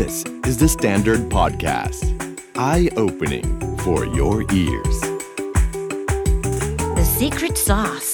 [0.00, 2.02] This is the Standard Podcast.
[2.56, 3.44] Eye opening
[3.84, 4.96] for your ears.
[6.98, 8.10] The secret sauce.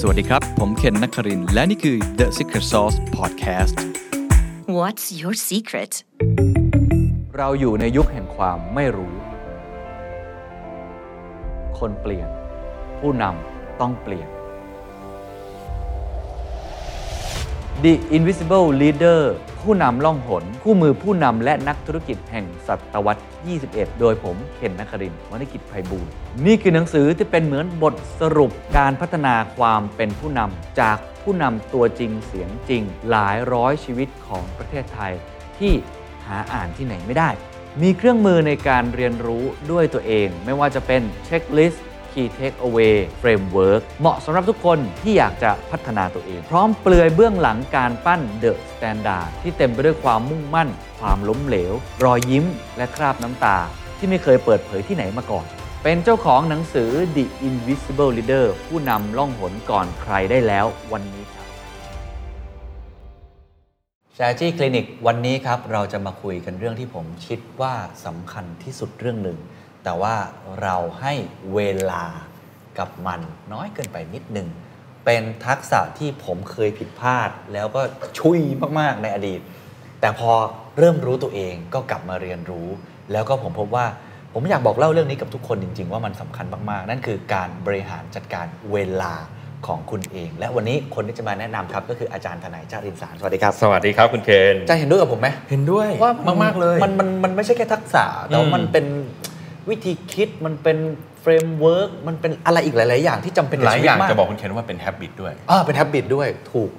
[0.00, 3.74] สวัสดีครับ ผมเคนนักครินทร์และนี่คือ The Secret Sauce Podcast
[4.78, 5.92] What's your secret?
[7.36, 9.14] เราอยู่ในยุคแห่งความไม่รู้
[11.78, 12.28] คนเปลี่ยน
[13.00, 14.28] ผู้นำต้องเปลี่ยน
[17.86, 19.20] The Invisible Leader
[19.60, 23.22] ผู้นำล่องหน คู่มือผู้นำและนักธุรกิจแห่งศตวรรษ
[23.60, 26.10] 21 โดยผมเคนนักครินทร์วณิกิจไพบูลย์
[26.46, 35.12] นี่คือหนังสือที่เป็นเหมือนบทสรุปการพัฒนาความเป็นผู้นำจากผู้นำตัวจริงเสียงจริง หลายร้อยชีวิตของประเทศไทย
[35.58, 35.72] ที่
[36.26, 37.30] หาอ่านที่ไหนไม่ได้
[37.82, 50.68] มีเครื่องมือในการเรียนรู้ด้วยตัวเอง ไม่ว่าจะเป็นเช็คลิสต์ Key Takeaway Framework เหมาะสำหรับทุกคนที่อยากจะพัฒนาตัวเอง พร้อมเปลือยเบื้องหลังการปั้น The Standard ที่เต็มไปด้วยความมุ่งมั่น
[51.00, 51.72] ความล้มเหลว
[52.04, 52.44] รอยยิ้ม
[52.76, 53.56] และคราบน้ำตา
[53.98, 55.46] ที่ไม่เคยเปิดเผยที่ไหนมาก่อน
[55.82, 61.46] เป็นเจ้าของหนังสือ The Invisible Leader ผู้นำล่องหนก่อนใครได้แล้ววันนี้ครับ
[64.14, 67.74] Strategy Clinic วันนี้ครับเราจะมาคุยกันเรื่องที่ผมคิดว่า
[68.06, 69.38] สำคัญที่สุดเรื่องหนึ่ง
[69.84, 70.14] แต่ว่า
[70.62, 71.12] เราให้
[71.54, 72.04] เวลา
[72.78, 73.20] กับมัน
[73.52, 74.48] น้อยเกินไปนิดหนึ่ง
[75.04, 77.82] เป็นทักษะที่ผมเคยผิดพลาด แล้วก็
[78.18, 78.40] ชุย
[78.80, 79.40] มากๆในอดีต
[80.00, 80.32] แต่พอ
[80.78, 82.68] เริ่มรู้ตัวเองก็กลับมาเรียนรู้
[83.12, 83.86] แล้วก็ผมพบว่า
[84.34, 89.14] ผมอยากบอกเล่าเรื่องนี้กับทุกคนจริง ๆ ว่ามันสำคัญมากๆ นั่นคือการบริหารจัดการเวลา
[89.66, 96.12] ของคุณเอง และวันนี้คนที่จะมาแนะนำครับ ก็คืออาจารย์ธนัยชรินทร์สารสวัสดีครับ สวัสดีครับคุณเคนอาจารย์เห็นด้วยกับผมไหมเห็นด้วยว่า
[96.44, 98.86] มากๆเลย มันมันมันไม่ใช่แค่ทักษะแต่ว่าอืมมันเป็น
[99.68, 100.78] วิธีคิดมันเป็น
[101.20, 106.70] framework มันเป็นอะไรอีกหลาย ๆ อย่างที่จำเป็นหลายอย่างชีวิตมจะบอกคุณเคนว่าเป็น habit ด้วยอ่าเป็น h ฮ b บิตด้วยถูก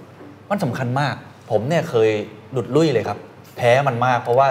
[0.49, 1.15] มันสำคัญมาก
[1.51, 2.09] ผมเนี่ยเคย
[2.51, 3.17] หลุดลุ่ยเลยครับ
[3.57, 4.47] แพ้มันมากเพราะว่า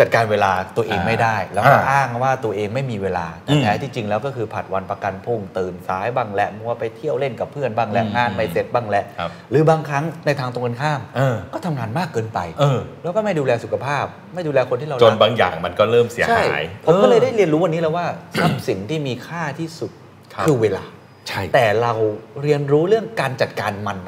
[0.00, 18.06] จัดการเวลาตัวเองไม่ได้ แล้วก็อ่าอ้างว่าตัวเองไม่มีเวลาแต่อืมแท้ที่จริงแล้วก็คือผัดวันประกันพรุ่งตื่นสายบ้างแหละมัวไปเที่ยวเล่นกับเพื่อนบ้างแหละอืมงานไม่เสร็จบ้างแหละครับหรือบางครั้งในทางตรงกันข้ามเออก็ทำงานมากเกินไปเออแล้วก็ไม่ดูแลสุขภาพ ไม่ดูแลคนที่เราจนรักบางอย่างมันก็เริ่มเสียใช่หายผมก็เลยออได้เรียนรู้วันนี้แล้วว่า
[18.40, 19.90] ทรัพย์สินที่มีค่าที่สุด
[20.34, 20.84] ครับคือเวลา
[21.28, 21.92] ใช่แต่เรา
[22.42, 23.98] เรียนรู้เรื่องการจัดการมัน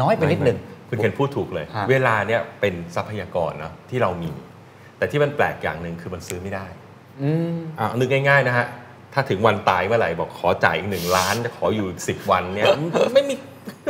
[0.00, 4.30] น้อยไปนิดหนึ่งคุณเคนพูดถูกเลยฮะเวลาเนี่ยเป็นทรัพยากรเนาะที่เรามี
[5.02, 6.66] แต่ที่มันแปลกอย่างหนึ่งคือมันซื้อไม่ได้
[7.22, 8.66] อืมอะนึกง่ายๆนะฮะ
[9.14, 12.66] ถ้าถึงวันตายเมื่อไหร่บอกขอจ่ายอีกหนึ่งล้านจะขออยู่10วันเนี่ย
[13.14, 13.34] ไม่มี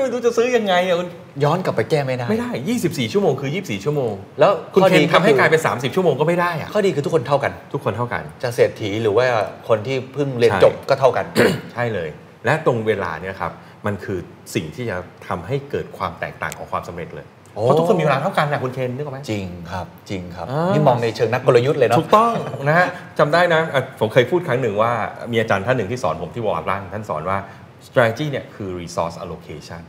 [0.03, 1.09] ไม่รู้จะซื้อยังไงอะคุณ
[1.45, 2.51] ย้อนกลับไปแก้ไม่ได้ไม่ได้
[2.83, 9.27] 24 ชั่วโมงคือ 24 ชั่วโมง แล้วคุณข้อเคนดีทำให้กลายเป็นก็30 ชั่วโมงก็ไม่ได้คืออะข้อดีคือทุกคนเท่ากัน ทุกคนเท่ากัน จะเศรษฐีหรือว่า
[9.69, 11.27] คนที่เพิ่งเรียนใช่จบก็เท่ากัน
[11.75, 12.09] ใช่เลย
[12.45, 13.53] และตรงเวลาเนี่ยครับ
[13.87, 14.19] มันคือ
[14.55, 14.97] สิ่งที่จะ
[15.29, 22.33] ทำให้เกิดความแตกต่างของความสำเร็จเลยโอ้ เพราะทุกคนมีเวลาเท่ากันนะคุณเคนนึกออกไหมจริงครับ จริงครับอ่านี่นี่มองในเชิงนักกลยุทธ์เลยเนาะถูกต้อง
[22.69, 22.87] นะฮะ
[23.19, 24.93] จำได้นะอะผมเคยพูดครั้งหนึ่งว่า
[25.33, 27.39] มีอาจารย์ท่านหนึ่งที่สอนผมที่วอร์ดล่างท่านสอนว่า
[27.87, 29.83] strategy เนี่ยคือ resource allocation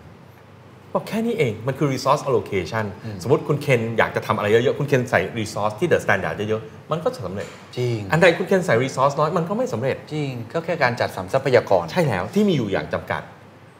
[0.94, 2.86] บอกแค่นี้เอง มันคือ resource allocation
[3.24, 7.48] สมมติคุณเคนอยากจะทำอะไรเยอะๆ คุณเคนใส่ resource ที่ the standard เยอะๆ มันก็จะสำเร็จ
[7.78, 13.22] จริง อันใดคุณเคนใส่ resource น้อย มันก็ไม่สำเร็จ จริง ก็แค่การจัดสรรทรัพยากร ใช่แล้วที่มีอยู่อย่างจำกัด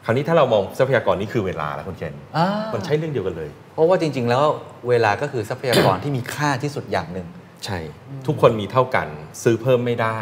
[0.04, 4.44] คราวนี้ถ้าเรามองทรัพยากรนี้คือเวลาแล้วคุณเคนอ่ามันใช่เรื่องเดียวกันเลย เพราะว่าจริง ๆ แล้ว
[4.88, 7.26] เวลาก็คือทรัพยากรที่มีค่าที่สุดอย่างหนึ่ง
[7.64, 7.78] ใช่
[8.26, 9.08] ทุกคนมีเท่ากัน
[9.42, 10.20] ซื้อเพิ่มไม่ได้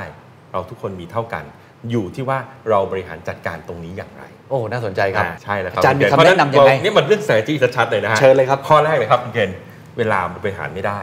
[0.53, 1.45] เราทุกคนมีเท่ากัน
[1.91, 2.39] อยู่ที่ว่า
[2.71, 9.51] เราบริหารจัดการตรงนี้อย่างไร โอ้ น่าสนใจครับอ่าใช่แล้วครับอาจารย์มีคุณคำแนะนำยังไงเพราะฉะนี่มันเรื่อง strategy ชัดๆเลยนะฮะเชิญเลยครับข้อแรกเลยครับคุณเคน
[9.99, 11.01] เวลามันบริหารไม่ได้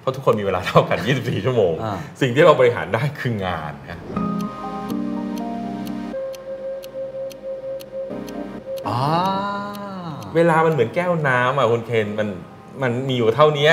[0.00, 4.00] เพราะทุกคนมีเวลาเท่ากัน 24 ชั่วโมงอ่าสิ่งที่เราบริหารได้คืองานนะ
[8.88, 9.63] อ่า
[10.34, 12.28] เวลามันเหมือนแก้วน้ำอะคุณเคนมัน
[12.82, 13.70] มันมีอยู่เท่านี้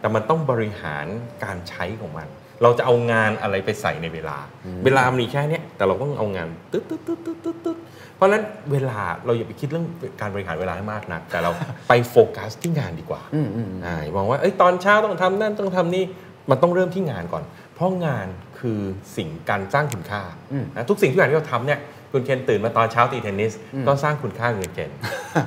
[0.00, 1.06] แต่มันต้องบริหาร
[1.44, 2.28] การใช้ของมัน
[2.62, 4.38] เราจะเอางานอะไรไปใส่ในเวลา
[4.84, 7.76] เวลามีแค่เนี้ยแต่เราต้องเอางานตึ๊ดตึ๊ดตึ๊ดตึ๊ดตึ๊ดตึ๊ด
[8.16, 9.86] เพราะฉะนั้นเวลาเราอย่าไปคิดเรื่อง
[10.20, 11.50] การบริหารเวลาให้มากนัก แต่เรา
[11.88, 16.04] ไปโฟกัสที่งานดีกว่าอืมอืมอ่ามองว่าเอ้ยตอนเช้าต้องทำนั่นต้องทำนี่
[16.50, 18.26] มันต้องเริ่มที่งานก่อน เพราะงาน
[18.58, 18.80] คือ
[19.16, 20.22] สิ่งการสร้างคุณค่า
[20.52, 21.80] อืมนะทุกสิ่งทุกอย่างที่เราทำเนี่ย
[22.12, 24.90] คุณเคนตื่นมาตอนเช้าตีเทนนิสอืมก็สร้างคุณค่าคุณเคน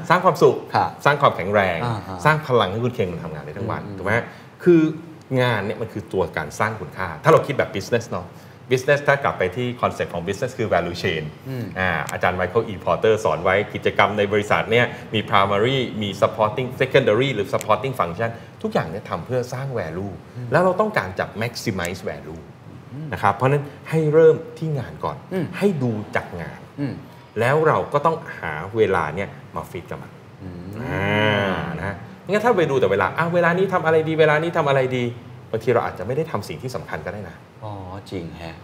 [0.09, 4.13] สร้างความสุขครับสร้างความแข็งแรงอ่าอ่าสร้างพลังให้คุณเคนมันทำงานได้ทั้งวันอืมถูกไหม
[4.63, 4.81] คือ
[5.41, 8.27] งานเนี่ยมันคือตัวการสร้างคุณค่า ถ้าเราคิดแบบ business เนาะ
[8.71, 17.93] business ถ้ากลับไปที่ concept ของ business คือ value chain อืมอ่าอาจารย์ไมเคิลอีพอร์เตอร์สอนไว้กิจกรรมในบริษัทเนี่ยมี primary มี supporting secondary หรือ supporting
[17.99, 18.29] function
[18.63, 20.13] ทุกอย่างเนี่ยทำเพื่อสร้าง value
[20.51, 22.41] แล้วเราต้องการจับ maximize value
[23.13, 26.93] นะครับเพราะฉะนั้นให้เริ่มที่งานก่อนอืมให้ดูจากงานอืม
[27.39, 30.11] แล้วเราก็ต้องหาเวลาเนี่ยมาฟิตกับมัน
[30.81, 31.51] อ่า
[31.81, 31.95] นะ
[32.29, 35.03] งั้นถ้าไปดูแต่เวลาอ้าวเวลานี้ทำอะไรดี เวลานี้ทำอะไรดี
[35.51, 37.71] บางทีเราอาจจะไม่ได้ทำสิ่งที่สำคัญก็ได้นะอ๋อ
[38.11, 38.55] จริงฮะ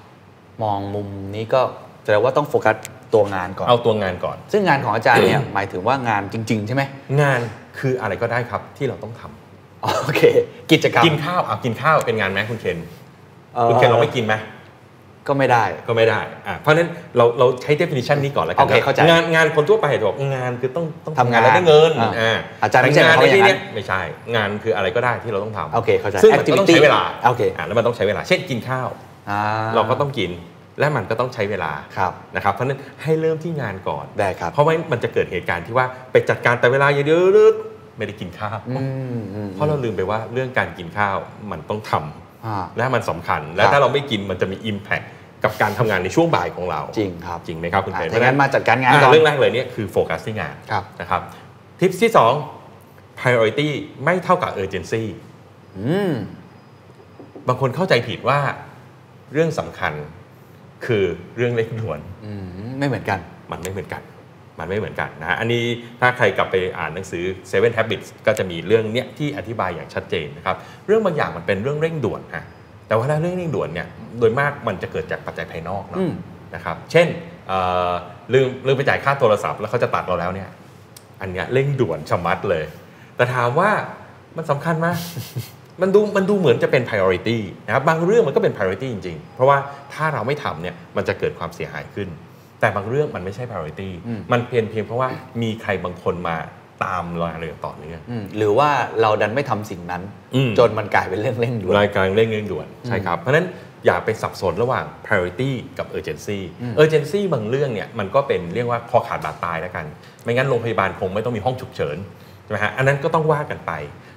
[0.63, 1.61] มองมุมนี้ก็
[2.03, 2.75] แสดงว่าต้องโฟกัส
[3.13, 6.83] ตัวงานก่อนเอาตัวงานก่อน ซึ่งงานของอาจารย์เนี่ยหมายถึงว่างานจริง ๆ ใช่ไหม
[7.21, 7.39] งาน
[7.79, 10.21] คืออะไรก็ได้ครับที่เราต้องทำอ๋อโอเค
[10.71, 12.98] กิจกรรมกินข้าวอะกินข้าวเป็นงานไหมคุณเคนอ่อ
[13.69, 14.35] คุณเคนเราไม่กินไหม
[15.27, 24.01] ก็ไม่ได้ก็ไม่ได้อะเพราะฉะนั้นเราเราใช้ definition นี้ก่อนแล้วกัโอเคนะเข้าใจงานงานคนทั่วไปจะบอกงานคือต้องต้องทำงานแล้วได้เงินอ่าอ่าอาจารย์ไม่ใช่แต่งานเขาในอย่างนั้นที่เนี้ยไม่ใช่
[24.35, 28.87] งานคืออะไรก็ได้ที่เราต้องทำโอเคเข้าใจซึ่งมันก็ต้อง Activity ใช้เวลาโอเคอะแล้วมันต้องใช้เวลา เช่นกินข้าว
[29.29, 29.37] อ่
[29.75, 30.31] เราก็ต้องกิน
[30.79, 37.19] และมันก็ต้องใช้เวลาครับนะครับเพราะฉะนั้นให้เริ่มที่งานก่อนได้ครับเพราะว่ามันจะเกิดเหตุการณ์ที่ว่าไปจัดการแต่เวลาอย่างเดียว
[37.97, 38.73] ไม่ได้กินข้าวอื
[39.19, 41.17] มอืมเพราะเราลืมไปว่าเรื่องการกินข้าว
[41.51, 42.03] มันต้องทำอ่า
[42.77, 45.05] และมันสำคัญ และครับถ้าเราไม่กินมันจะมี Impact
[45.43, 51.21] กับการทำงานในช่วงบ่ายของเรา จริงครับจริงไหมครับคุณอะเคนถ้างั้นมาจัดการงานอะก่อนเรื่องแรกเลยเนี่ยคือโฟกัสที่งานครับนะครับ
[51.79, 52.11] ทิปที่
[52.65, 53.67] 2 priority
[54.03, 55.03] ไม่เท่ากับ urgency
[55.77, 56.11] อืม
[57.47, 58.39] บางคนเข้าใจผิดว่า
[59.33, 59.93] เรื่องสำคัญ
[60.85, 61.03] คือ
[61.35, 62.45] เรื่องเล็กด่วนอืม
[62.79, 63.19] ไม่เหมือนกัน
[63.51, 64.01] มันไม่เหมือนกัน
[64.59, 65.63] มันไม่เหมือนกันนะฮะอันนี้
[66.01, 70.55] ถ้าใครกลับไปอ่านหนังสือ Seven Habits ก็จะมีเรื่องเนี้ยที่อธิบายอย่างชัดเจนนะครับ
[70.87, 72.43] เรื่องบางอย่างมันเป็นเรื่องเร่งด่วนฮะ
[72.87, 73.87] แต่ว่าถ้าเรื่องเร่งด่วนเนี่ย
[74.19, 76.13] โดยมากมันจะเกิดจากปัจจัยภายนอกเนาะอืม
[76.55, 77.07] นะครับเช่น
[77.47, 77.59] เอ่
[77.89, 77.91] อ
[78.33, 80.49] ลืมลืมไปจ่ายค่าโทรศัพท์แล้วเขาจะตัดเราแล้วเนี่ย
[81.21, 82.65] อันเนี้ยเร่งด่วนชะมัดเลย
[83.15, 83.69] แต่ถามว่า
[84.37, 84.87] มันสำคัญไหม
[85.81, 89.57] มันดูมันดูเหมือนจะเป็น priority นะครับบางเรื่องมันก็เป็น priority จริง ๆ เพราะว่า
[89.93, 92.07] ถ้าเราไม่ทำเนี่ยมันจะเกิดความเสียหายขึ้น
[92.59, 95.09] แต่บางเรื่องมันไม่ใช่ priority อืมมันเพียงเพียงเพราะว่า
[95.41, 96.37] มีใครบางคนมา
[96.83, 98.69] ตามเราอย่างต่อเนื่องอืมหรือว่า
[99.01, 100.01] เราดันไม่ทำสิ่งนั้น
[100.35, 103.47] อืมจนมันกลายเป็นเรื่องเร่งด่วนรายการเร่งเร่งด่วนใช่ครับ เพราะฉะนั้น
[103.85, 109.85] อย่าไปสับสนระหว่าง priority กับ urgency อืม urgency บางเรื่องเนี่ยมันก็เป็นเรียกว่าคอขาดบาดตายแล้วกัน
[110.23, 111.97] ไม่งั้นโรงพยาบาลคงไม่ต้องมีห้องฉุกเฉิน
[112.43, 113.71] ใช่ไหมฮะอันนั้นก็ต้องว่ากันไป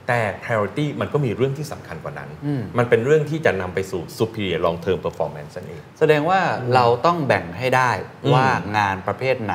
[0.08, 6.40] แต่ priority มันก็มีเรื่องที่สำคัญกว่านั้นอืมมันเป็นเรื่องที่จะนำไปสู่ superior long term performance นั่นเอง แสดงว่า
[6.75, 7.90] เราต้องแบ่งให้ได้
[8.25, 8.46] อืมว่า
[8.76, 9.54] งานประเภทไหน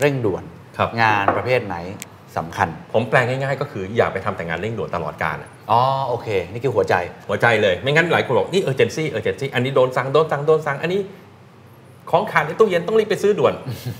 [0.00, 0.44] เร่งด่วน
[0.78, 1.76] ครับงานประเภทไหน
[2.36, 6.94] สำคัญ ผมแปลงง่ายๆ ก็คืออย่าไปทำแต่งานเร่งด่วนตลอดการอะอ๋อโอเค นี่คือหัวใจ
[7.28, 11.00] หัวใจเลย ไม่งั้นหลายคนบอกนี่ urgency urgency อันนี้โดนสั่งโดนสั่งโดนสั่งอันนี้
[12.10, 13.54] ของขาดในตู้เย็นต้องรีบไปซื้อด่วน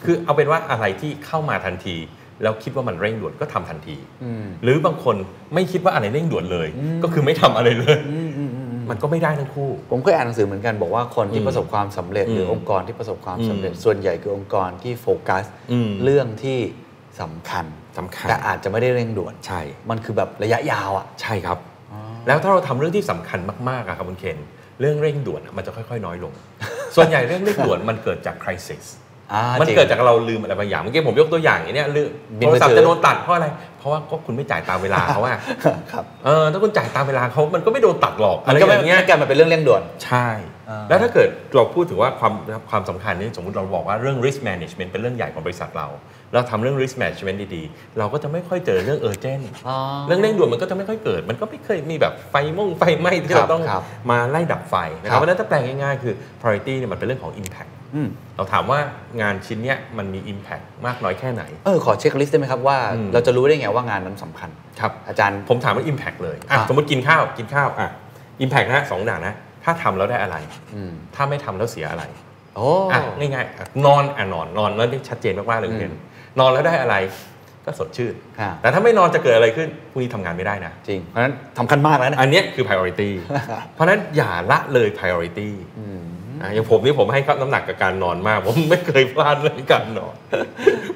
[0.05, 1.97] คือเอาเป็นว่าอะไรที่เข้ามาทันที
[2.43, 5.17] แล้วคิดว่ามันเร่งด่วนก็ทำทันทีอืมหรือบางคน
[5.55, 6.69] ไม่คิดว่าอะไรเร่งด่วนเลย
[7.03, 16.59] ก็คือไม่ทำอะไรเลยอืมอืมอืมอืมมันก็ไม่ได้ทั้งคู่ ผมเคยอ่านหนังสือเหมือนกันบอกว่าคนที่อืมประสบความสำเร็จ หรืออมองค์กรที่ประสบความสำเร็จอืมส่วนใหญ่คือองค์กรที่โฟกัสอืมเรื่องที่
[17.21, 17.65] สำคัญ
[17.99, 19.61] สำคัญแต่อาจจะไม่ได้เร่งด่วนใช่
[19.91, 21.59] มันคือแบบระยะยาวอะใช่ครับ
[22.27, 24.39] แล้วถ้าเราทำเรื่องที่สำคัญมากๆอะครับคุณเคน
[24.81, 26.33] เรื่องเร่งด่วนอะมันจะค่อย ๆ น้อยลง
[26.97, 29.06] ส่วนใหญ่เรื่องเร่งด่วนมันเกิดจาก crisis อ่า
[29.61, 32.09] มันจริงเกิดจากเราลืมอะไรบางอย่างเมื่อกี้ผมยกตัวอย่างอย่างเนี้ยลืม
[32.41, 33.47] บินโทมืรอศัพถืท์อจะโดนตัดเพราะอะไร
[33.79, 35.39] เพราะว่าก็คุณไม่จ่ายตามเวลาเขาอะ
[35.93, 40.29] ครับเออถ้าคุณจ่ายตามเวลาเขามันก็ไม่โดนตัดหรอกอะมันไรก็อไม่ย่างเงี้ยไม่กลายมาเป็นเรื่องเร่งด่วนใช่
[40.71, 42.33] อ่าแล้วถ้าเกิดเราพูดถึงว่าความ
[42.71, 45.89] ความสำคัญนี่สมมติเราบอกว่าเรื่อง risk management เป็นเรื่องใหญ่ของบริษัทเรา
[46.33, 49.77] เราทำเรื่อง risk management ดีๆ เราก็จะไม่ค่อยเจอเรื่อง urgent อ๋อ
[50.07, 57.86] เรื่องเร่งด่วนมันก็จะไม่ค่อยเกิด มันก็ไม่เคยมีแบบไฟม่งไฟไหม้ที่ครัเราบต้องครับมาไล่ดับไฟนะคครัรับบเพราะฉะนั้นถ้าแปลงง่ายๆคือ priority เนี่ยมันเป็นเรื่องของ impact อืม
[58.37, 58.79] เราถามว่า
[59.21, 64.51] งานชิ้นเนี้ยมันมี impact มากน้อยแค่ไหน เออ ขอเช็คลิสต์ได้ไหมครับว่าอืมเราจะรู้ได้ไงว่างานนั้นสำคัญ
[64.81, 67.89] ครับ อาจารย์ผมถามว่า impact เลยอะอะสมมติกินข้าวกินข้าวอะ
[68.45, 69.35] impact นะสองอย่างนะ
[69.65, 70.37] ถ้าทำแล้วได้อะไร
[70.75, 72.05] อืมถ้าไม่ทำแล้วเสียอะไร
[72.57, 75.95] โอ้อะง่ายๆอะนอนอะนอนนอนแล้วนี่ชัดเจนมากๆเลยคุณเห็น
[76.41, 76.97] นอนแล้วได้อะไร
[77.65, 83.11] ก็สดชื่นค่ะแต่ถ้าไม่นอนจะเกิดอะไรขึ้นพรุ่งนี้ทำงานไม่ได้นะ จริง เพราะฉะนั้นสำคัญมากแล้วนะ อันเนี้ยคือ priority
[83.75, 85.49] เพราะฉะนั้นอย่าละเลย priority
[86.37, 90.15] อืมอะอย่างผมนี่ผมให้น้ำหนักกับการนอนมาก ผมไม่เคยพลาดเรื่องการนอน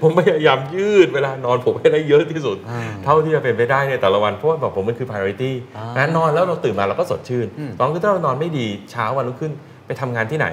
[0.02, 9.52] ผมพยายามยืดเวลานอนผมให้ได้เยอะที่สุดอ่าเท่าที่จะเป็นไปได้ในแต่ละวันเพราะว่าแบบผมมันคือ priority อ่านะนอนแล้วเราตื่นมาเราก็สดชื่นอืมสองคือถ้าเรานอนไม่ดีเช้าวันรุ่งขึ้น
[9.86, 10.48] ไปทำงานที่ไหน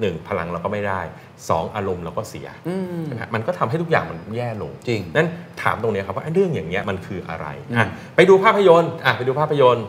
[0.00, 1.00] หนึ่งพลังเราก็ไม่ได้
[1.48, 5.28] สองอารมณ์เราก็เสียอืมนะฮะมันก็ทำให้ทุกอย่างมันแย่ลงจริงนั้น
[5.62, 7.86] ถามตรงเนี้ยครับว่าไอ้เรื่องอย่างเงี้ยมันคืออะไรอืมอะ
[8.16, 9.86] ไปดูภาพยนตร์อะไปดูภาพยนตร์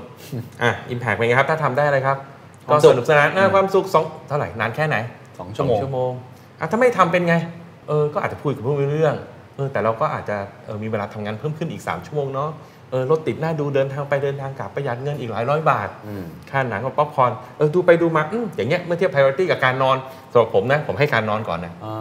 [0.63, 2.34] อะอิมแพกเป็นไงครับ ถ้าทำได้อะไรครับค
[2.69, 4.97] ก็วามสุสขนุกสนานนะความสุขสองเท่าไหร่นานแค่ไหน
[5.39, 6.11] สองชั่วโมงชั่วโมง
[6.59, 7.35] อะถ้าไม่ทำเป็นไง
[7.87, 9.15] เออก็อาจจะพูดกับเพื่อนไม่รู้เรื่อง
[9.55, 12.49] เออแต่เราก็อาจจะเออมีเวลาทำงานเพิ่มขึ้นอีก 3 ชั่วโมงเนาะ
[12.91, 19.97] เออรถติดหน้าดูเดินทางไปเดินทางกลับประหยัดเงินอีกหลายร้อยบาทอืมค่าหนังกับป๊อปคอร์นเออดูไปดูมาอืมอย่างเงี้ยเมื่อเทียบ priority กับการนอน
[20.31, 21.95] สำหรับผมนะผมให้การนอนก่อนนะอ่า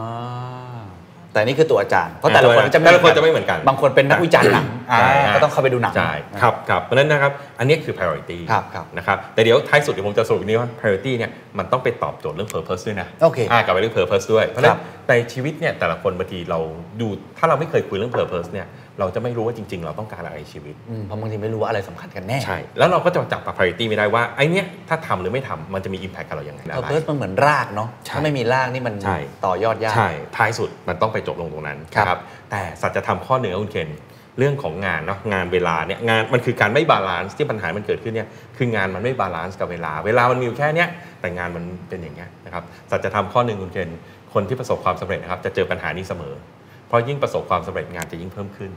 [1.34, 6.12] แต่นี่คือตัวอาจารย์ เพราะแต่ละคนจะแต่ละคนจะไม่เหมือนกัน บางคนเป็นนักวิจารณ์หนังอ่าใช่ก็ต้องเข้าไปดูหนังใช่
[6.42, 16.58] ครับครับเพราะฉะนั้นนะครับ อันนี้คือ priority ครับครับนะครับ แต่เดี๋ยวท้ายสุดเดี๋ยวผมจะสรุปอีกนี้ว่า priority เนี่ยมันต้องไปตอบโจทย์เรื่อง purpose ด้วยนะโอเคอ่ากลับไปเรื่อง purpose ด้วย เพราะฉะนั้ครันบในชีวิตเนี่ยแต่ละคนบางทีเรา
[17.00, 18.66] ดูถ้าเราไม่เคยคุยเรื่อง purpose เนี่ย
[19.00, 32.18] เราจะไม่รู้ว่าจริง ๆ เราต้องการอะไรในชีวิตอืมเพราะบางทีไม่รู้ว่าอะไรสำคัญกันแน่ใช่แล้วเราก็จะจับ priority ไม่ได้ว่าไอ้เนี้ยถ้าทำหรือไม่ทำมันจะมี impact กับเราอย่างไร purpose มันเหมือนรากเนาะใช่ถ้าไม่มีรากนี่มันใช่ต่อยอดยากใช่ท้ายสุดมันต้องไปจบลงตรงนั้นครับนะครับ
[32.50, 33.90] แต่สัจธรรมข้อหนึ่งนะคุณเคน
[34.38, 40.88] เรื่องของงานเนาะงานเวลาเนี่ยงานมันคือการไม่ balance ที่ปัญหามันเกิดขึ้นเนี่ยคืองานมันไม่ balance กับเวลา เวลามันมีอยู่แค่เนี้ย
[41.20, 43.90] แต่งานมันเป็นอย่างเงี้ยนะครับสัจธรรมข้อหนึ่งคุณเคน
[44.34, 46.53] คนที่ประสบความสำเร็จนะครับจะเจอปัญหานี้เสมอเพ
[46.94, 48.70] ราะยิ่งประสบความสำเร็จงานจะยิ่งเพิ่มขึ้น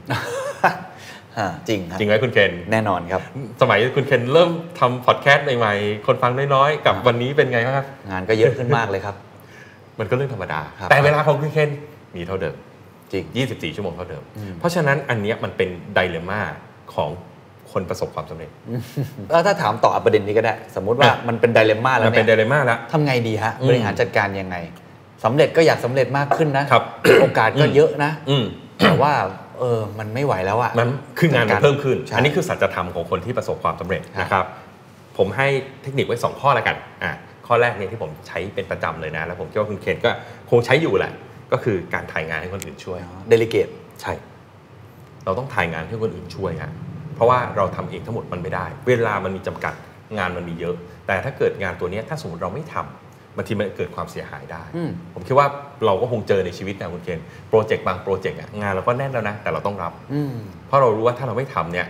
[1.38, 3.22] อ่าจริงครับจริงไหมคุณเคนแน่นอนครับ
[3.60, 9.16] สมัยคุณเคนเริ่มทำพอดแคสต์ใหม่ๆคนฟังน้อยๆ กับวันนี้เป็นไงบ้างครับ งานก็เยอะขึ้นมากเลยครับ
[9.98, 11.70] มันก็เรื่องธรรมดาครับแต่เวลาของคุณเคน
[12.16, 12.56] มีเท่าเดิม
[13.12, 14.22] จริง 24 ชั่วโมงเท่าเดิม
[14.58, 16.40] เพราะฉะนั้นอันเนี้ยมันเป็นไดเลม่า
[16.94, 17.10] ของ
[17.72, 18.50] คนประสบความสำเร็จ
[19.30, 24.56] แล้วถ้าถามต่อประเด็นนี้ก็ได้ สมมุติว่าอะมันเป็นไดเลม่าแล้มัวนเป็นไดเนี่ยเลม่าแล้วทำไงดีฮะอืมบริหารจัดการยังไง
[25.24, 26.84] สำเร็จก็อยากสำเร็จมากขึ้นนะครับ
[27.20, 28.44] โอกาสก็เยอะนะอืม
[28.78, 29.12] แต่ว่า
[29.58, 34.46] เออมันไม่ไหวแล้วอะมันคืองานมันเพิ่มขึ้นใช่อันนี้คือสัจธรรมของคนที่ประสบความสำเร็จครับนะครับ
[35.18, 35.46] ผมให้
[35.82, 37.12] เทคนิคไว้ 2 ข้อแล้วกันอะ
[37.46, 40.10] ข้อแรกเนี่ยที่ผมใช้เป็นประจำเลยนะ แล้วผมคิดว่าคุณเคนก็
[40.50, 41.12] คงใช้อยู่แหละ
[41.52, 42.98] ก็คือการถ่ายงานให้คนอื่นช่วย
[43.28, 43.68] เดลิเกต
[44.00, 44.12] ใช่
[45.24, 46.72] เราต้องถ่ายงานให้คนอื่นช่วยฮะ
[47.14, 49.74] เพราะว่าเราทำเองทั้งหมดมันไม่ได้ เวลามันมีจำกัด
[50.18, 50.74] งานมันมีเยอะ
[51.06, 53.07] แต่ถ้าเกิดงานตัวเนี้ยถ้าสมมติเราไม่ทำ
[53.38, 55.46] บางทีมันเกิดความเสียหายได้อืมผมคิดว่า
[55.86, 60.34] เราก็คงเจอในชีวิตนะคุณเคนโปรเจกต์บางโปรเจกต์อะงานเราก็แน่นแล้วนะ แต่เราต้องรับอืม
[60.66, 61.86] เพราะเรารู้ว่าถ้าเราไม่ทำเนี่ย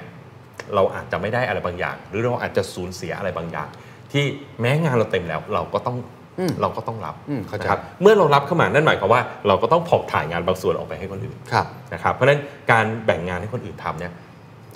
[0.74, 3.68] เราอาจจะไม่ได้อะไรบางอย่าง หรือเราอาจจะสูญเสียอะไรบางอย่าง
[4.12, 4.24] ที่
[4.60, 5.96] แม้งานเราเต็มแล้วเราก็ต้อง
[6.38, 12.40] อืมเราก็ต้องรับอืมเข้าใจนะครับเมื่อเรารับเข้ามานั่นหมายความว่า เราก็ต้องผ่องถ่ายงานบางส่วนออกไปให้คนอื่นครับนะครับเพราะฉะนั้น
[12.70, 14.12] การแบ่งงานให้คนอื่นทำเนี่ย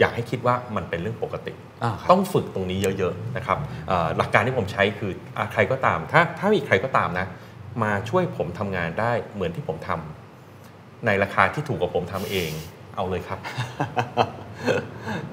[0.02, 7.26] อยากให้คิดว่ามันเป็นเรื่องปกติอ่าครับต้องฝึกตรงนี้เยอะๆนะครับเอ่อหลักการที่ผมใช้คืออะใครก็ตาม ถ้าถ้ามีใครก็ตามนะ
[7.82, 12.50] มาช่วยผมทำงานได้เหมือนที่ผมทำในราคาที่ถูกกว่าผมทำเอง
[12.96, 13.38] เอาเลยครับ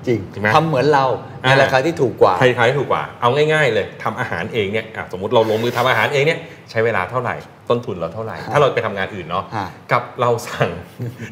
[0.05, 1.05] จริงจริงไหมทำเหมือนเรา
[1.41, 6.39] ในอ่าราคาที่ถูกกว่าใครขายถูกกว่า เอาง่าย ๆ เลยทำอาหารเองเนี่ยอะสมมติเราลงมือทำอาหารเองเนี่ย
[6.71, 7.35] ใช้เวลาเท่าไหร่
[7.69, 10.69] ต้นทุนเราเท่าไหร่ ถ้าเราไปทำงานอื่นเนาะฮะกับเราสั่ง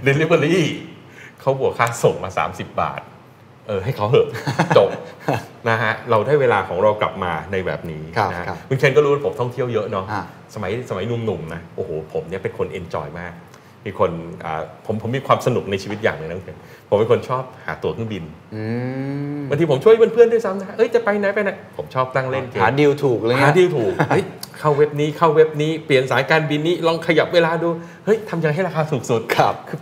[0.08, 0.60] Delivery
[1.42, 3.02] เขาบวกค่าส่งมา 30 บาท
[3.68, 4.28] เออให้เขาเหอะ
[4.78, 4.90] จบ
[5.70, 10.24] นะฮะเราได้เวลาของเรากลับมาในแบบนี้ครับนะฮะครับคุณเคนก็รู้ว่าผมท่องเที่ยวเยอะเนาะอ่า
[10.56, 13.34] สมัยสมัยหนุ่มๆนะโอ้โหผมเนี่ยเป็นคนเอนจอยมาก
[13.86, 14.12] มีคน
[14.46, 16.58] อ่าผมผมมีความสนุกในชีวิตอย่างหนึ่งนะคุณเคน
[16.90, 18.24] ผมเป็นคนชอบหาตั๋วเครื่องบิน
[18.56, 18.64] อื
[19.40, 24.24] มบางทีผมช่วยเพื่อนๆด้วยซ้ำนะเอ้ยจะไปไหนไปไหนผมชอบตั้งเล่นเกมหาดีลถูกเลยหานะดีลถูกเฮ้ย
[24.60, 27.70] เข้าเว็บนี้เข้าเว็บนี้เปลี่ยนสายการบินนี้ลองขยับเวลาดู
[28.06, 29.80] เฮ้ยทำยังไงให้ราคาถูกสุดครับคือ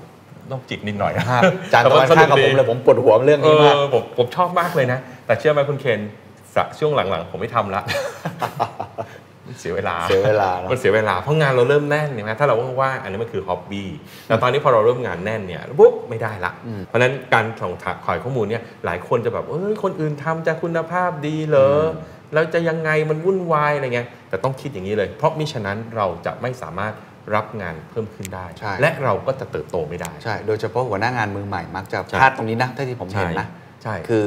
[0.52, 6.00] ต้องจิตนิดหน่อยครับจานตะวันข้างกับผมเลยผมปวดหัวเรื่องเอนี้มากอผมผมชอบมากเลยนะ แต่เชื่อไหมคุณเคน
[6.56, 7.82] สะช่วงหลังๆ ผมไม่ทำละ
[9.48, 13.90] มันเสียเวลาเสียเวลาเนอะมันเสียเวลาเพราะงานเราเริ่มแน่นเนี่ยนะถ้าเราว่างๆอันนี้มันคือฮ็อบบี้
[14.28, 16.52] แต่ตอนนี้พอเราเริ่มงานแน่นเนี่ยปุ๊บไม่ได้ละ
[16.88, 17.74] เพราะฉะนั้นการส่ง
[18.06, 21.80] ขายข้อมูลเนี่ยหลายคนจะแบบเอ้ยคนอื่นทำจะคุณภาพดีเหรออ
[22.34, 26.94] แล้วจะยังไงมันวุ่นวายอะไรเงี้ยแต่ต้องคิดอย่างนี้เลย เพราะมิฉะนั้นเราจะไม่สามารถ
[27.36, 33.48] รับงานเพิ่มขึ้นได้ใช่และเราก็จะเติบโตไม่ได้ใช่โดยเฉพาะหัวหน้างานมือใหม่มักจะใช่พลาดตรงนี้นะถ้าที่ผมเห็นนะ
[33.84, 34.26] ใช่คือ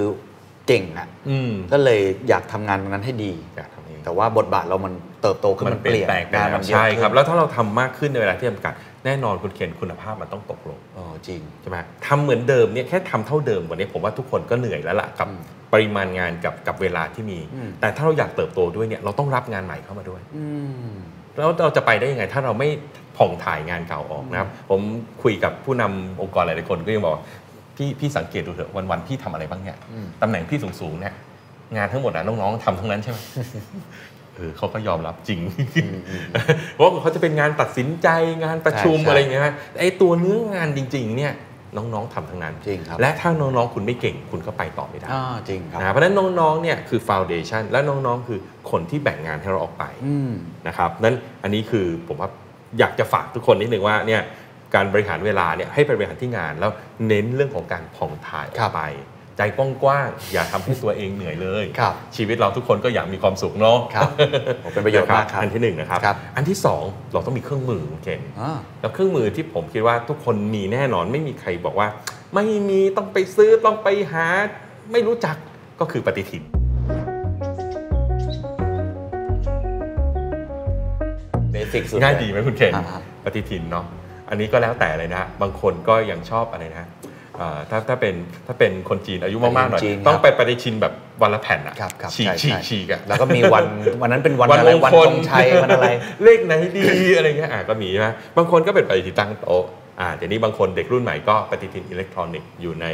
[0.66, 8.74] เก่งอะอืมก็เลยอยากทำงานตรงนั้นให้ดีอยากทำเองแต่ว่าบทบาทเรามันเติบโตขึ้นมันมันเปลี่ยนแปลงไปงานแล้มัวนเยอะใช่ครับขึ้นแล้วถ้าเราทำมากขึ้นในเวลาที่จำกัด
[9.04, 20.46] แน่นอนคุณเคนคุณภาพมันต้องตกลงโอ้จริงใช่ไหมทำเหมือนเดิมเนี่ยแค่ทำเท่าเดิมวันนี้ผมว่าทุกคนก็เหนื่อยแล้วล่ะกับอืมปริมาณงานกับกับเวลาที่มีอืมแต่ถ้าเราอยากเติบโตด้วยเนี่ยเราต้องรับงานใหม่เข้ามาด้วยอื
[20.90, 20.92] ม
[21.38, 22.68] แล้วเราจะไปได้ยังไง ถ้าเราไม่
[23.16, 24.80] ผ่องถ่ายงานเก่าออกนะครับผม
[25.22, 27.24] คุยกับผู้นำองค์กรหลายๆคนก็ยังบอกว่า
[27.76, 31.14] พี่พี่สังเกตดูเถอะวันๆพี่ทำอะไรบ้างเนี่ยอืมตำแหน่งพี่สูงๆเนี่ย
[31.76, 33.18] งานทั้งหมดนะน้องๆทำทั้งนั้นใช่ไหม
[34.34, 35.40] เออเขาก็ยอมรับจริง
[36.74, 38.08] เพราะเขาจะเป็นงานตัดสินใจ
[38.44, 41.32] งานประชุมใช่ใช่อะไรอย่างเงี้ยนะไอ้ตัวเนื้องานจริง ๆ เนี่ย
[41.76, 48.38] น้องๆทำทั้งนั้น จริงครับ และถ้าน้องๆ คุณไม่เก่งคุณก็ไปต่อไม่ได้อ่าจริงครับนะเพราะฉะนั้นน้องๆ เนี่ยคือฟาวเดชันและน้องๆ คือ
[48.70, 50.32] คนที่แบ่งงานให้เราออกไปอืม
[50.68, 52.30] นะครับนั้นอันนี้คือผมว่า
[52.78, 54.22] อยากจะฝากทุกคนนิดนึงว่าเนี่ย
[54.74, 56.70] การบริหารเวลาเนี่ยให้ไปบริหารที่งานแล้ว
[57.08, 58.82] เน้นเรื่องของการผ่องถ่ายอครัอบกไป
[59.38, 64.08] ใจกว้างๆอย่าทำให้ตัวเองเหนื่อยเลยครับชีวิตเราทุกคนก็อยากมีความสุขเนาะครับ
[64.62, 71.88] โอ้เป็นประโยชน์มากครับอันที่หนึ่งนะครับครับอันที่สองเราต้องมีเครื่องมือเกณฑ์อ่าแล้วเครื่องมือที่ผมคิดว่าทุกคนมีแน่นอนไม่มีใครบอกว่า
[72.34, 74.26] ไม่มีต้องไปซื้อต้องไปหา
[74.92, 75.36] ไม่รู้จัก
[75.80, 76.42] ก็คือปฏิทิน
[81.52, 83.86] เบสิกสุดง่ายเลดีไหมคุณเคนอ่าฮะปฏิทินเนาะ
[84.28, 86.97] อันนี้ก็แล้วแต่เลยนะ บางคนก็ยังชอบอะไรนะเอ่อ
[87.70, 88.14] ถ้าถ้าเป็น
[88.46, 90.92] ถ้าเป็นคนจีนอายุมากๆหน่อยปฏิทินจีนต้องครับไปปฏิทินแบบ
[91.22, 93.64] วันละแผ่นอะครับครับฉีกใช่ฉีกใช่ฉีกอะแล้วก็มีวัน
[94.02, 95.88] วันนั้นเป็นวันวันอะไรมงวันคลธงชัยวันอะไร
[96.24, 96.84] เลขไหนดี
[97.16, 99.64] อะไรเงี้ยอะก็มีใช่ไหมบางคนก็เป็นปฏิทินตั้งโต๊ะ
[100.00, 102.86] อ่าเดี๋ยวนี้บางคนเด็กรุ่นใหม่ก็ปฏิทินอิเล็กทรอนิกส์อยู่ใน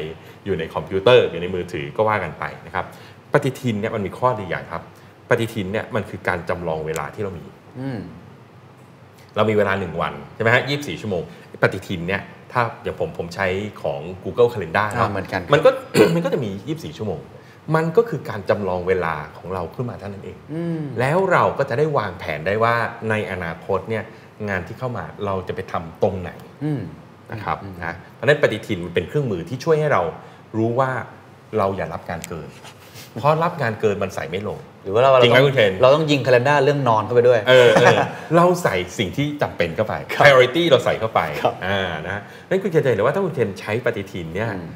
[0.47, 2.85] อยู่ในคอมพิวเตอร์อยู่ในมือถือก็ว่ากันไปนะครับ
[3.33, 4.83] ปฏิทินเนี่ยมันมีข้อดีอย่างครับ
[5.29, 7.45] ปฏิทินเนี่ยมันคือการจำลองเวลาที่เรามี
[7.81, 8.01] อืม
[9.37, 11.23] เรามีเวลา1วันใช่ไหมฮะ24ชั่วโมง
[11.63, 12.23] ปฏิทินเนี่ย
[12.55, 13.47] ถ้าอย่างผมผมใช้
[13.83, 15.71] ของ Google Calendar อ่าเหมือนกันมันก็
[16.15, 17.21] มันก็จะมี 24 ชั่วโมง
[17.75, 22.75] มันก็คือการจำลองเวลาของเราขึ้นมาเท่านั้นเองอืมแล้วเราก็จะได้วางแผนได้ว่า
[23.11, 24.05] ในอนาคตเนี่ย
[24.49, 26.31] งานที่เข้ามาเราจะไปทำตรงไหน
[26.65, 26.83] อืม
[27.33, 30.03] นะครับนะเพราะฉะนั้นปฏิทินมันเป็นเครื่องมือที่ช่วยให้เรา
[30.57, 30.91] รู้ว่า
[31.59, 32.49] เราอย่ารับงานเกิน
[33.21, 37.99] เพราะรับงานเกินมันใส่ไม่ลง หรือว่าเราจริงไหมเราต้อคุณเคนเราต้องยิงคาล endar เรื่องนอนเข้าไปด้วย เออเออ
[38.37, 44.71] เราใส่สิ่งที่จำเป็นเข้าไป priority เราใส่เข้าไปครับอ่านะนั่นคุณเคนจะเห็นเลยว่าถ้าคุณเคนใช้ปฏิทินเนี่ยอืม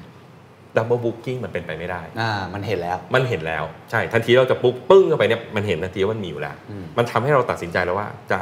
[0.76, 8.38] double booking มันเป็นไปไม่ได้ อ่า มันเห็นแล้ว มันเห็นแล้ว ใช่ ทันทีเราจะปุ๊บปึ้งเข้าไปเนี่ย มันเห็นทันทีว่ามันมีอยู่แล้วอืมมันทำให้เราตัดสินใจแล้วว่า จะ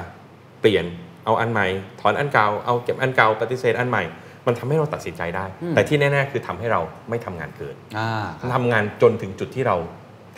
[0.61, 0.85] เปลี่ยน
[1.25, 1.67] เอาอันใหม่
[2.01, 4.03] ถอนอันเก่า เอาเก็บอันเก่า ปฏิเสธอันใหม่
[4.47, 8.25] มันทำให้เราตัดสินใจได้ แต่ที่แน่ ๆ คือทำให้เราไม่ทำงานเกินอ่า
[8.55, 9.77] ทำงานจนถึงจุดที่เรา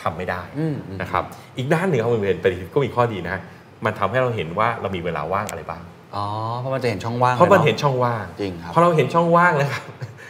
[0.03, 1.23] ทำไม่ได้อืมอืมนะครับ
[1.57, 3.37] อีกด้านหนึ่งของมันเป็นปฏิทินก็มีข้อดีนะ
[3.85, 5.81] มันทำให้เราเห็นว่าเรามีเวลาว่างอะไรบ้าง
[6.15, 6.25] อ๋อ
[6.59, 9.83] เพราะมันจะเห็นช่องว่าง เพราะมันลยเห็นช่องว่าง จริงครับพอเราเห็นช่องว่างนะครับ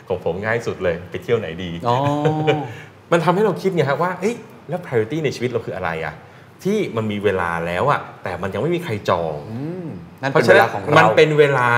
[0.08, 1.96] ของผมง่ายสุดเลยไปเที่ยวไหนดีอ๋อ
[3.12, 4.36] มันทำให้เราคิดไงครับว่า เอ้ย
[4.70, 6.14] แล้ว priority ในชีวิตเราคืออะไรอะ
[6.64, 9.88] ที่มันมีเวลาแล้วอะแต่มันยังไม่มีใครจองอืม
[10.22, 11.70] นั่นเพเป็นราะฉะเวนั้ลานของมัเรานเป็นเวลา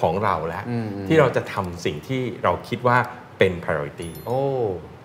[0.00, 2.96] ของเราแล้วอืมอืมที่เราจะทำสิ่งที่เราคิดว่า
[3.38, 4.40] เป็น priority โอ้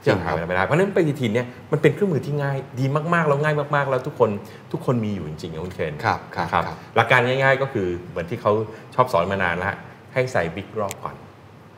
[0.03, 4.29] จที่ริงเราครัหาบเวลาไม่ได้เพราะฉะนั้นปฏิทินเนี่ยมันเป็นเครื่องมือที่ง่ายดีมากๆ แล้วง่ายมากๆ แล้วทุกคน
[4.71, 8.51] ทุกคนมีอยู่จริงๆนะคุณเคนครับครับนะครับครับหลักการง่าย ๆ ก็คือเหมือนที่เขา
[8.95, 9.75] ชอบสอนมานานแล้ว
[10.13, 11.15] ให้ใส่บิ๊กรอบก่อน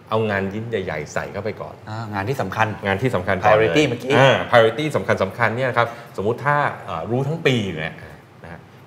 [0.10, 8.13] เอางานยิ้นใหญ่ ๆ ใส่เข้าไปก่อนอ่างานที่สำคัญงานที่สำคัญก่อนลย Priority เมื่อกี้า priority สำคัญสำคัญเนี่ยนะครับสมมุติถ้าเอ่อรู้ทั้งปีเนี่ยนะฮะ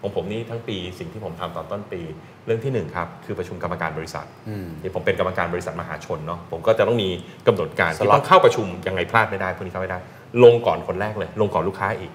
[0.06, 2.00] ของผมนี่ทั้งปีสิ่งที่ผมทำตอนต้นปี
[2.46, 7.08] เรื่องที่หนึ่งครับคือประชุมกรรมการบริษัทอืมนี่ผมเป็นกรรมการบริษัทมหาชนเนาะผมก็จะต้องมี
[7.46, 9.98] กำหนดการที่ Slot ต้องเข้าประชุมยังไงพลาดไม่ได้พวกนี้เข้าไม่ได้
[10.44, 12.12] ลงก่อนคนแรกเลย ลงก่อนลูกค้าอีก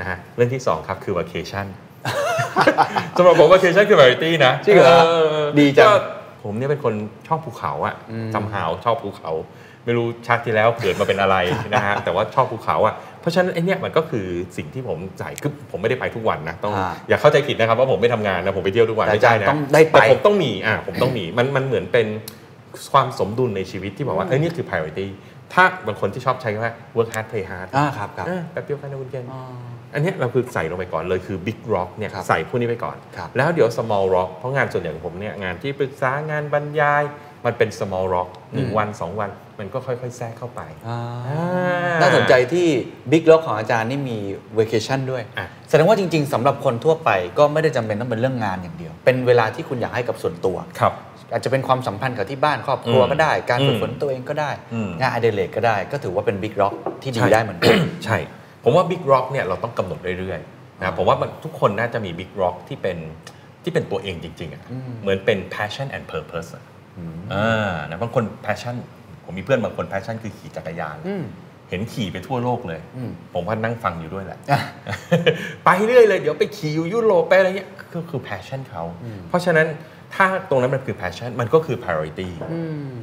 [0.00, 1.66] นะฮะเรื่องที่สองครับคือ vacation
[3.16, 4.98] สำหรับผม vacation คือ variety นะจริงเหรอ
[5.42, 5.94] อดีจังก็
[6.44, 6.94] ผมเนี่ยเป็นคน
[7.28, 9.30] ชอบภูเขาอะอืมจำหาวชอบภูเขา
[9.84, 11.36] ไม่รู้ชาติที่แล้วเกิดมาเป็นอะไร
[11.74, 22.06] นะฮะแต่ว่าชอบภูเขาอะ เพราะฉะนั้นไอเนี่ยมันก็คือสิ่งที่ผมใส่คือผมไม่ได้ไปทุกวันนะต้องอ่าอย่าเข้าใจผิดนะครับว่าผมไม่ทำงานนะผมไปเที่ยวทุกวันแต่ไม่ใช่นะต้องได้ไปแต่ผมต้องมีอ่าผมต้องมีมันมันเหมือนเป็น
[22.92, 25.06] ความสมดุลในชีวิตที่บอกว่าเอ้ยนี่คือ priority
[25.52, 29.40] ถ้าบางคนที่ชอบใช้คำว่า work hard play hard อ่าครับครับอ่าแป๊บเดียวกันนะคุณเกณฑ์อ๋อ
[29.94, 37.02] อันเนี้ยเราคือใส่ลงไปก่อนเลยคือ big rock เนี่ยครับใส่พวกนี้ไปก่อนครับแล้วเดี๋ยว small rock เพราะงานส่วนใหญ่ของผมเนี่ยงานที่ปรึกษางานบรรยาย
[37.46, 42.66] มันเป็น small rock หนึ่งวันสองวัน มันก็ค่อยๆ แทรกเข้าไปอ่าอ่าน่าสนใจที่
[43.12, 44.18] Big Lock ของอาจารย์นี่มี
[44.58, 50.94] Vacation ด้วยอะแสดงว่าจริง ๆสำหรับคนทั่วไปก็ไม่ได้จำเป็นต้องเป็นเรื่องงานอย่างเดียว เป็นเวลาที่คุณอยากให้กับส่วนตัว ครับ
[51.32, 58.18] อาจจะเป็นความสัมพันธ์กับที่บ้านครอบครัวอืมก็ได้ การฝึกอืมฝนตัวเองก็ได้อืมงานอดิเรกก็ได้ ก็ถือว่าเป็น Big Lock ที่ดีใช่ได้เหมือนกันใช่
[58.64, 62.98] ผมว่า Big Rock เนี่ยเราต้องกำหนดเรื่อยๆนะผมว่ามันทุกคนน่าจะมี Big Rock ที่เป็น
[63.62, 66.64] ที่เป็นตัวเองจริงๆอะอืมเหมือนเป็น passion and purpose อะ
[67.34, 68.74] อ่านะบางคน passion
[69.24, 71.24] ผมมีเพื่อนบางคน passion คือขี่จักรยานอืม
[71.70, 74.60] เห็นขี่ไปทั่วโลกเลยอืมผมว่านั่งฟังอยู่ด้วยแหละอะ
[75.64, 79.66] ไปเรื่อยเลย เดี๋ยวไปขี่อยู่ยุโรปไปอะไรเงี้ยก็คือ passion เขาอืมเพราะฉะนั้น
[80.14, 82.62] ถ้าตรงนั้นมันคือ passion มันก็คือ priority อื
[82.98, 83.02] ม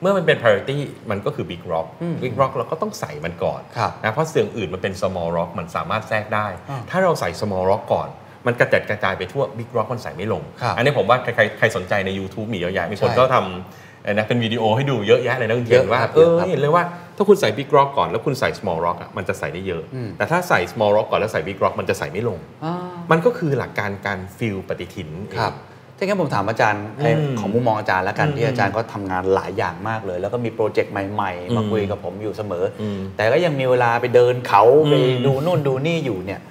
[0.00, 0.76] เมื่อมันเป็น priority
[1.10, 8.08] มันก็คือ big rock อืม big rock เราก็ต้องใส่มันก่อนครับนะเพราะเสื่องอื่นมันเป็น small rock มันสามารถแทรกได้อ่าถ้าเราใส่ small rock ก่อน
[8.46, 16.84] มันกระจัดกระจายไปทั่ว big rock มันใส่ไม่ลงครับอันนี้ผมว่าใครใครใครสนใจใน YouTube มีเยอะแยะมีคนใช่ก็ทำเอ่อนะเป็นวิดีโอให้ดูเยอะแยะเลยนะคุณเทียเยนอะว่าครับเออเยอะครับเห็นเลยว่า
[17.16, 22.74] ถ้าคุณใส่ big rock ก่อนแล้วคุณใส่ small rock อะมันจะใส่ได้เยอะอืมแต่ถ้าใส่ small rock ก่อนแล้วใส่ big rock มันจะใส่ไม่ลงอ่า
[23.10, 25.54] มันก็คือหลักการการฟิลปฏิทินเองครับ
[26.00, 34.94] ถ้างั้นผมถามอาจารย์ในอืมของมุมมองอาจารย์แล้วกันอืมที่อาจารย์ก็ทำงานหลายอย่างมากเลย แล้วก็มีโปรเจกต์ใหม่ๆ มาอืมคุยกับผมอยู่เสมออมแต่ก็ยังมีเวลาไปเดินเขาอืมไป
[35.26, 36.46] ดูนู่นดูนี่อยู่เนี่ยครับ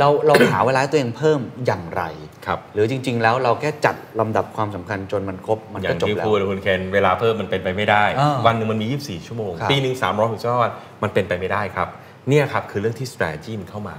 [0.00, 2.02] เราเราหาเวลาให้ตัวเองเพิ่มอย่างไร
[2.46, 9.94] ครับหรือจริง ๆ แล้วเราแค่จัดลำดับความสำคัญจนมันครบมันอก็ย่างจบที่แล้วพูดคุณเคนเวลาเพิ่มมันเป็นไปไม่ได้อ่าวันหนึ่งมันมี 24 ชั่วโมงครับปีหนึ่ง
[10.28, 11.88] 365วันมันเป็นไปไม่ได้ครับ
[12.28, 13.96] เนี่ยครับคือเรื่องที่ strategy มันเข้ามา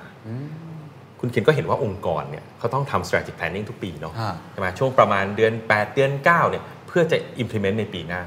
[1.20, 8.24] คุณเคนก็เห็นว่าองค์กรเนี่ยเขาต้องทำ strategic planning ทุกปีเนาะอ่าใช่ไหมช่วงประมาณเดือน 8 เดือน 9เนี่ยเพื่อจะ implement ในปีหน้า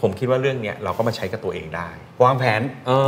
[0.00, 1.90] ผมคิดว่าเรื่องเนี้ยเราก็มาใช้กับตัวเองได้
[2.22, 2.60] วางแผน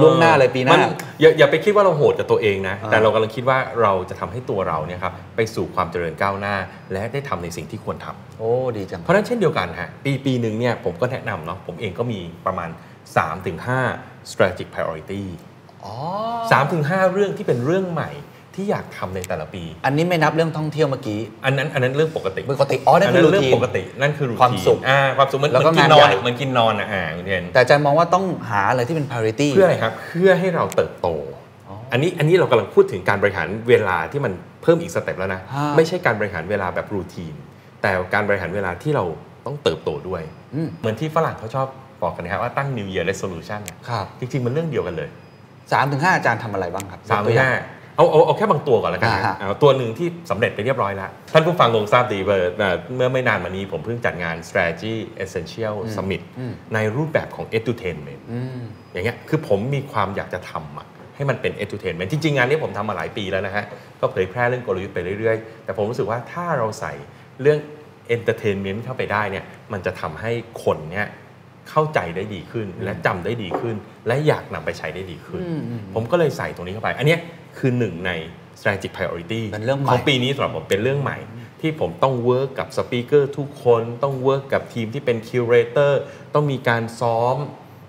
[0.02, 0.78] ล่วงหน้าเลยปีหน้ามั
[1.20, 6.54] อย่าอย่าไปคิดว่าเราโหดกับตัวเองนะอ่าแต่เรากำลังคิดว่าเราจะทำให้ตัวเราเนี่ยครับไปสู่ความเจริญก้าวหน้า
[6.92, 12.70] และได้ทำในสิ่งที่ควรทำโอ้ดีจัง เพราะฉะนั้นเช่นเดียวกันฮะปีปีหนึ่งเนี่ยผมก็แนะนำเนาะผมเองก็มีประมาณ
[13.50, 15.24] 3-5 strategic priority
[15.84, 15.94] อ๋อ
[16.66, 18.10] 3-5เรื่องที่เป็นเรื่องใหม่
[18.56, 31.08] ที่อยากทำในแต่ละปี อันนี้ไม่นับเรื่องท่องเที่ยวเมื่อกี้ อันนั้นอันนั้นเรื่องปกติปกติอ๋อนั่นคือรื่องปกตินั่นคือความสุขอ่าความสุขมันมันกินนอนมันกินนอนอะอ่าคุณเทนแต่อาจารย์มองว่าต้องหาอะไรที่เป็น parity เพื่ออะไรครับเพื่อให้เราเติบโต
[31.92, 35.40] อันนี้อันนี้เรากำลังพูดถึงการบริหารเวลาที่มันเพิ่มอีกสเต็ปแล้วนะ
[35.76, 37.34] ไม่ใช่การบริหารเวลาแบบรูทีน
[37.82, 39.04] แต่การบริหารเวลาที่เรา
[39.46, 40.22] ต้องเติบโตด้วย
[40.80, 41.66] เหมือนที่ฝรั่งเขาชอบ
[42.02, 45.08] บอกกันนะครับว่าตั้ง New Year Resolution ครับจริงๆ มันเรื่องเดียวกันเลย
[45.62, 47.00] 3-5อาจารย์ทำอะไรบ้างครับ
[47.46, 56.22] 3-5 เอาเอาเอาแค่บางตัวก่อนแล้วกันนะอ่าฮะ เอาตัวหนึ่งที่สำเร็จไปเรียบร้อยแล้ว ท่านผู้ฟังคงทราบดีว่าเอ่อเมื่อไม่นานมานี้ผมเพิ่งจัดงาน strategy essential summit
[56.74, 58.61] ในรูปแบบของ edutainment อืม
[58.92, 63.64] อย่างเงี้ยคือผมมีความอยากจะทำอะให้มันเป็น entertainment จริง ๆ งานนี้ผมทำมาหลายปีแล้วนะฮะ
[64.00, 66.92] ก็เผยแพร่เรื่องกลยุทธ์ไปเรื่อย ๆ แต่ผมรู้สึกว่าถ้าเราใส่
[67.42, 67.59] เรื่อง
[68.16, 70.30] entertainment เข้าไปได้เนี่ยมันจะทำให้
[70.64, 71.06] คนเนี่ย
[71.70, 77.20] เข้าใจได้ดีขึ้นและจำได้ดีขึ้น และอยากนำไปใช้ได้ดีขึ้นอืมอืมผมก็เลยใส่ตรงนี้เข้าไป อันเนี้ย
[77.58, 78.10] คือหนึ่งใน
[78.58, 81.18] strategic priority เป็นเรื่องใหม่ของปีนี้สำหรับผมเป็นเรื่องใหม่
[81.60, 86.00] ที่ผมต้อง work กับ speaker ทุกคนต้อง work กับทีมที่เป็น curator
[86.34, 87.36] ต้องมีการซ้อม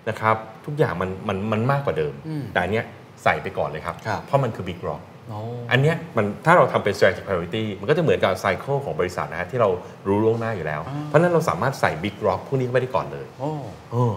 [0.10, 2.14] นะครับทุกอย่างมันมันมันมากกว่าเดิม
[2.54, 2.86] แต่อันเนี้ย
[3.24, 5.40] ใส่ไปก่อนเลยครับครับ เพราะมันคือ Big Rock โอ้
[5.72, 9.70] อันเนี้ยมันถ้าเราทำเป็น strategic priority มันก็จะเหมือนกับไซเคิลของบริษัทนะฮะที่เรา
[10.08, 13.52] รู้ล่วงหน้าอยู่แล้ว เพราะฉะนั้นเราสามารถใส่ Big Rock พวกนี้เข้าไปได้ก่อนเลยโอ้
[13.92, 14.16] เออ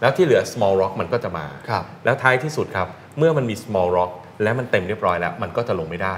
[0.00, 4.10] แล้วที่เหลือ small rock มันก็จะมาครับแล้วท้ายที่สุดครับ เมื่อมันมี small rock
[4.42, 6.16] และมันเต็มเรียบร้อยแล้ว มันก็จะลงไม่ได้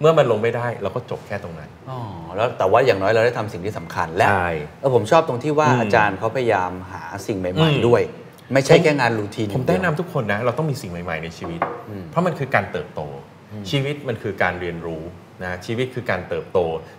[0.00, 2.00] เมื่อมันลงไม่ได้เราก็จบแค่ตรงนั้นอ๋อ
[2.36, 8.02] แล้วแต่ว่าอย่างน้อยเราได้ทำสิ่งที่สำคัญและใช่เออผมชอบตรงที่ว่าอืมอาจารย์เขาพยายามหาสิ่งใหอืม่มๆด้วย
[8.52, 11.60] ไม่ใช่ผมแค่งานรูทีนผมแนะนำทุกคนนะเราต้องมีสิ่งใหม่ ๆในชีวิต
[12.10, 13.00] เพราะมันคือการเติบโต
[13.70, 15.02] ชีวิตมันคือการเรียนรู้
[15.44, 16.58] นะชีวิตคือการเติบโต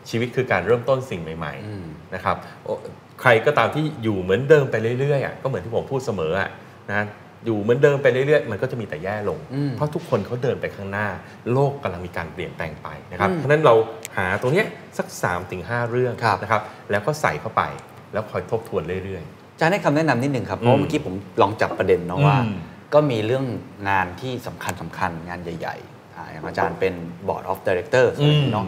[0.09, 2.73] ชีวิตคือการเริ่มต้นสิ่งใหม่อืมๆนะครับโอ้
[3.21, 6.49] ใครก็ตามที่อยู่เหมือนเดิมไปเรื่อยๆอะก็เหมือนที่ผมพูดเสมออะ
[6.91, 7.05] นะ
[7.45, 11.08] อยู่เหมือนเดิมไปเรื่อยๆ มันก็จะมีแต่แย่ลงอืมเพราะทุกคนเขาเดินไปข้างหน้า
[11.53, 13.73] โลกกำลังมีการเปลี่ยนแปลงไปนะครับเพราะฉะนั้นเรา
[14.17, 14.65] หาตรงเนี้ย
[14.97, 17.63] สัก3าถึงหเรื่องครับนะครับแล้วก็ใส่เข้าไป
[18.13, 22.58] แล้วคอยทบทวนเรื่อยอาจารย์ให้คำแนะนำนิดหนึ่งครับเพราะอืมเมื่อกี้ผมลองจับประเด็นเนาะว่าอืม
[22.93, 23.45] ก็มีเรื่อง
[23.89, 26.93] งานที่สำคัญสำคัญงานใหญ่ๆอ่าอย่างอาจารย์เป็น
[27.27, 28.65] board of director อะไรอย่างนี้เนาะ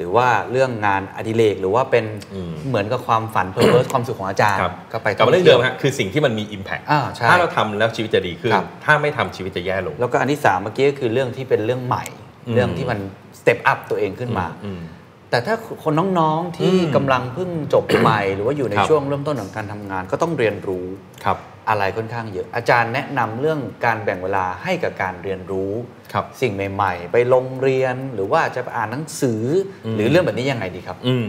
[0.00, 12.04] หรือว่าเรื่องงานอดิเรกหรือว่าเป็นอืมเหมือนกับความฝัน purpose ความสุขของอาจารย์ครับก็ไปกลับมาเรื่องเดิมฮะคือสิ่งที่มันมี Impact อ่าใช่ถ้าเราทำแล้วชีวิตจะดีขึ้นครับถ้าไม่ทำชีวิตจะแย่ลง แล้วก็อันที่สามเมื่อกี้ก็คือเรื่องที่เป็นเรื่องใหม่
[12.46, 12.98] อืมเรื่องที่มัน
[13.38, 14.82] step up ตัวเองขึ้นมาอืม
[15.30, 20.86] แต่ถ้าคนน้องๆที่อืมกำลังเพิ่งจบใหม่ หรือว่าอยู่ในครับช่วงเริ่มต้นของการทำงาน ก็ต้องเรียนรู้
[21.24, 21.38] ครับ
[21.70, 25.72] อะไรค่อนข้างเยอะ อาจารย์แนะนำเรื่องการแบ่งเวลาให้กับการเรียนรู้
[26.12, 29.42] ครับสิ่งใหม่ ๆ ไปโรงเรียนหรือว่าจะไปอ่านหนังสือ
[29.86, 31.24] อมหรือเรื่องแบบนี้ยังไงดีครับ อืม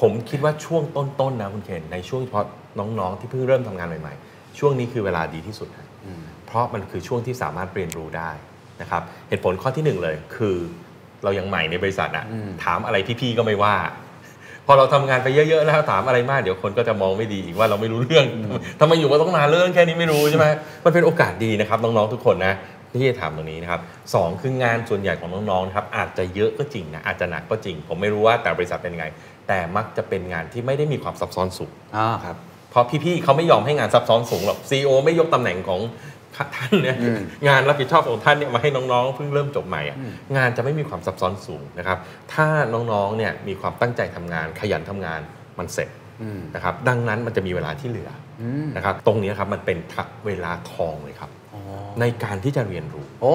[0.00, 2.46] ผมคิดว่าช่วงต้นๆนะคุณเคนในช่วงเฉพาะ
[2.78, 5.86] น้องๆ ที่เพิ่งเริ่มทำงานใหม่ๆ ช่วงนี้คือเวลาดีที่สุดนะ
[6.46, 8.30] เพราะมันคือช่วงที่สามารถเรียนรู้ได้
[8.80, 10.56] นะครับเหตุผลข้อที่หนึ่งเลยคือ
[11.24, 13.74] เรายังใหม่ในบริษัทอะอืมถามอะไรพี่ๆก็ไม่ว่า
[14.66, 18.26] พอเราทำงานไปเยอะๆแล้วถามอะไรมากเดี๋ยวคนก็จะมองไม่ดีอีกว่าเราไม่รู้เรื่อง
[18.80, 20.46] ทำไมอยู่มาต้องนานเรื่องแค่นี้ไม่รู้ใช่ไหม
[20.84, 22.54] มันเป็นโอกาสดีนะครับน้องๆทุกคนนะ
[23.00, 23.80] ที่จะถามตรงนี้นะครับ
[24.14, 29.06] สองคืองานส่วนใหญ่ของน้องๆนะครับอาจจะเยอะก็จริงนะอาจจะหนักก็จริง ผมไม่รู้ว่าแต่บริษัทเป็นไง
[29.48, 32.36] แต่มักจะเป็นงานที่ไม่ได้มีความซับซ้อนสูงอ่าครับ
[32.70, 35.80] เพราะพี่ๆเขาไม่ยอมให้งานซับซ้อนสูงหรอกซีอไม่ยกตำแหน่งของ
[36.56, 39.98] ท่านเนี่ยอืมงานรับผิดชอบของท่านเนี่ยมาให้น้องๆเพิ่งเริ่มจบใหม่อะ
[40.36, 41.98] งานจะไม่มีความซับซ้อนสูงนะครับ
[42.34, 45.20] ถ้าน้องๆเนี่ยมีความตั้งใจทำงาน ขยันทำงาน
[45.58, 45.88] มันเสร็จ
[46.22, 48.10] อืมนะครับดังนั้นมันจะมีเวลาที่เหลือ
[48.42, 49.78] อมนะครับตรงนี้ครับมันเป็น
[50.26, 51.60] เวลาทองเลยครับอ๋อ
[52.00, 53.34] ในการที่จะเรียนรู้โอ้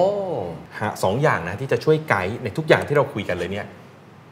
[0.78, 3.66] หาสองอย่างนะที่จะช่วยไกด์ในทุกอย่างที่เราคุยกันเลยเนี่ย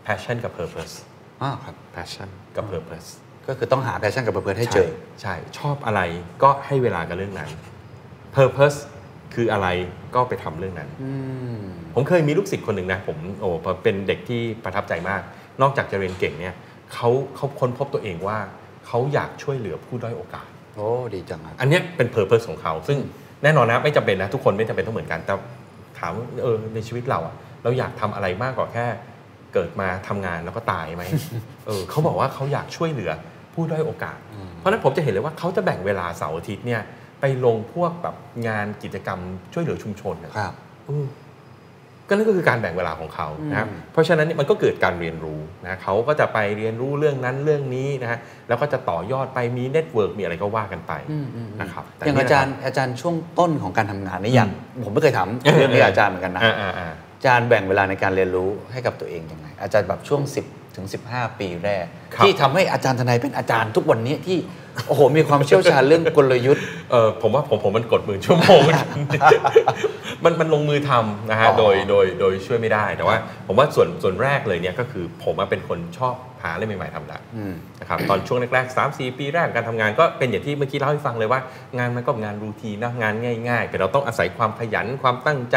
[0.06, 0.94] passion กับ purpose
[1.42, 3.08] อ่าครับ passion กับ purpose
[3.48, 4.90] ก็คือต้องหาแพชชั่นกับเพื่อนให้เจอ
[5.22, 6.00] ใช่ใช่ ชอบอะไร
[6.42, 7.50] ก็ให้เวลากับเรื่องนั้น
[8.36, 8.78] purpose
[9.34, 9.68] คืออะไร
[10.14, 11.12] ก็ไปทำเรื่องนั้นอื
[11.56, 11.60] ม
[11.94, 15.22] ผมเคยมีลูกศิษย์คนหนึ่งนะผมโอ้พอเป็นเด็กที่ประทับใจมาก
[15.62, 16.54] นอกจากจะเรียนเก่งเนี่ย
[16.92, 18.38] เขาเขาค้นพบตัวเองว่า
[18.86, 22.98] เขาอยากช่วยเหลือผู้ด้อยโอกาสโอ้ดีจังครับอันเนี้ยเป็น purpose ของเขา ซึ่ง
[23.42, 25.34] แน่นอนนะไม่จำเป็นนะทุกคนไม่จำเป็นต้องเหมือนกัน แต่
[25.98, 26.12] ถาม
[26.42, 28.86] เออในชีวิตเราอะเราอยากทำอะไรมากกว่าแค่
[29.54, 31.04] เกิดมาทำงานแล้วก็ตายไหม
[31.66, 33.10] เออเขาบอกว่าเขาอยากช่วยเหลือ
[33.54, 34.18] ผู้ด้อยโอกาส
[34.56, 36.82] เพราะฉะนั้นผมจะเห็นเลยว่าเขาจะแบ่งเวลาเสาร์อาทิตย์เนี่ย
[37.20, 38.16] ไปลงพวกแบบ
[38.48, 39.20] งานกิจกรรม
[39.52, 40.54] ช่วยเหลือชุมชนนะครับ
[40.90, 41.06] อืม
[42.08, 54.50] ก็นั่นก็คือการแบ่งเวลาของเขานะครับอืมเพราะฉะนั้นเนี่ยมันก็เกิดการเรียนรู้นะเขาก็จะไปเรียนรู้เรื่องนั้นเรื่องนี้นะฮะแล้วก็จะต่อยอดไปมี network มีอะไรก็ว่ากันไปอืมอืมอืมนะครับแต่อย่างเนี่อาจารย์อาจารย์ช่วงต้นของการทำงานนี่อย่าง
[54.84, 60.22] ผมไม่เคยถามเรื่องนี้กับอาจารย์เหมือนกันนะอ่าอ่าอ่าอาจารย์แบ่งเวลาในการเรียนรู้ให้กับตัวเองยังไง อาจารย์แบบช่วง
[60.76, 64.38] ถึง15 ปีแรกครับที่ทำให้อาจารย์ทนายเป็นอาจารย์ทุกวันนี้ที่
[64.88, 68.60] โอ้โห มีความเชี่ยวชาญเรื่องกลยุทธ์เออผมว่าผมผมมันกดหมื่นชั่วโมง
[70.24, 81.40] มันมันลงมือทำนะฮะอ๋อโดยโดยโดยช่วยไม่ได้แต่ว่า ผมว่าส่วนส่วนแรกเลยเนี่ยก็คือผมว่าเป็นคนชอบหาอะไรใหม่ๆทำแหละอืมนะครับตอนช่วงแรกๆ3 4ปีแรกการทำงานก็เป็นอย่างที่เมื่อกี้เล่าให้ฟังเลยว่า
[81.78, 83.14] งานมันก็งานรูทีนนะงาน
[83.48, 85.56] ง่าย ๆ แต่เราต้องอาศัยความขยันความตั้งใจ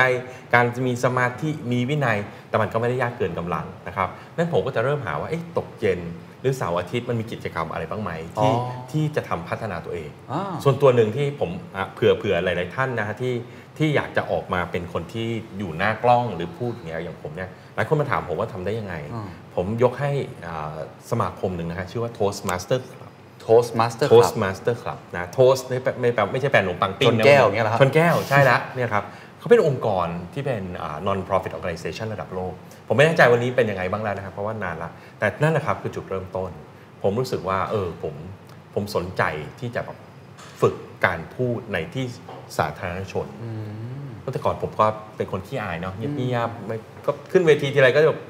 [0.53, 2.17] การมีสมาธิมีวินัย
[2.49, 5.99] แต่มันก็ไม่ได้ยากเกินกำลังนะครับนั่นผมก็จะเริ่มหาว่าเอ๊ะตกเย็น
[6.43, 13.33] หรือเสาร์อาทิตย์มันมีกิจกรรมอะไรบ้างไหมที่อ๋อที่จะทำพัฒนาตัวเองอ่าส่วนตัวหนึ่งที่ผมอะเผื่อเผื่อหลาย ๆ ท่านนะฮะที่
[13.77, 15.27] ที่อยากจะออกมาเป็นคนที่
[15.57, 20.11] อยู่หน้ากล้องหรือพูดอย่างเงี้ยอย่างผมเนี่ยหลายคนมาถามผมว่าทำได้ยังไงอืมผมยกให้
[20.47, 20.75] อ่า
[21.11, 23.11] สมาคมหนึ่งนะฮะชื่อว่า Toastmaster Club
[23.45, 29.03] Toastmaster Club Toastmaster Club นะ Toast ไม่แปลไม่แปลไม่ใช่แปลขนมปังปิ้งชนแก้วอย่างเงี้ยเหรอครับชนแก้วใช่ละเนี่ยครับ
[29.39, 32.53] เขาเป็นองค์กรที่เป็นอ่า non profit organization ระดับโลก
[32.87, 36.51] ผมไม่แน่ใจวันนี้เป็นยังไงบ้างแล้วนะครับ เพราะว่านานละแต่นั่นนะครับคือจุดเริ่มต้น
[37.01, 38.15] ผมรู้สึกว่า เออผม
[38.73, 39.23] ผมสนใจ
[39.59, 39.97] ที่จะแบบ
[40.61, 42.05] ฝึกการพูดในที่
[42.57, 43.27] สาธารณชน
[44.21, 44.85] เมื่อแต่ก่อนผมก็
[45.17, 48.21] เป็นคนขี้อายเนาะเงียบๆไม่ก็ขึ้นเวทีทีไรก็จะแบบ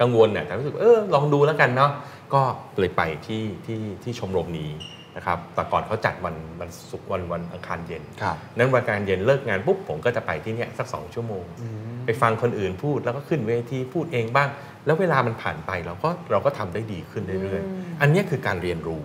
[0.00, 1.90] กังวลเนี่ยแต่รู้สึกว่าเออลองดูแล้วกันเนาะ
[2.34, 2.42] ก็
[2.78, 4.70] เลยไปที่ที่ที่ชมรมนี้
[5.20, 11.44] นะครับแต่ก่อนเขาจัดวันวันศุกร์วันวันอังคารเย็นครับนั้นวันการเย็นเลิกงานปุ๊บผมก็จะไปที่เนี่ยสักสองชั่วโมง
[12.04, 14.48] ไปฟังคนอื่นพูดแล้วก็ขึ้นเวทีพูดเองบ้าง
[14.86, 19.04] แล้วเวลามันผ่านไปเราก็เราก็ทำได้ดีขึ้นเรื่อยๆ อันเนี้ยคือการเรียนรู้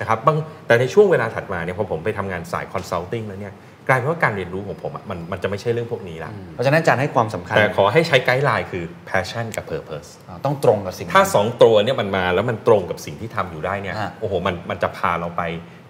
[0.00, 3.54] นะครับบางแต่ในช่วงเวลาถัดมาเนี่ยพอผมไปทำงานสายคอนซัลทิงแล้วเนี่ย
[3.88, 15.42] กลายเป็นว่าการเรียนรู้ของผมอะมันมันจะไม่ใช่เรื่องพวกนี้ละเพราะฉะนั้นอาจารย์ให้ความสำคัญ แต่ขอให้ใช้ไกด์ไลน์คือ passion กับ purpose อ่าต้องตรงกับสิ่ง ถ้านั้นสองตัวเนี่ยมันมาแล้วมันตรงกับสิ่งที่ทำอยู่ได้เนี่ยฮะโอ้โหมันมันจะพาเราไป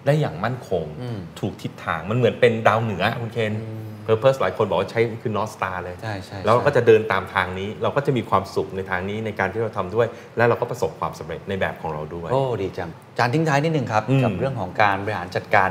[0.05, 3.53] ได้อย่างมั่นคงอืมถูกทิศทางมันเหมือนเป็นดาวเหนือคุณเคน
[4.07, 10.07] purpose หลายคนบอกว่าใช้คือ north star เลยใช่ใช่แล้วเราก็ใช่จะเดินตามทางนี้ เราก็จะมีความสุขในทางนี้ในการที่เราทำด้วย
[10.37, 15.69] และเราก็ประสบความสำเร็จในแบบของเราด้วยโอ้ดีจังอาจารย์ทิ้งท้ายนิดนึงครับอืมกับเรื่องของการบริหารจัดการ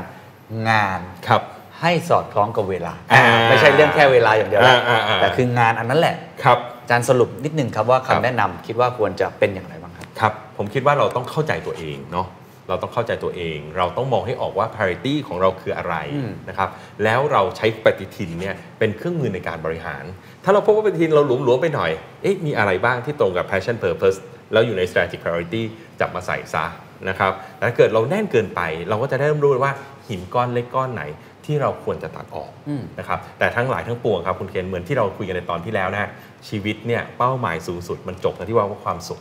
[0.69, 1.41] งานครับ
[1.81, 12.27] ให้สอดคล้องกับเวลาอ่าไม่ใช่เรื่องแค่เวลาอย่างเดียวนะอ่าอ่าอ่าแต่คืองานอันนั้นแหละครับอาจารย์สรุปนิดนึงครับว่าครับคำแนะนำคิดว่าควรจะเป็นอย่างไรบ้างครับครับ ผมคิดว่าเราต้องเข้าใจตัวเองเนาะ
[12.69, 16.69] เราต้องเข้าใจตัวเอง เราต้องมองให้ออกว่า parity ของเราคืออะไรอืมนะครับ
[17.03, 20.03] แล้วเราใช้ปฏิทินเนี่ยเป็นเครื่องมือในการบริหาร
[20.43, 24.17] ถ้าเราพบว่าปฏิทินเราหลวมๆไปหน่อยเอ๊ะมีอะไรบ้างที่ตรงกับ passion purpose
[24.51, 25.63] แล้วอยู่ใน strategic priority
[25.99, 26.65] จับมาใส่ซะ
[27.09, 29.73] นะครับแต่ถ้าเกิดเราแน่นเกินไป เราก็จะได้เริ่มรู้ว่า
[30.07, 31.03] หินก้อนเล็กก้อนไหน
[31.47, 36.09] ที่เราควรจะตัดออกอืมนะครับแต่ทั้งหลายทั้งปวงครับคุณเคนเหมือนที่เราคุยกันในตอนที่แล้วนะฮะ
[36.47, 39.19] ชีวิตเนี่ยเป้าหมายสูงสุดมันจบกันที่ว่าว่าความสุข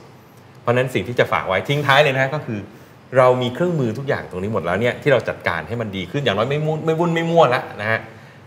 [0.62, 2.58] เพราะฉะนั้นสิ่งที่จะฝากไว้ทิ้งท้ายเลยนะฮะก็คือ
[3.16, 8.00] เรามีเครื่องมือทุกอย่างตรงนี้หมดแล้วเนี่ยที่เราจัดการให้มันดีขึ้นอย่างน้อยไม่มุ่นไม่วุ่นไม่มั่วแล้วนะฮะ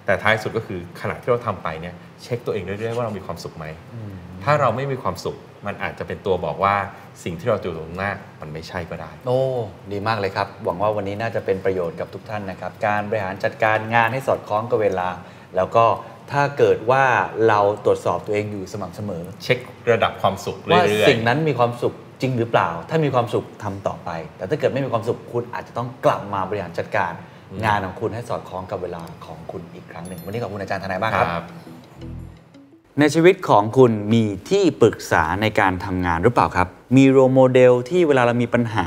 [0.05, 3.65] แต่ท้ายสุดก็คือขณะที่เราทำไปเนี่ยเช็คตัวเองเรื่อยๆว่าเรามีความสุขไหม
[4.43, 6.75] ถ้าเราไม่มีความสุขมันอาจจะเป็นตัวบอกว่า
[7.23, 9.39] สิ่งที่เราอยู่ตรงหน้ามันไม่ใช่ก็ได้ โอ้
[9.91, 15.09] ดีมากเลยครับ หวังว่าวันนี้น่าจะเป็นประโยชน์กับทุกท่านนะครับ การบริหารจัดการงานให้สอดคล้องกับเวลา
[15.55, 15.85] แล้วก็
[16.31, 17.03] ถ้าเกิดว่า
[17.47, 19.57] เราตรวจสอบตัวเองอยู่สม่ำเสมอ เช็ค
[19.91, 27.11] ระดับความสุขว่าเรื่อยสิ่งนั้นมีความสุขจริงหรือเปล่า ถ้ามีความสุขทำต่อไป แต่ถ้าเกิดไม่มีความสุขคุณอาจจะต้องกลับมาบริหารจัดการ
[27.65, 31.45] งานของคุณให้สอดคล้องกับเวลาของคุณอีกครั้งหนึ่งวันนี้ขอบคุณอาจารย์ทนายมากๆครับ
[32.99, 38.85] ในชีวิตของคุณมีที่ปรึกษาในการทำงานหรือเปล่าครับ มีโรโมเดลที่เวลาเรามีปัญหา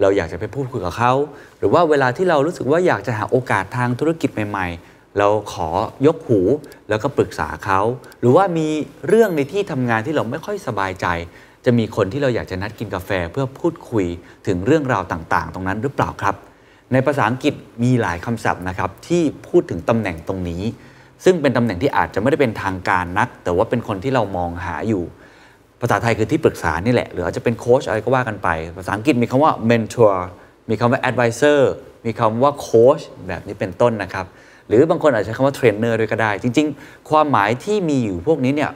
[0.00, 1.12] เราอยากจะไปพูดคุยกับเขา
[1.58, 5.68] หรือว่าเวลาที่เรารู้สึกว่าอยากจะหาโอกาสทางธุรกิจใหม่ ๆ เราขอ
[6.06, 6.40] ยกหู
[6.88, 7.80] แล้วก็ปรึกษาเขา
[8.20, 8.68] หรือว่ามี
[9.08, 11.06] เรื่องในที่ทำงานที่เราไม่ค่อยสบายใจ
[11.64, 14.06] จะมีคนที่เราอยากจะนัดกินกาแฟเพื่อพูดคุย
[14.46, 16.34] ถึงเรื่องราวต่างๆ ตรงนั้นหรือเปล่าครับ
[16.92, 20.62] ในภาษาอังกฤษมีหลายคำศัพท์นะครับที่พูดถึงตำแหน่งตรงนี้
[21.24, 25.02] ซึ่งเป็นตำแหน่งที่อาจจะไม่ได้เป็นทางการนัก แต่ว่าเป็นคนที่เรามองหาอยู่
[25.80, 30.16] ภาษาไทยคือที่ปรึกษานี่แหละ หรืออาจจะเป็นโค้ชอะไรก็ว่ากันไป ภาษาอังกฤษมีคำว่า mentor
[30.70, 31.60] มีคำว่า advisor
[32.06, 34.26] มีคำว่าโค้ชแบบนี้เป็นต้นนะครับ
[34.68, 38.70] หรือบางคนอาจจะใช้คำว่าเทรนเนอร์ด้วยก็ได้ จริง ๆ ความหมายที่มีอยู่พวกนี้เนี่ย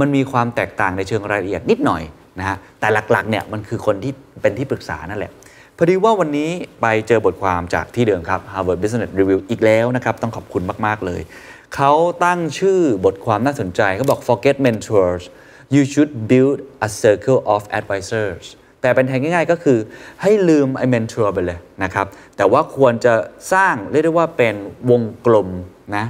[0.00, 2.02] มันมีความแตกต่างในเชิงรายละเอียดนิดหน่อย
[2.38, 5.32] นะฮะแต่หลักๆเนี่ยมันคือคนที่เป็นที่ปรึกษานั่นแหละ
[5.76, 11.20] พอดีว่าวันนี้ไปเจอบทความจากที่เดิมครับ Harvard Business Review อีกแล้วนะครับ ต้องขอบคุณมาก ๆ เลย
[11.74, 11.92] เขา
[12.24, 15.22] ตั้งชื่อบทความน่าสนใจเขาบอก forget mentors
[15.74, 16.56] you should build
[16.86, 18.46] a circle of advisors
[18.80, 19.78] แต่เป็นแทนง่ายๆ ก็คือ
[20.22, 22.06] ให้ลืมไอ้ mentor ไปเลยนะครับ
[22.36, 23.14] แต่ว่าควรจะ
[23.52, 24.54] สร้างเรียกได้ว่าเป็น
[24.90, 25.48] วงกลม
[25.96, 26.06] นะ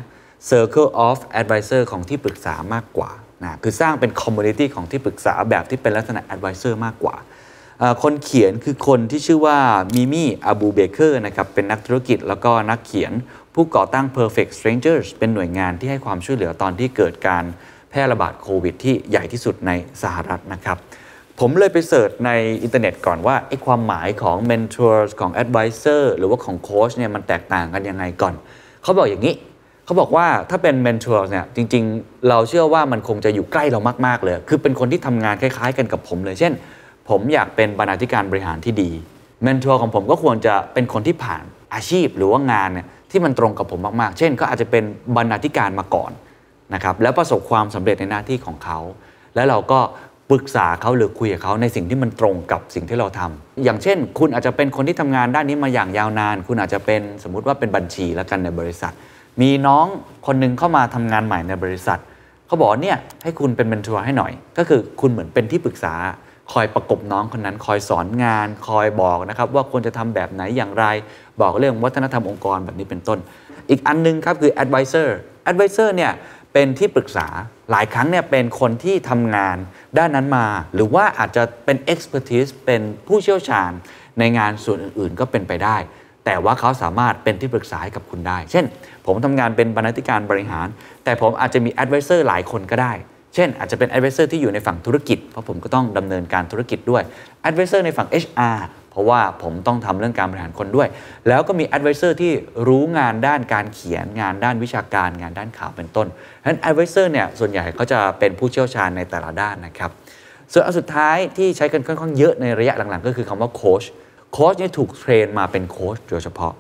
[0.51, 3.11] circle of advisor ของที่ปรึกษามากกว่า
[3.43, 7.17] นะคือสร้างเป็น community ของที่ปรึกษาแบบที่เป็นลักษณะ advisor มากกว่า
[8.03, 9.59] คนเขียนคือคนที่ชื่อว่า
[9.95, 13.13] มิมี่อาบูเบเกอร์นะครับเป็นนักธุรกิจแล้วก็นักเขียน
[13.55, 17.45] ผู้ก่อตั้ง Perfect Strangers เป็นหน่วยงานที่ให้ความช่วยเหลือตอนที่เกิดการ
[17.91, 19.71] แพร่ระบาดโควิด ที่ใหญ่ที่สุดใน
[20.03, 20.77] สหรัฐนะครับ
[21.41, 22.31] ผมเลยไป search ใน
[22.63, 28.35] อินเทอร์เน็ตก่อนว่าไอ้ความหมายของ mentor ของ advisor หรือว่าของโค้ชเนี่ยมันแตกต่างกันยังไงก่อน
[28.83, 29.35] เขาบอกอย่างนี้
[29.85, 36.53] เขาบอกว่าถ้าเป็น mentor เนี่ยจริง ๆ เราเชื่อว่ามันคงจะอยู่ใกล้เรามาก ๆ เลย คือเป็นคนที่ทำงานคล้าย ๆ กันกับผมเลย เช่น
[37.09, 38.91] ผมอยากเป็นบรรณาธิการบริหารที่ดี
[39.47, 44.85] mentor ของผมก็ควรจะเป็นคนที่ผ่านอาชีพหรือว่างานเนี่ยที่มันตรงกับผมมากๆ เช่น ก็อาจจะเป็น
[45.17, 46.13] บรรณาธิการมาก่อน
[46.75, 48.79] นะครับแล้วประสบความสำเร็จในหน้าที่ของเขา
[49.35, 49.81] แล้วเราก็
[50.31, 58.93] ปรึกษาเขาหรือคุยกับเขาในสิ่งที่มันตรงกับสิ่งที่เราทำอย่างเช่น คุณอาจจะเป็นคนที่ทำงานด้านนี้มาอย่างยาวนาน คุณอาจจะเป็นสมมุติว่าเป็นบัญชีแล้วกันในบริษัท
[59.41, 59.87] มีน้อง
[60.27, 61.99] คนหนึงเข้ามาทำงานใหม่ในบริษัท
[62.47, 65.95] เขาบอกเนี่ยให้คุณเป็นเมนทอร์ให้หน่อย ก็คือคุณเหมือนเป็นที่ปรึกษา
[66.53, 70.85] คอยประกบน้องคนนั้น คอยสอนงาน คอยบอกนะครับว่าควรจะทำแบบไหนอย่างไร
[71.41, 73.19] บอกเรื่องวัฒนธรรมองค์กรแบบนี้เป็นต้น
[73.71, 75.09] อีกอันหนึงครับคือ advisor
[75.51, 76.13] advisor เนี่ย
[76.53, 77.27] เป็นที่ปรึกษา
[77.71, 79.57] หลายครั้งเนี่ยเป็นคนที่ทำงาน
[79.99, 83.71] ด้านนั้นมา หรือว่าอาจจะเป็น expertise เป็นผู้เชี่ยวชาญ
[84.19, 85.77] ในงานส่วนอื่นๆ ก็เป็นไปได้
[86.25, 88.65] แต่ว่าเขาสามารถเป็นที่ปรึกษาให้กับคุณได้ เช่น
[89.07, 90.67] ผมทำงานเป็นบรรณาธิการบริหาร
[91.05, 92.93] แต่ผมอาจจะมี advisor หลายคนก็ได้
[93.35, 97.03] เช่น อาจจะเป็น advisor ที่อยู่ในฝั่งธุรกิจ เพราะผมก็ต้องดำเนินการธุรกิจด้วย
[97.49, 98.59] advisor ในฝั่ง HR
[98.91, 100.89] เพราะว่าผมต้องทำเรื่องการบริหารคนด้วย
[101.29, 102.33] แล้วก็มี advisor ที่
[102.69, 106.07] รู้งานด้านการเขียน งานด้านวิชาการ งานด้านข่าวเป็นต้น
[106.43, 109.91] ฉะนั้น advisor เนี่ยส่วนใหญ่เขาจะเป็นผู้เชี่ยวชาญในแต่ละด้านนะครับ
[110.53, 113.85] ส่วนอันสุดท้ายที่ใช้กันค่อนข้างเยอะในระยะหลังๆ ก็คือคำว่าโค้ช
[114.33, 116.53] โค้ชนี่ถูก train มาเป็นโค้ชโดยเฉพาะ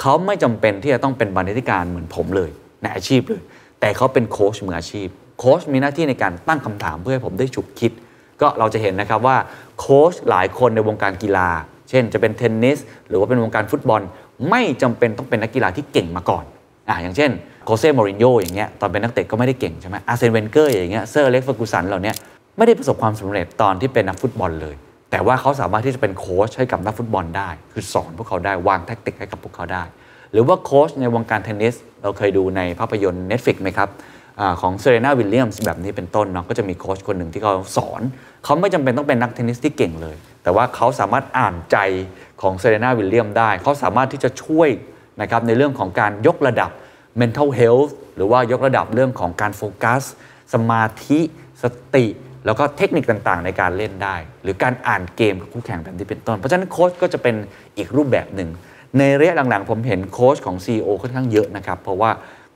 [0.00, 2.50] เขาไม่จำเป็นที่จะต้องเป็นบรรณาธิการเหมือนผมเลย
[2.82, 3.42] ในอาชีพเลย
[3.80, 5.08] แต่เขาเป็นโค้ชมืออาชีพ
[5.38, 7.92] โค้ชมีหน้าที่ในการตั้งคำถามเพื่อให้ผมได้ฉุกคิด
[8.40, 9.36] ก็เราจะเห็นนะครับว่า
[9.78, 11.48] โค้ชหลายคนในวงการกีฬา
[11.90, 14.02] เช่น จะเป็นเทนนิสหรือว่าเป็นวงการฟุตบอล
[14.50, 16.44] ไม่จำเป็นต้องเป็นนักกีฬาที่เก่งมาก่อน
[16.88, 17.30] อ่าอย่างเช่น
[17.64, 22.12] โชเซ่มูรินโญ่อย่างเงี้ยตอนเป็นนักเตะก็ไม่ได้เก่งใช่ไหมอาร์แซนเวนเกอร์อย่างเงี้ยเซอร์อเล็กซ์ เฟอร์กูสันเหล่านี้
[22.56, 24.74] ไม่ได้ประสบความสำเร็จตอนที่เป็นนักฟุตบอลเลย
[25.10, 29.82] แต่ว่าเขาสามารถที่จะเป็นโค้ชให้กับนักฟุตบอลได้ คือสอนพวกเขาได้วางแทคติกให้กับพวกเขาได้
[30.32, 33.88] หรือว่าโค้ชในวงการเทนนิสเราเคยดูในภาพยนตร์ Netflix ไหมครับ
[34.40, 38.02] อของเซเรนาวิลเลียมส์แบบนี้เป็นต้นเนาะก็จะมีโค้ชคนหนึ่งที่เขาสอน
[38.44, 41.76] เขาไม่จำเป็นต้องเป็นนักเทนนิสที่เก่งเลย แต่ว่าเขาสามารถอ่านใจ
[42.42, 44.68] ของเซเรนาวิลเลียมได้ เขาสามารถที่จะช่วย
[45.20, 46.70] นะครับในเรื่องของการยกระดับ
[47.20, 50.02] mental health หรือว่ายกระดับเรื่องของการโฟกัส
[50.54, 51.20] สมาธิ
[51.62, 52.06] สติ
[52.46, 57.34] แล้วก็เทคนิคต่างๆ ในการเล่นได้ หรือการอ่านเกมกับคู่แข่งแบบนี้เป็นต้น เพราะฉะนั้นโค้ชก็จะเป็น
[57.76, 58.48] อีกรูปแบบหนึ่ง
[58.98, 62.10] ในระยะหลังๆ ผมเห็นโค้ชของ CEO ค่อนข้างเยอะนะครับ เพราะว่า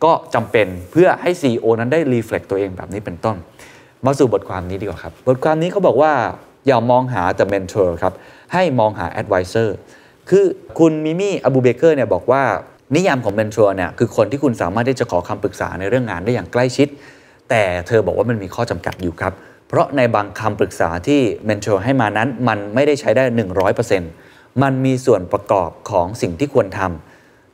[0.04, 3.36] ก็จำเป็นเพื่อให้ CEO นั้นได้รีเฟล็กตัวเองแบบนี้เป็นต้น
[4.04, 6.12] มาสู่บทความนี้ดีกว่าครับ บทความนี้เขาบอกว่า
[6.66, 8.14] อย่ามองหาแต่ mentor ครับ
[8.52, 9.68] ให้มองหา advisor
[10.30, 10.44] คือ
[10.78, 12.42] คุณมิมี่อบูเบเกอร์เนี่ยบอกว่า
[12.94, 16.88] นิยามของ mentor เนี่ยคือคนที่คุณสามารถที่จะขอคำปรึกษาในเรื่องงานได้อย่างใกล้ชิด
[17.50, 19.32] แต่เธอบอกว่ามันมีข้อจำกัดอยู่ครับ
[19.68, 23.24] เพราะในบางคำปรึกษาที่ mentor ให้มานั้น มันไม่ได้ใช้ได้
[23.92, 27.09] 100%มันมีส่วนประกอบของสิ่งที่ควรทำ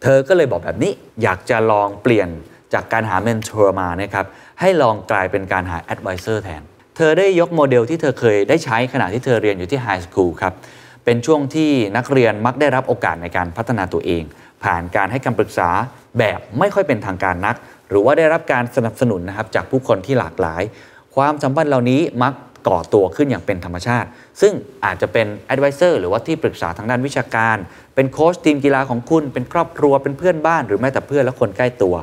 [0.06, 0.92] เธอก็เลยบอกแบบนี้
[1.22, 2.28] อยากจะลองเปลี่ยน
[2.74, 4.26] จากการหา mentor มานะครับ
[4.60, 6.62] ให้ลองกลายเป็นการหา advisor แทน
[6.96, 10.52] เธอได้ยกโมเดลที่เธอเคยได้ใช้ขณะที่เธอเรียนอยู่ที่ high school ครับ
[11.04, 14.22] เป็นช่วงที่นักเรียนมักได้รับโอกาสในการพัฒนาตัวเอง
[14.64, 15.70] ผ่านการให้คำปรึกษา
[16.18, 17.56] แบบไม่ค่อยเป็นทางการนัก
[17.88, 20.62] หรือว่าได้รับการสนับสนุนนะครับจากผู้คนที่หลากหลาย
[21.16, 22.34] ความสัมพันธ์เหล่านี้มัก
[22.68, 24.08] ก่อตัวขึ้นอย่างเป็นธรรมชาติ
[24.40, 24.52] ซึ่ง
[24.84, 27.56] อาจจะเป็น advisor หรือว่าที่ปรึกษาทางด้านวิชาการ
[27.96, 31.94] เป็นโค้ชทีมกีฬาของคุณ เป็นครอบครัว เป็นเพื่อนบ้าน หรือแม้แต่เพื่อนและคนใกล้ตัว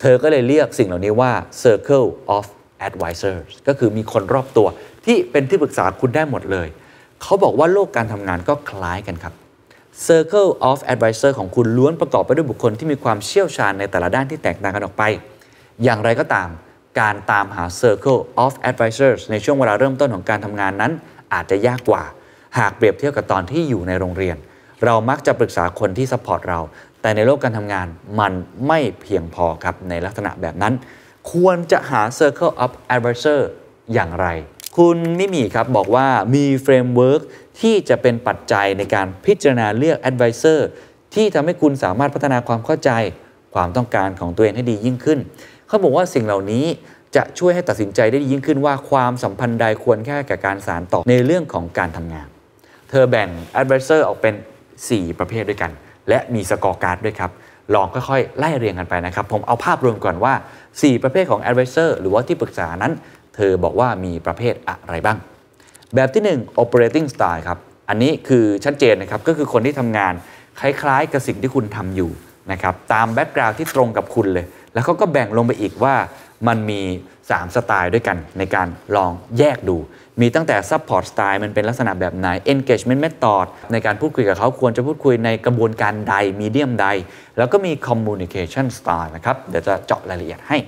[0.00, 2.46] เธอก็เลยเรียกสิ่งเหล่านี้ว่า circle of
[2.88, 4.66] advisors ก็คือมีคนรอบตัว
[5.06, 6.68] ที่เป็นที่ปรึกษาคุณได้หมดเลย
[7.22, 9.34] เขาบอกว่าโลกการทำงานก็คล้ายกันครับ
[10.06, 15.02] Circle of Advisor ของคุณล้วนประกอบไปด้วยบุคคลที่มีความเชี่ยวชาญในแต่ละด้านที่แตกต่างกันออกไป
[15.84, 16.48] อย่างไรก็ตาม
[17.00, 20.92] การตามหา Circle of Advisors ในช่วงเวลาเริ่มต้นของการทำงานนั้น
[21.34, 22.02] อาจจะยากกว่า
[22.58, 24.36] หากเปรียบเทียบกับตอนที่อยู่ในโรงเรียน
[24.84, 26.60] เรามักจะปรึกษาคนที่ support เรา
[27.02, 27.86] แต่ในโลกการทำงาน
[28.20, 28.32] มัน
[28.66, 30.74] ไม่เพียงพอครับในลักษณะแบบนั้น
[31.32, 33.40] ควรจะหา Circle of Advisor
[33.94, 34.26] อย่างไร
[34.76, 37.22] คุณมิมีครับบอกว่ามี framework
[37.60, 40.60] ที่จะเป็นปัจจัยในการพิจารณาเลือก Advisor
[41.14, 42.90] ที่ทำให้คุณสามารถพัฒนาความเข้าใจ
[43.54, 45.18] ความต้องการของตัวเองให้ดียิ่งขึ้น
[45.68, 46.64] เขาบอกว่าสิ่งเหล่านี้
[47.16, 52.28] จะช่วยให้ตัดสินใจได้ดียิ่งขึ้นว่าความสัมพันธ์ใดควรค่าแก่การสานต่อในเรื่องของการทำงาน
[52.90, 53.28] เธอแบ่ง
[53.60, 54.34] Advisor ออกเป็น
[54.88, 55.70] 4 ประเภทด้วยกัน
[56.08, 57.30] และมี scorecard ด้วยครับ
[57.74, 60.34] ลองค่อยๆ ไล่เรียงกันไปนะครับ ผมเอาภาพรวมก่อนว่า
[60.68, 62.92] 4 ประเภทของ Advisor หรือว่าที่ปรึกษานั้น
[63.34, 65.18] เธอบอกว่ามีประเภทอะไรบ้าง
[65.94, 70.14] แบบที่ 1 operating style ครับ อันนี้คือชัดเจนนะครับ ก็คือคนที่ทำงาน
[70.60, 72.10] คล้ายๆ กับสิ่งที่คุณทำอยู่
[72.52, 75.94] นะครับ ตาม background ที่ตรงกับคุณเลย แล้วเขาก็แบ่งลงไปอีกว่า
[76.48, 76.80] มันมี
[77.20, 79.76] 3 สไตล์ด้วยกันในการลองแยกดู
[80.20, 86.86] มีตั้งแต่ support style มันเป็นลักษณะแบบไหน engagement method ในการพูดคุยกับเขาควรจะพูดคุยในกระบวนการใด medium ใด
[87.38, 90.58] แล้วก็มี communication style นะครับ เดี๋ยวจะเจาะรายละเอียดให้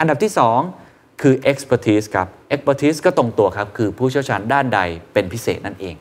[0.00, 0.32] อันดับที่
[0.76, 4.80] 2 คือ expertise ครับ expertise ก็ตรงตัวครับ คือผู้เชี่ยวชาญด้านใด
[5.12, 5.94] เป็นพิเศษนั่นเอง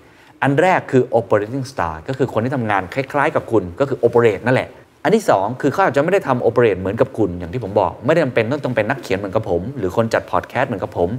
[0.43, 4.69] อันแรกคือ operating style ก็คือคนที่ทำงานคล้าย ๆ กับคุณก็คือ operate นั่นแหละ
[5.03, 11.09] อันที่ 2 คือเขาอาจจะไม่ได้ทำ operate เหมือนกับคุณอย่างที่ผมบอก ไม่ได้จำเป็นต้องต้องเป็นนักเขียนเหมือนกับผม หรือคนจัดพอดแคสต์เหมือนกับผม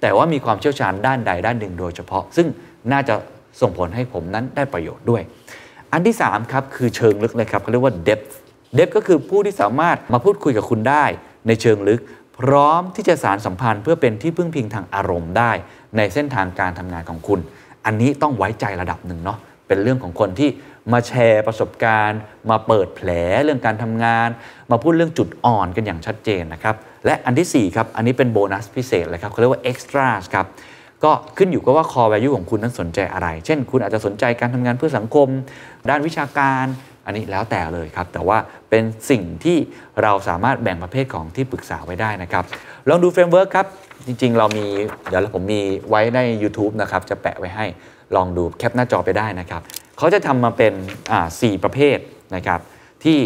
[0.00, 2.46] แต่ว่ามีความเชี่ยวชาญด้านใดด้านหนึ่งโดยเฉพาะ ซึ่ง
[2.92, 3.14] น่าจะ
[3.60, 5.22] ส่งผลให้ผมนั้นได้ประโยชน์ด้วย
[5.92, 8.32] อันที่3ครับคือเชิงลึกเลยครับเขาเรียกว่า depth
[8.78, 11.04] depth ก็คือผู้ที่สามารถมาพูดคุยกับคุณได้
[11.46, 12.00] ในเชิงลึก
[12.38, 15.52] พร้อมที่จะสารสัมพันธ์เพื่อเป็นที่พึ่งพิงทางอารมณ์ได้
[15.96, 17.40] ในเส้นทางการทำงานของคุณ
[17.84, 20.50] อันนี้ต้องไว้ใจระดับหนึ่งเนาะเป็นเรื่องของคนที่
[20.92, 22.20] มาแชร์ประสบการณ์
[22.50, 23.08] มาเปิดแผล
[23.44, 24.28] เรื่องการทำงาน
[24.70, 30.46] มาพูดเรื่องจุดอ่อนกันอย่างชัดเจนนะครับ และอันที่ 4 ครับ อันนี้เป็นโบนัสพิเศษเลยครับเขาเรียกว่า extra ครับ
[31.04, 35.28] ก็ขึ้นอยู่กับว่า core value ของคุณนั้นสนใจอะไร เช่น คุณอาจจะสนใจการทำงานเพื่อสังคม
[35.90, 36.64] ด้านวิชาการ
[37.06, 38.38] อันนี้แล้วแต่เลยครับ แต่ว่า
[38.70, 39.56] เป็นสิ่งที่
[40.02, 42.44] เราสามารถแบ่งประเภทของที่ปรึกษาไว้ได้นะครับ
[42.88, 43.66] ลองดู framework ครับ
[44.06, 44.66] จริง ๆ เรามี
[45.08, 47.66] เดี๋ยวผมมีไว้ใน YouTube นะครับ จะแปะไว้ให้
[48.16, 49.62] ลองดูแคปหน้าจอไปได้นะครับ
[49.98, 50.72] เขาจะทำมาเป็น
[51.12, 51.98] อ่า สี่ประเภท
[52.36, 52.60] นะครับ
[53.04, 53.18] ที่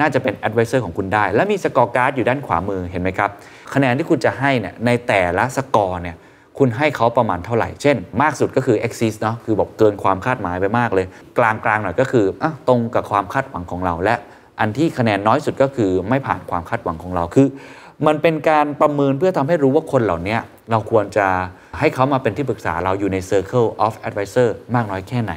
[0.00, 3.30] น่าจะเป็น advisor ของคุณได้ และมีสกอร์การ์ดอยู่ด้านขวามือเห็นไหมครับ
[3.74, 6.16] คะแนนที่คุณจะให้เนี่ยในแต่ละสกอร์เนี่ย
[6.58, 11.06] คุณให้เขาประมาณเท่าไหร่ เช่น มากสุดก็คือ exceed เนาะคือบอกเกินความคาดหมายไปมากเลย
[11.38, 14.14] กลางๆหน่อยก็คืออตรงกับความคาดหวังของเรา และ
[14.60, 17.46] อันที่คะแนนน้อยสุดก็คือไม่ผ่านความคาดหวังของเราคือ
[18.06, 20.36] มันเป็นการประเมินเพื่อทำให้รู้ว่าคนเหล่านี้
[20.70, 21.26] เราควรจะ
[21.78, 25.32] ให้เขามาเป็นที่ปรึกษาเราอยู่ใน Circle of Advisor มากน้อยแค่ไหน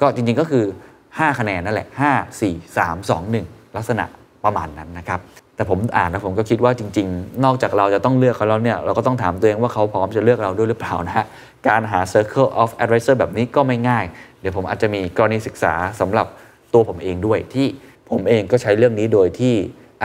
[0.00, 0.64] ก็จริงๆก็คือ
[1.00, 4.04] 5 คะแนนนั่นแหละ 5 4 3 2 1 ลักษณะ
[4.44, 5.20] ประมาณนั้นนะครับ
[5.56, 11.26] แต่ผมอ่านแล้วผมก็คิดว่าจริง ๆ นอกจากเราจะต้องเลือกเขาแล้วเนี่ยเราก็ต้องถามตัวเองว่าเขาพร้อมจะเลือกเราด้วยหรือเปล่านะฮะ
[11.68, 14.04] การหา Circle of Advisor แบบนี้ก็ไม่ง่าย
[14.40, 16.26] เดี๋ยวผมอาจจะมีกรณีศึกษาสำหรับ
[16.74, 17.66] ตัวผมเองด้วยที่
[18.10, 19.54] ผมเองก็ใช้เรื่องนี้โดยที่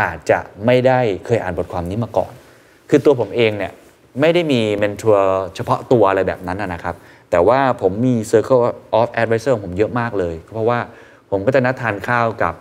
[0.01, 2.31] อาจจะไม่ได้เคยอ่านบทความนี้มาก่อน
[2.89, 3.71] คือตัวผมเองเนี่ย
[4.21, 6.95] ไม่ได้มีเมนทัวร์เฉพาะตัวอะไรแบบนั้นนะนะครับ
[7.31, 8.63] แต่ว่าผมมี Circle
[8.99, 10.79] of Advisor ของผมเยอะมากเลย เพราะว่า
[11.31, 12.53] ผมก็จะนัดทานข้าวกับ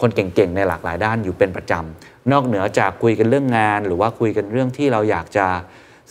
[0.00, 5.46] คนเก่งๆ ในหลากหลายด้านอยู่เป็นประจำ นอกเหนือจากคุยกันเรื่องงาน หรือว่าคุยกันเรื่องที่เราอยากจะ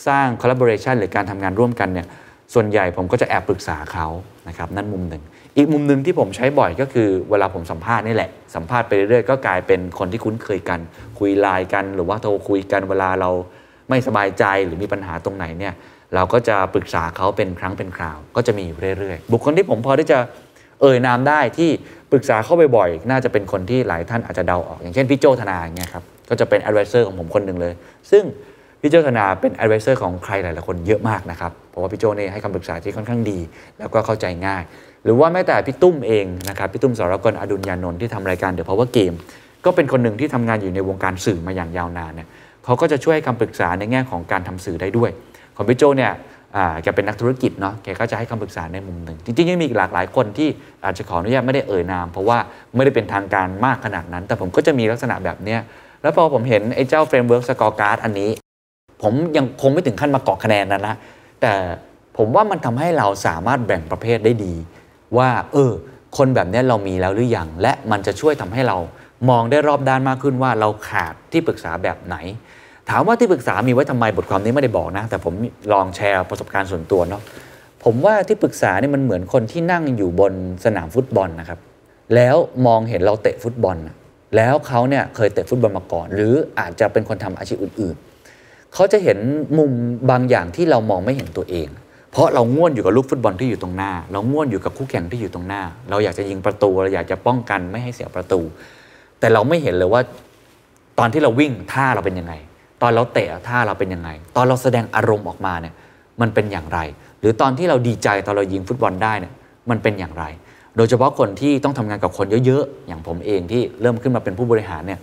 [0.08, 2.08] สร้าง collaboration หรือการทำงานร่วมกันเนี่ย
[2.54, 4.08] ส่วนใหญ่ผมก็จะแอบปรึกษาเขา
[4.48, 5.24] นะครับนั่นมุมหนึ่ง
[5.58, 10.80] อีกมุมหนึ่งที่ผมใช้บ่อยก็คือเวลาผมสัมภาษณ์นี่แหละ สัมภาษณ์ไปเรื่อยๆก็กลายเป็นคนที่คุ้นเคยกัน
[11.20, 13.30] คุยไลน์กัน หรือว่าโทรคุยกันเวลาเรา
[13.90, 15.74] ไม่สบายใจหรือมีปัญหาตรงไหนเนี่ย
[16.16, 20.20] เราก็จะปรึกษาเขาเป็นครั้งเป็นคราว ก็จะมีอยู่เรื่อยๆ บุคคลที่ผมพอที่จะ
[20.82, 21.70] เอ่ยนามได้ที่
[22.12, 27.74] ปรึกษาเข้าไปบ่อยน่าจะเป็นคนที่หลายท่านอาจจะเดาออก อย่างเช่นพี่โจธนาอย่างเงี้ยครับก็จะเป็น advisor ของผมคนหนึ่งเลย
[28.12, 28.24] ซึ่ง
[28.82, 33.40] พี่โจธนาเป็น advisor ของใครหลายๆคนเยอะมากนะครับเพราะว่าพี่โจเนี่ยให้คำปรึกษาที่ค่อนข้างดี
[33.80, 34.64] แล้วก็เข้าใจง่าย
[35.04, 39.16] หรือว่าแม้แต่พี่ตุ้มเองนะครับพี่ตุ้มสรกลอดุลยานนท์ที่ทำรายการ The Power Game
[39.66, 42.28] ก็เป็นคนหนึ่งที่ทำงานอยู่ในวงการสื่อมาอย่างยาวนานเนี่ย
[42.66, 45.10] เขาก็จะช่วยให้คำปรึกษาในแง่ของการทำสื่อได้ด้วย
[45.56, 46.12] ของพี่โจเนี่ย
[46.84, 50.50] แกเป็นนักธุรกิจเนาะแกก็จะให้คำปรึกษาในมุมหนึ่ง จริงๆยังมีอีกหลากหลายคนที่
[50.84, 52.38] อาจจะขออนุญาตไม่ได้เอ่ยนาม เพราะว่า
[52.76, 55.60] ไม่ได้เป็นทางการมากขนาดนั้น แต่ผมก็จะมีลักษณะแบบเนี้ย
[56.02, 58.30] แล้วพอผมเห็นไอ้เจ้า framework scorecard อันนี้
[59.02, 60.96] ผมยังคงไม่ถึงขั้นมาเคาะคะแนนนะนะ
[61.42, 61.54] แต่
[62.18, 64.54] ผมว่ามันทำให้เราสามารถแบ่งประเภทได้ดี
[65.18, 65.72] ว่า เออ
[66.18, 68.78] คนแบบนี้เรามีแล้วหรือยังและมันจะช่วยทำให้เรา
[69.30, 72.16] มองได้รอบด้านมากขึ้นว่าเราขาดที่ปรึกษาแบบไหน
[72.90, 75.34] ถามว่าที่ปรึกษามีไว้ทำไมบทความนี้ไม่ได้บอกนะ แต่ผม
[75.74, 77.22] ลองแชร์ประสบการณ์ส่วนตัวเนาะ
[77.84, 80.34] ผมว่าที่ปรึกษาเนี่ยมันเหมือนคนที่นั่งอยู่บน
[80.66, 81.60] สนามฟุตบอลนะครับ
[82.16, 82.36] แล้ว
[82.68, 83.96] มองเห็นเราเตะฟุตบอลนะ
[84.36, 89.18] แล้วเขาเนี่ยเคยเตะฟุตบอลมาก่อน หรืออาจจะเป็นคนทำอาชีพอื่นๆ เขาจะเห็น
[89.58, 89.72] มุม
[90.12, 91.68] บางอย่างที่เรามองไม่เห็นตัวเอง
[92.12, 98.40] เพราะเราง่วนอยู่กับลูกฟุตบอลที่อยู่ตรงหน้า เราง่วนอยู่กับคู่แข่งที่อยู่ตรงหน้า เราอยากจะยิงประตู เราอยากจะป้องกันไม่ให้เสียประตู
[99.20, 100.02] แต่เราไม่เห็นเลยว่า
[101.00, 102.34] ตอนที่เราวิ่งท่าเราเป็นยังไง
[102.82, 105.74] ตอนเราเตะท่าเราเป็นยังไง ตอนเราแสดงอารมณ์ออกมาเนี่ย
[106.22, 106.80] มันเป็นอย่างไร
[107.20, 109.34] หรือตอนที่เราดีใจตอนเรายิงฟุตบอลได้เนี่ย
[109.70, 110.24] มันเป็นอย่างไร
[110.78, 115.00] โดยเฉพาะคนที่ต้องทำงานกับคนเยอะๆ อย่างผมเองที่เริ่มขึ้นมาเป็นผู้บริหารเนี่ย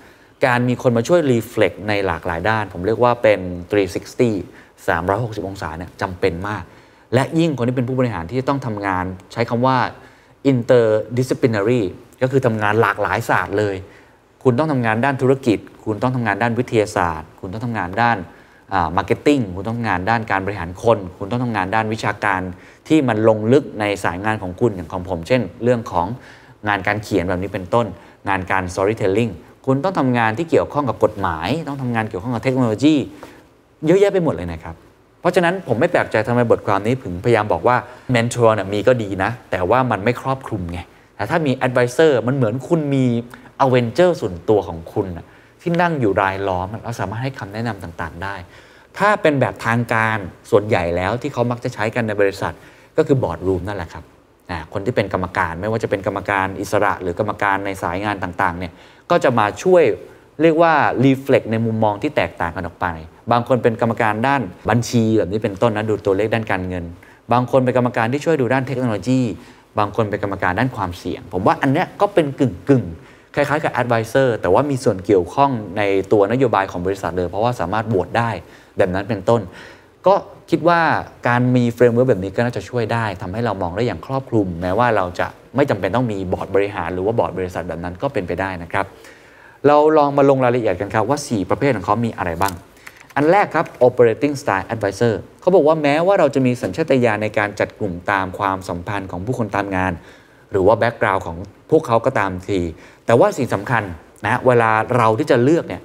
[0.47, 3.41] การมีคนมาช่วยรีเฟล็กในหลากหลายด้าน ผมเรียกว่าเป็น
[4.11, 6.63] 360 360 องศาเนี่ยจำเป็นมาก
[7.15, 9.79] และยิ่งคนที่เป็นผู้บริหารที่ต้องทำงานใช้คำว่า
[10.51, 11.83] interdisciplinary
[12.23, 13.77] ก็คือทำงานหลากหลายศาสตร์เลย
[14.43, 18.17] คุณต้องทำงานด้านธุรกิจ คุณต้องทำงานด้านวิทยาศาสตร์ คุณต้องทำงานด้าน
[18.97, 22.41] marketing คุณต้องทำงานด้านการบริหารคน คุณต้องทำงานด้านวิชาการ
[22.89, 26.07] ที่มันลงลึกในสายงานของคุณอย่างของผม เช่น เรื่องของ
[26.69, 27.87] งานการเขียนแบบนี้เป็นต้น
[28.29, 29.33] งานการ storytelling
[29.67, 32.95] คุณต้องทำงานที่เกี่ยวข้องกับกฎหมาย ต้องทำงานเกี่ยวข้องกับเทคโนโลยี
[33.87, 34.75] เยอะแยะไปหมดเลยนะครับ
[35.21, 37.77] เพราะฉะนั้นผมไม่แปลกใจทำไมบทความนี้ถึงพยายามบอกว่า
[38.15, 40.81] mentor เนี่ยมีก็ดีนะ แต่ว่ามันไม่ครอบคลุมไง
[41.17, 43.05] แต่ถ้ามี advisor มันเหมือนคุณมี
[43.65, 45.07] avenger ส่วนตัวของคุณ
[45.61, 48.35] ที่นั่งอยู่รายล้อมแล้วสามารถให้คำแนะนำต่างๆ ได้
[48.99, 50.19] ถ้าเป็นแบบทางการ
[50.51, 52.55] ส่วนใหญ่แล้วที่เขามักจะใช้กันในบริษัท
[52.97, 54.05] ก็คือบอร์ดรูมนั่นแหละครับ
[54.73, 58.73] คนที่เป็นกรรมการไม่ว่าจะเป็นกรรมการอิสระ หรือกรรมการในสายงานต่างๆเนี่ย
[59.11, 59.85] ก็จะมาช่วย
[60.43, 60.73] เรียกว่า
[61.05, 62.87] รีเฟล็กในมุมมองที่แตกต่างกันออกไป
[63.33, 66.85] บางคนเป็นกรรมการด้านบัญชีแบบนี้เป็นต้นนะดูตัวเลขด้านการเงิน
[67.33, 69.21] บางคนเป็นกรรมการที่ช่วยดูด้านเทคโนโลยี
[69.79, 72.85] บางคนเป็นกรรมการด้านความเสี่ยง ผมว่าอันเนี้ยก็เป็นกึ่งกึ่ง
[73.37, 75.83] คล้ายๆกับ advisor แต่ว่ามีส่วนเกี่ยวข้องใน
[76.13, 78.31] ตัวนโยบายของบริษัทเลย เพราะว่าสามารถโหวตได้
[78.77, 79.41] แบบนั้นเป็นต้น
[80.07, 80.15] ก็
[80.51, 80.81] คิดว่า
[81.29, 85.27] การมี framework แบบนี้ก็น่าจะช่วยได้ทำให้เรามองได้อย่างครอบคลุม แม้ว่าเราจะ
[85.57, 88.87] ไม่จำเป็นต้องมีบอร์ดบริหาร หรือว่าบอร์ดบริษัทแบบนั้นก็เป็นไปได้นะครับ
[89.67, 92.55] เราลองมาลงรายละเอียดกันครับว่า 4 ประเภทของเขามีอะไรบ้าง
[93.17, 99.93] อันแรกครับ operating style advisor เขาบอกว่าแม้ว่าเราจะมีสัญชาตญาณในการจัดกลุ่มตามความสัมพันธ์ของผู้คนตามงาน
[100.51, 101.37] หรือว่า background ของ
[101.71, 102.61] พวกเขาก็ตามที
[103.07, 103.83] แต่ว่าสิ่งสำคัญ
[104.25, 105.83] นะเวลาเราที่จะเลือกเนี่ย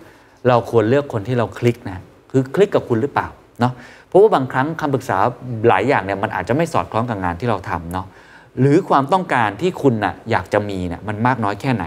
[0.47, 1.99] เราควรเลือกคนที่เราคลิกนะ
[2.31, 3.27] คือคลิกกับคุณหรือเปล่า
[3.59, 3.73] เนาะ
[4.07, 5.17] เพราะว่าบางครั้งคำปรึกษา
[5.67, 8.05] หลายอย่างเนี่ยมันอาจจะไม่สอดคล้องกับงานที่เราทำเนาะ
[8.59, 11.85] หรือความต้องการที่คุณนะ่ะอยากจะมีเนะ่ยมันมากน้อยแค่ไหน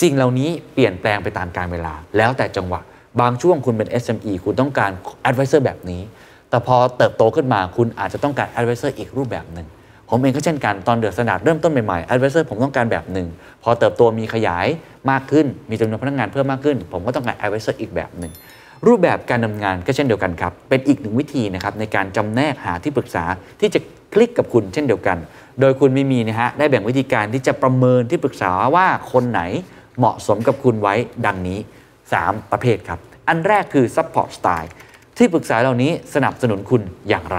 [0.00, 2.80] สิ่งเหล่านี้เปลี่ยนแปลงไปตามกาลเวลา แล้วแต่จังหวะ
[3.20, 4.90] บางช่วงคุณเป็น SME คุณต้องการ
[5.28, 6.02] advisor แบบนี้
[6.50, 9.66] แต่พอเติบโตขึ้นมาคุณอาจจะต้องการ advisor อีกรูปแบบหนึ่ง
[10.10, 13.26] ผมเองก็เช่นกันตอนเดือดสนาดเริ่มต้นใหม่ๆ advisor ผมต้องการแบบหนึ่ง
[13.62, 14.66] พอเติบโตมีขยาย
[15.10, 18.32] มากขึ้น มีจำนวนพนักงานเพิ่มมากขึ้น ผมก็ต้องการ advisor อีกแบบหนึ่ง
[18.86, 23.24] รูปแบบการดำเนินงานก็เช่นเดียวกันครับ เป็นอีกหนึ่งวิธีนะครับในการจำแนกหาที่ปรึกษา
[23.60, 23.80] ที่จะ
[24.14, 25.18] คลิกกับคุณเช่นเดียวกัน
[25.60, 29.40] โดยคุณไม่มีนะฮะได้แบ่งวิธีการที่จะประเมินที่ปรึกษาว่าคนไหน
[29.98, 30.94] เหมาะสมกับคุณไว้
[31.26, 31.58] ดังนี้
[32.06, 32.98] 3 ประเภทครับ
[33.28, 34.70] อันแรกคือ support style
[35.16, 37.38] ที่ปรึกษาเหล่านี้สนับสนุนคุณอย่างไร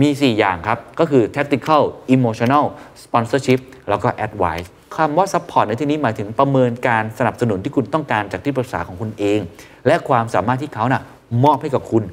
[0.00, 1.82] มี 4 อย่างครับ ก็คือ tactical
[2.14, 2.64] emotional
[3.02, 9.38] sponsorship แล้วก็ advice คำว่า support ในที่นี้หมายถึงประเมินการสนับสนุนที่คุณต้องการจากที่ปรึกษาของคุณเอง
[9.86, 11.02] และความสามารถที่เขานะ่ะ
[11.44, 12.04] มอบให้กับคุณ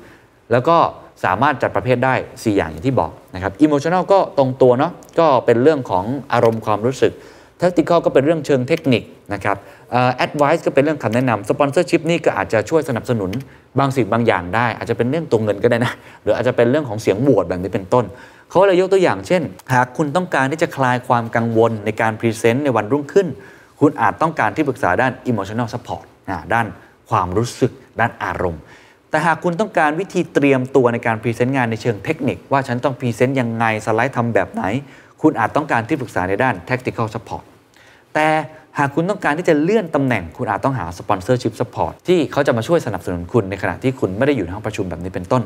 [0.52, 0.78] แล้วก็
[1.24, 7.14] สามารถจัดประเภทได้ 4 อย่างอย่างที่บอกนะครับ emotional ก็ตรงตัวเนาะก็เป็นเรื่องของอารมณ์ความรู้สึก
[7.62, 9.04] tactical ก็เป็นเรื่องเชิงเทคนิค
[9.34, 9.58] นะครับ
[9.92, 13.32] เอ่อ advice ก็เป็นเรื่องคำแนะนำ sponsorship นี่ก็อาจจะช่วยสนับสนุน
[13.80, 15.94] บางสิ่งบางอย่างได้ อาจจะเป็นเรื่องตัวเงินก็ได้นะ
[16.24, 18.06] หรืออาจจะเป็นเรื่องของเสียงโหวตแบบนี้เป็นต้น
[18.50, 19.42] เขาเลยยกตัวอย่างเช่น
[19.74, 23.28] หากคุณต้องการที่จะคลายความกังวลในการ present ในวันรุ่งขึ้น
[23.80, 26.06] คุณอาจต้องการที่ปรึกษาด้าน emotional support
[26.54, 26.68] ด้าน
[27.10, 28.62] ความรู้สึกด้านอารมณ์
[29.10, 34.64] แต่หากคุณต้องการวิธีเตรียมตัวในการ present งานในเชิงเทคนิค ว่าฉันต้อง present ยังไงสไลด์ทำแบบไหน
[35.22, 37.44] คุณอาจต้องการที่ปรึกษาในด้าน tactical support
[38.14, 38.28] แต่
[38.78, 45.44] หากคุณต้องการที่จะเลื่อนตำแหน่ง คุณอาจต้องหา sponsorship support ที่เขาจะมาช่วยสนับสนุนคุณในขณะที่คุณไม่ได้อยู่ในห้องประชุมแบบนี้เป็นต้น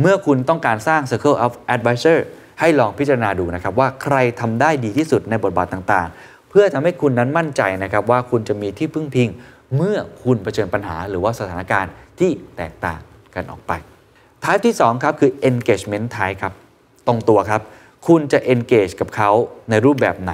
[0.00, 2.18] เมื่อคุณต้องการสร้าง circle of advisor
[2.60, 9.28] ให้ลองพิจารณาดูนะครับว่าใครทำได้ดีที่สุดในบทบาทต่างๆ เพื่อทำให้คุณนั้นมั่นใจนะครับว่าคุณจะมีที่พึ่งพิง
[9.76, 13.00] เมื่อคุณเผชิญปัญหาหรือว่าสถานการณ์ที่แตกต่าง
[13.34, 13.72] กันออกไป
[14.44, 16.52] type ที่2ครับคือ engagement type ครับ
[17.06, 17.62] ตรงตัวครับ
[18.06, 19.30] คุณจะ engage กับเขา
[19.70, 20.32] ในรูปแบบไหน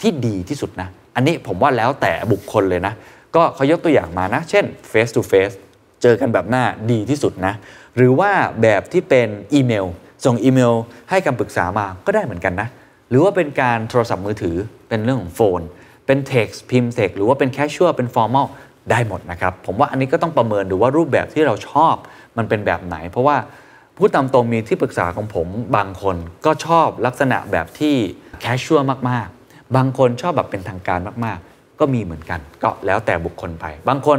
[0.00, 2.94] ที่ดีที่สุดนะ อันนี้ผมว่าแล้วแต่บุคคลเลยนะ
[3.36, 5.54] ก็เขายกตัวอย่างมานะ เช่น face to face
[6.02, 7.54] เจอกันแบบหน้าดีที่สุดนะ
[7.96, 8.30] หรือว่า
[8.62, 9.86] แบบที่เป็นอีเมล
[10.24, 10.72] ส่งอีเมล
[11.10, 12.68] ให้คำปรึกษามาก็ได้เหมือนกันนะ
[13.08, 14.56] หรือว่าเป็นการโทรศัพท์มือถือ
[14.88, 15.60] เป็นเรื่องของโฟน
[16.06, 18.46] เป็น text พิมพ์ text หรือว่าเป็น casual เป็น formal
[18.90, 21.94] ได้หมดนะครับ ผมว่าอันนี้ก็ต้องประเมินดูว่ารูปแบบที่เราชอบ
[22.38, 23.36] มันเป็นแบบไหน เพราะว่า
[24.02, 27.96] พูดตามตรงมีที่ปรึกษาของผมบางคนก็ชอบลักษณะแบบที่
[28.44, 34.18] casual มากๆ บางคนชอบแบบเป็นทางการมากๆ ก็มีเหมือนกัน ก็แล้วแต่บุคคลไป บางคน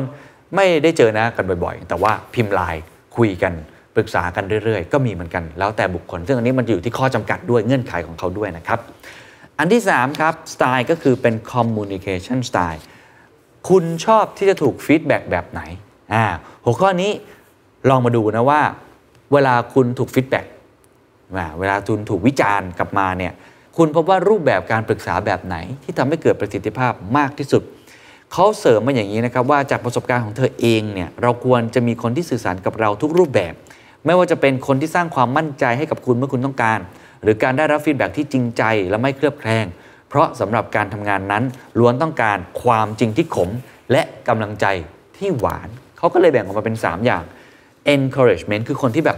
[0.56, 2.84] ไม่ได้เจอหน้ากันบ่อยๆ แต่ว่าพิมพ์ไลน์
[3.18, 3.54] คุยกัน
[3.96, 8.80] ปรึกษากันเรื่อยๆ ก็มีเหมือนกันแล้วแต่บุคคล ซึ่งอันนี้มันอยู่ที่ข้อจำกัดด้วยเงื่อนไขของเขาด้วยนะครับ
[9.60, 12.82] อันที่ 3 ครับสไตล์ก็คือเป็น communication style
[13.70, 15.62] คุณชอบที่จะถูก feedback แบบไหน
[16.14, 16.26] อ่า
[16.66, 17.12] หัวข้อนี้
[17.90, 18.62] ลองมาดูนะว่า
[19.34, 20.46] เวลาคุณถูก feedback
[21.60, 23.34] เวลาคุณถูกวิจารณ์กลับมาเนี่ย
[23.78, 27.64] คุณพบว่ารูปแบบการปรึกษาแบบไหน ที่ทำให้เกิดประสิทธิภาพมากที่สุด
[28.34, 33.54] เขาเสริมมาอย่างนี้นะครับว่าจากประสบการณ์ของเธอเองเนี่ยเราควรจะมีคนที่สื่อสารกับเราทุกรูปแบบ
[34.06, 36.80] ไม่ว่าจะเป็นคนที่สร้างความมั่นใจให้กับคุณเมื่อคุณต้องการ
[37.24, 39.66] หรือการได้รับ feedback ที่จริงใจและไม่เคลือบแคลง
[40.10, 41.44] เพราะสำหรับการทำงานนั้น
[41.80, 43.50] ล้วนต้องการความจริงที่ขม
[43.92, 44.66] และกำลังใจ
[45.18, 47.24] ที่หวาน เขาก็เลยแบ่งออกมาเป็น 3 อย่าง
[47.96, 49.18] encouragement คือคนที่แบบ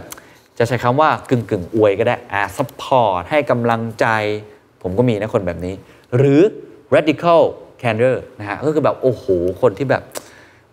[0.58, 4.06] จะใช้คำว่ากึ่งกึ่งอวยก็ได้อ่า support ให้กำลังใจ
[4.82, 5.74] ผมก็มีนะคนแบบนี้
[6.16, 6.40] หรือ
[6.94, 7.42] radical
[7.82, 9.24] candor นะฮะก็คือแบบโอ้โห
[9.62, 10.02] คนที่แบบ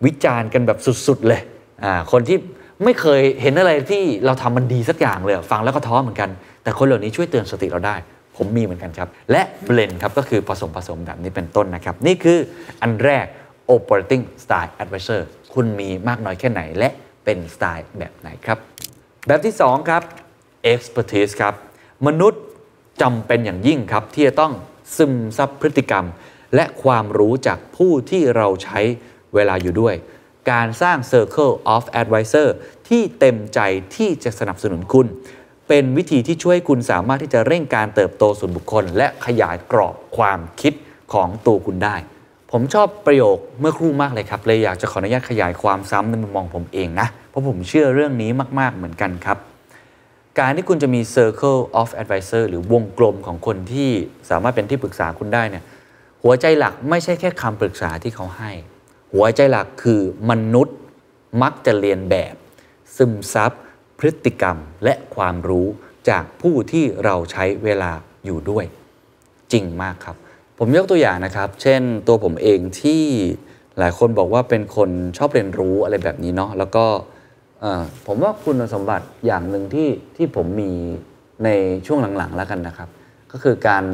[0.04, 1.40] วิจารณ์กันแบบสุดๆเลย
[1.84, 2.36] อ่าคนที่
[2.84, 6.30] ไม่เคยเห็นอะไรที่เราทำมันดีสักอย่างเลย ฟังแล้วก็ท้อเหมือนกัน
[6.62, 7.96] แต่คนเหล่านี้ช่วยเตือนสติเราได้
[8.36, 12.38] ผมมีเหมือนกันครับ และเบลนครับก็คือผสมผสมแบบนี้เป็นต้นนะครับ นี่คือ
[12.82, 13.26] อันแรก
[13.74, 15.20] operating style advisor
[15.54, 16.88] คุณมีมากน้อยแค่ไหน และ
[17.24, 18.58] เป็นสไตล์แบบไหนครับ
[19.26, 20.02] แบบที่ 2 ครับ
[20.72, 21.54] expertise ครับ
[22.06, 22.42] มนุษย์
[23.02, 24.52] จำเป็นอย่างยิ่งครับ ที่จะต้อง
[24.96, 26.06] ซึมซับพฤติกรรม
[26.54, 28.80] และความรู้จากผู้ที่เราใช้
[29.34, 29.94] เวลาอยู่ด้วย
[30.50, 32.48] การสร้าง Circle of Advisor
[32.88, 33.60] ที่เต็มใจ
[33.96, 35.06] ที่จะสนับสนุนคุณ
[35.68, 40.72] เป็นวิธีที่ช่วยคุณสามารถที่จะเร่งการเติบโตส่วนบุคคล และขยายกรอบความคิด
[41.12, 41.96] ของตัวคุณได้
[42.54, 48.30] ผมชอบประโยคเมื่อครู่มากเลยครับ เลยอยากจะขออนุญาตขยายความซ้ำในมุมมองผมเองนะ เพราะผมเชื่อเรื่องนี้
[48.60, 49.38] มาก ๆ เหมือนกันครับ
[50.38, 53.90] การที่คุณจะมี Circle of Advisor หรือวงกลมของคนที่
[54.30, 55.64] สามารถเป็นที่ปรึกษาคุณได้เนี่ย
[56.22, 58.50] หัวใจหลักไม่ใช่แค่คำปรึกษาที่เขาให้
[59.14, 60.00] หัวใจหลักคือ
[60.30, 60.76] มนุษย์
[61.42, 62.34] มักจะเรียนแบบ
[62.96, 63.52] ซึมซับ
[63.98, 65.66] พฤติกรรมและความรู้
[66.08, 67.92] จากผู้ที่เราใช้เวลา
[68.24, 68.64] อยู่ด้วย
[69.52, 70.16] จริงมากครับ
[70.64, 73.02] ผมยกตัวอย่างนะครับ เช่นตัวผมเองที่
[73.78, 76.84] หลายคนบอกว่าเป็นคนชอบเรียนรู้อะไรแบบนี้เนาะแล้วก็
[78.06, 80.70] ผมว่าคุณสมบัติอย่างหนึ่งที่ที่ผมมี
[81.44, 81.48] ใน
[81.86, 82.88] ช่วงหลังๆแล้วกันนะครับ
[83.32, 83.84] ก็คือการ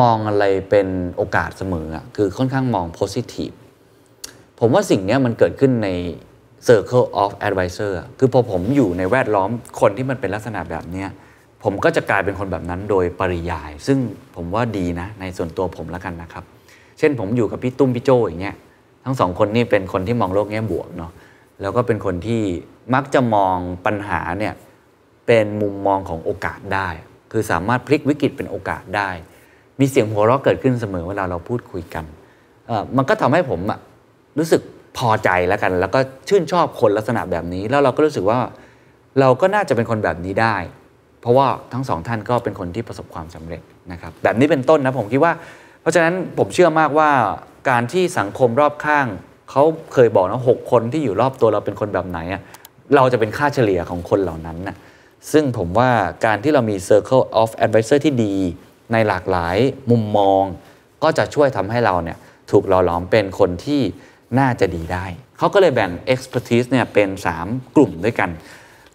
[0.00, 3.54] มองอะไรเป็นโอกาสเสมออะคือค่อนข้างมอง positive
[4.60, 5.88] ผมว่าสิ่งนี้มันเกิดขึ้นใน
[6.68, 11.08] Circle of Advisor คือพอผมอยู่ในแวดล้อมคนที่มันเป็นลักษณะแบบเนี้ย
[11.62, 13.98] ผมก็จะกลายเป็นคนแบบนั้นโดยปริยาย ซึ่ง
[14.36, 16.44] ผมว่าดีนะในส่วนตัวผมแล้วกันนะครับ
[16.98, 18.56] เช่นผมอยู่กับพี่ตุ้มพี่โจอย่างเงี้ย
[19.04, 21.12] ทั้งสองคนนี่เป็นคนที่มองโลกแง่บวกเนาะ
[21.60, 22.42] แล้วก็เป็นคนที่
[22.94, 23.56] มักจะมอง
[23.86, 24.54] ปัญหาเนี่ย
[25.26, 26.88] เป็นมุมมองของโอกาสได้
[27.32, 29.10] คือสามารถพลิกวิกฤตเป็นโอกาสได้
[29.80, 32.04] มีเสียงหัวเราะเกิดขึ้นเสมอเวลาเราพูดคุยกัน
[32.96, 33.78] มันก็ทำให้ผมอะ
[34.38, 34.60] รู้สึก
[34.98, 38.38] พอใจแล้วกัน แล้วก็ชื่นชอบคนลักษณะแบบนี้ แล้วเราก็รู้สึกว่า
[39.20, 40.56] เราก็น่าจะเป็นคนแบบนี้ได้
[41.20, 43.62] เพราะว่าทั้งสองท่านก็เป็นคนที่ประสบความสำเร็จ
[43.92, 45.32] นะครับแบบนี้เป็นต้นนะผมคิดว่า
[45.80, 47.10] เพราะฉะนั้นผมเชื่อมากว่า
[47.70, 49.06] การที่สังคมรอบข้าง
[49.50, 49.62] เขา
[49.92, 52.18] เคยบอกนะหกคนที่อยู่รอบตัวเราเป็นคนแบบไหน
[52.96, 54.76] เราจะเป็นค่าเฉลี่ยของคนเหล่านั้นนะ
[55.32, 55.90] ซึ่งผมว่า
[56.26, 58.34] การที่เรามี Circle of Advisor ที่ดี
[58.92, 59.56] ในหลากหลาย
[59.90, 60.42] มุมมอง
[61.02, 62.18] ก็จะช่วยทำให้เราเนี่ย
[62.50, 63.80] ถูกหล่อหลอมเป็นคนที่
[64.38, 65.04] น่าจะดีได้
[65.38, 67.08] เขาก็เลยแบ่ง expertise เนี่ยเป็น
[67.42, 68.30] 3 กลุ่มด้วยกัน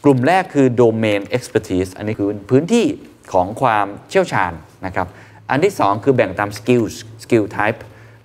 [0.08, 2.86] กลุ่มแรกคือ domain expertise อันนี้คือพื้นที่
[3.34, 4.52] ของความเชี่ยวชาญ
[4.86, 5.08] นะครับ
[5.50, 7.80] อันที่ 2 คือแบ่งตาม skills skill type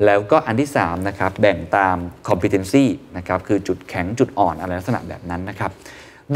[0.05, 1.97] แล้วก็อันที่3นะครับแบ่งตาม
[2.29, 2.85] competency
[3.17, 5.71] นะครับคือจุดแข็งจุดอ่อนอะไรลักษณะแบบนั้นนะครับ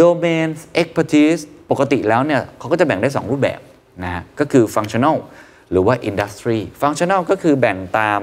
[0.01, 0.49] domain
[0.81, 3.61] expertise ปกติแล้วเนี่ยเขาก็จะแบ่งได้ 2 รูปแบบ
[4.05, 5.17] นะฮะก็คือ functional
[5.71, 8.21] หรือว่า industry functional ก็คือแบ่งตาม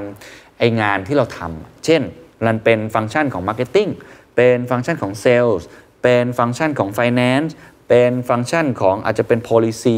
[0.59, 2.01] ไองานที่เราทำเช่น
[2.45, 3.89] มันเป็นฟังก์ชันของ marketing
[4.35, 5.63] เป็นฟังก์ชันของ sales
[6.03, 7.51] เป็นฟังก์ชันของ finance
[7.89, 9.97] เป็นฟังก์ชันของอาจจะเป็น policy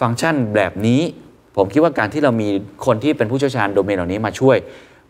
[0.00, 1.02] ฟังก์ชันแบบนี้
[1.56, 2.48] ผมคิดว่าการที่เรามี
[2.86, 4.56] คนที่เป็นผู้เชี่ยวชาญโดเมนเหล่านี้มาช่วย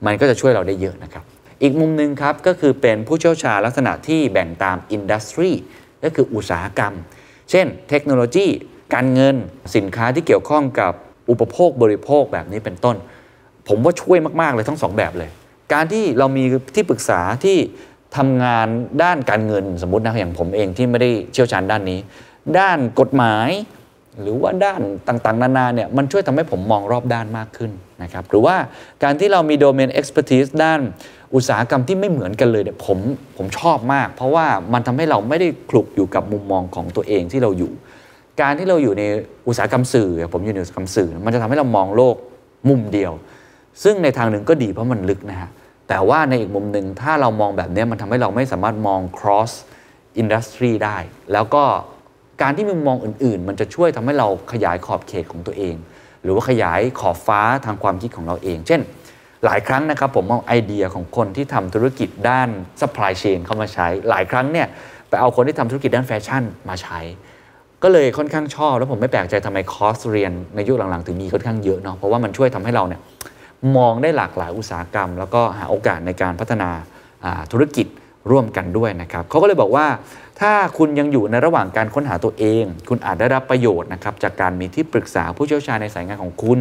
[0.06, 1.24] มันก็จะช่วยเราได้เยอะนะครับ
[1.62, 5.52] อีกมุมหนึ่งครับก็คือเป็นผู้เชี่ยวชาญลักษณะที่แบ่งตาม industry
[6.04, 6.94] ก็คืออุตสาหกรรม
[7.50, 8.46] เช่น เทคโนโลยี
[8.94, 9.36] การเงิน
[9.76, 10.92] สินค้าที่เกี่ยวข้องกับ
[11.30, 12.96] อุปโภคบริโภคแบบนี้เป็นต้น
[13.68, 15.30] ผมว่าช่วยมาก ๆ เลยทั้งสองแบบเลย
[15.72, 17.56] การที่เรามีที่ปรึกษาที่
[18.16, 18.66] ทำงาน
[19.02, 21.98] ด้านการเงินสมมตินะอย่างผมเองที่ไม่ได้เชี่ยวชาญด้านนี้
[22.59, 23.48] ด้านกฎหมาย
[24.20, 27.70] หรือว่าด้านต่างๆ นานาเนี่ยมันช่วยทำให้ผมมองรอบด้านมากขึ้น
[28.02, 28.56] นะครับหรือว่า
[29.02, 30.80] การที่เรามีโดเมน expertise ด้าน
[31.34, 32.98] อุตสาหกรรมที่ไม่เหมือนกันเลยเนี่ยผม
[33.36, 37.72] ผมชอบมาก เพราะว่ามันทำให้เราไม่ได้คลุกอยู่กับมุมมองของตัวเองที่เราอยู่
[38.40, 39.02] การที่เราอยู่ใน
[39.48, 42.16] อุตสาหกรรมสื่อ ผมอยู่ในอุตสาหกรรมสื่อ มันจะทำให้เรามองโลก
[42.68, 43.12] มุมเดียว
[43.82, 45.50] ซึ่งในทางหนึ่งก็ดีเพราะมันลึกนะฮะ
[45.89, 49.53] แต่ว่าในอีกมุมหนึ่งถ้าเรามองแบบนี้มันทำให้เราไม่สามารถมอง cross
[50.20, 50.99] industry ได้
[51.32, 51.64] แล้วก็
[52.43, 55.74] การที่มุมมองอื่น ๆ มันจะช่วยทำให้เราขยายขอบเขตของตัวเอง
[56.22, 58.80] หรือว่าขยายขอบฟ้าทางความคิดของเราเอง เช่น
[59.45, 62.49] หลายครั้งนะครับผมเอาไอเดียของคนที่ทำธุรกิจด้าน
[62.80, 64.66] supply chain เข้ามาใช้ หลายครั้งเนี่ย
[65.09, 66.99] ไปเอาคนที่ทำธุรกิจด้านแฟชั่นมาใช้
[67.82, 73.01] ก็เลยค่อนข้างชอบ แล้วผมไม่แปลกใจทำไมคอร์สเรียนในยุคหลังๆ ถึงมีค่อนข้างเยอะเนาะเพราะว่ามันช่วยทำให้เราเนี่ย
[73.76, 76.70] มองได้หลากหลายอุตสาหกรรม แล้วก็หาโอกาสในการพัฒนา
[77.52, 77.86] ธุรกิจ
[78.30, 79.86] ร่วมกันด้วยนะครับเขาก็เลยบอกว่า
[80.40, 86.59] ถ้าคุณยังอยู่ในระหว่างการค้นหาตัวเอง คุณอาจได้รับประโยชน์นะครับจากการมีที่ปรึกษาผู้เชี่ยวชาญในสายงานของคุณ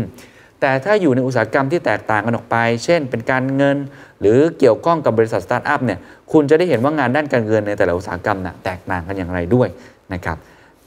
[0.61, 3.77] แต่ถ้าอยู่ในอุตสาหกรรมที่แตกต่างกันออกไป เช่น เป็นการเงิน
[4.21, 5.99] หรือเกี่ยวข้องกับบริษัทสตาร์ทอัพเนี่ย
[6.31, 9.67] คุณจะได้เห็นว่างานด้านการเงินในแต่ละอุตสาหกรรมน่ะแตกต่างกันอย่างไรด้วย
[10.13, 10.37] นะครับ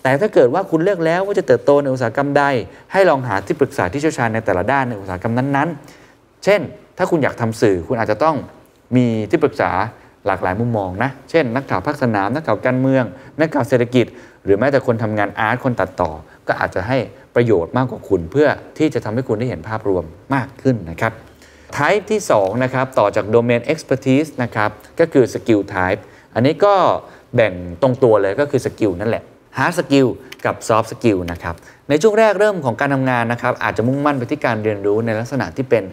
[0.03, 2.45] แต่ถ้าเกิดว่าคุณเลือกแล้วว่าจะเติบโตในอุตสาหกรรมใด
[2.93, 6.00] ให้ลองหาที่ปรึกษาที่เชี่ยวชาญในแต่ละด้านในอุตสาหกรรมนั้นๆ
[6.45, 6.61] เช่น
[6.99, 8.37] ถ้าคุณอยากทำสื่อคุณอาจจะต้อง
[8.97, 9.71] มีที่ปรึกษา
[10.27, 13.05] หลากหลายมุมมองนะ เช่น นักข่าวภาคสนาม นักข่าวการเมือง
[13.41, 14.07] นักข่าวเศรษฐกิจ
[14.45, 16.11] หรือแม้แต่คนทำงานอาร์ตคนตัดต่อ
[16.49, 16.99] ก็อาจจะให้
[17.35, 21.13] ประโยชน์มากกับคุณ เพื่อที่จะทำให้คุณได้เห็นภาพรวมมากขึ้นนะครับ
[21.77, 24.71] Type ที่2นะครับต่อจาก Domain Expertise นะครับ
[25.01, 26.01] ก็คือ Skill Type
[26.35, 26.75] อันนี้ก็
[27.35, 29.23] แบ่งตรงตัวเลยก็คือสกิลนั่นแหละ
[29.59, 30.09] Hard Skill
[30.45, 31.55] กับ Soft Skill นะครับ
[31.89, 35.85] ในช่วงแรกเริ่มของการทำงานนะครับอาจจะมุ่งมั่นไปที่การเรียนรู้ในลักษณะที่เป็น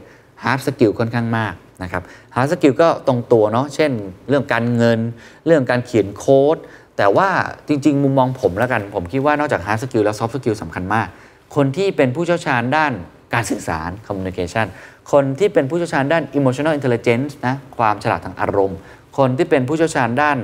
[0.44, 2.04] Hard Skill ค่อนข้างมากนะครับ
[2.36, 3.92] Hard Skill ก็ตรงตัวเนาะเช่น
[4.30, 5.00] เรื่องการเงิน
[5.46, 6.58] เรื่องการเขียนโค้ด
[6.98, 7.30] แต่ว่า
[7.68, 11.08] จริง ๆ มุมมองผมแล้วกัน ผมคิดว่านอกจาก Hard Skill แล้ว Soft Skill สำคัญมาก
[11.56, 12.94] คนที่เป็นผู้เชี่ยวชาญด้าน
[13.34, 14.66] การสื่อสาร communication
[15.12, 18.78] คนที่เป็นผู้เชี่ยวชาญด้าน emotional intelligence นะความฉลาดทางอารมณ์
[19.18, 20.38] คนที่เป็นผู้เชี่ยวชาญด้าน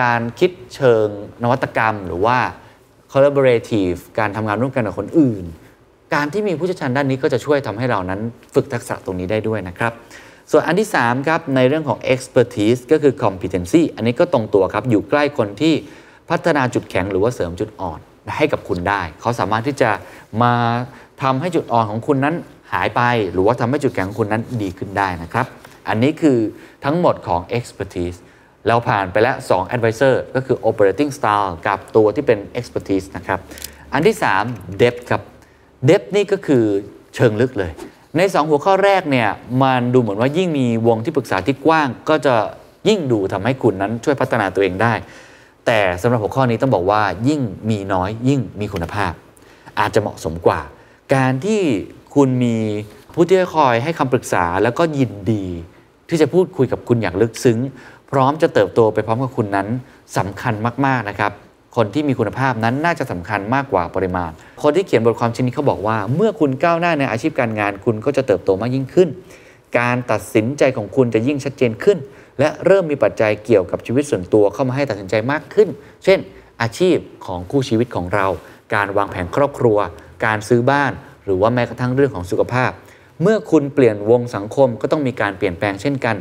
[0.00, 1.08] การคิดเชิง
[1.42, 2.38] นวัตกรรม หรือว่า
[3.12, 5.44] collaborative การทำงานร่วมกันกับคนอื่น
[6.14, 8.20] การที่มีผู้เชี่ยวชาญด้านนี้ก็จะช่วยทำให้เรานั้น
[8.54, 9.92] ฝึกทักษะตรงนี้ได้ด้วยนะครับ
[10.50, 15.74] ส่วนอันที่ 3 ครับ ในเรื่องของ expertise ก็คือ competency อันนี้ก็ตรงตัวครับ อยู่ใกล้คนที่
[16.30, 17.98] พัฒนาจุดแข็งหรือว่าเสริมจุดอ่อน
[18.36, 19.90] ให้กับคุณได้ เขาสามารถที่จะ
[20.42, 20.54] มา
[21.22, 22.34] ทำให้จุดอ่อนของคุณนั้น
[22.72, 23.02] หายไป
[23.32, 25.46] หรือว่าทำให้จุดแข็งของคุณนั้นดีขึ้นได้นะครับ
[25.88, 26.38] อันนี้คือ
[26.84, 28.18] ทั้งหมดของ expertise
[28.68, 33.38] เราผ่านไปแล้ว 2 advisor ก็คือ operating style กับตัวที่เป็น expertise นะครับ
[33.92, 34.16] อันที่
[34.48, 35.22] 3 depth ครับ
[35.88, 36.64] depth นี่ก็คือ
[37.14, 37.70] เชิงลึกเลย
[38.16, 39.28] ใน 2 หัวข้อแรกเนี่ย
[39.62, 42.34] มันดูเหมือนว่ายิ่งมีวงที่ปรึกษาที่กว้าง ก็จะ
[42.88, 44.94] ยิ่งดูทำให้คุณนั้นช่วยพัฒนาตัวเองได้
[45.66, 49.12] แต่สำหรับหัวข้อนี้ต้องบอกว่ายิ่งมีน้อยยิ่งมีคุณภาพ
[49.78, 50.60] อาจจะเหมาะสมกว่า
[51.14, 51.62] การที่
[52.14, 52.56] คุณมี
[53.14, 55.46] ผู้ที่คอยให้คำปรึกษาแล้วก็ยินดี
[56.08, 57.58] ที่จะพูดคุยกับคุณอย่างลึกซึ้ง
[58.10, 59.68] พร้อมจะเติบโตไปพร้อมกับคุณนั้น
[60.16, 60.54] สำคัญ
[60.86, 61.32] มาก ๆนะครับ
[61.76, 64.30] คนที่มีคุณภาพนั้นน่าจะสำคัญมากกว่าปริมาณ
[64.62, 69.08] คนที่เขียนบทความชิ้นนี้เขาบอกว่า เมื่อคุณก้าวหน้าในอาชีพการงาน คุณก็จะเติบโตมากยิ่งขึ้น
[69.78, 71.98] การตัดสินใจของคุณจะยิ่งชัดเจนขึ้น
[72.38, 75.68] และเริ่มมีปัจจัยเกี่ยวกับชีวิตส่วนตัวเข้ามาให้ตัดสินใจมากขึ้น
[76.04, 76.18] เช่น
[76.62, 76.96] อาชีพ
[77.26, 78.26] ของคู่ชีวิตของเรา
[78.74, 79.78] การวางแผนครอบครัว
[80.24, 80.92] การซื้อบ้าน
[81.24, 82.70] หรือว่าแม้กระทั่งเรื่องของสุขภาพ
[83.22, 86.16] เมื่อคุณเปลี่ยนวงสังคมก็ต้องมีการเปลี่ยนแปลงเช่นกัน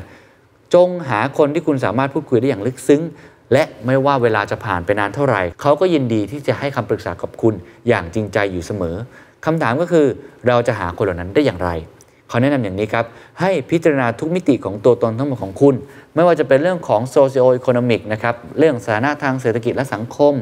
[0.73, 3.01] จงหาคนที่คุณสามารถพูดคุยได้อย่างลึกซึ้ง
[3.53, 7.53] และไม่ว่าเวลาจะผ่านไปนานเท่าไหร่เขาก็ยินดีที่จะให้คำปรึกษากับคุณ
[7.87, 8.95] อย่างจริงใจอยู่เสมอ
[9.45, 10.07] คำถามก็คือ
[10.47, 11.69] เราจะหาคนเหล่านั้นได้อย่างไร
[12.29, 13.05] เขาแนะนำอย่างนี้ครับ
[13.39, 15.75] ให้พิจารณาทุกมิติของตัวตนทั้งหมดของคุณ
[16.15, 20.33] ไม่ว่าจะเป็นเรื่องของ socio-economic นะครับเรื่องสถานะทางเศรษฐกิจและสังคม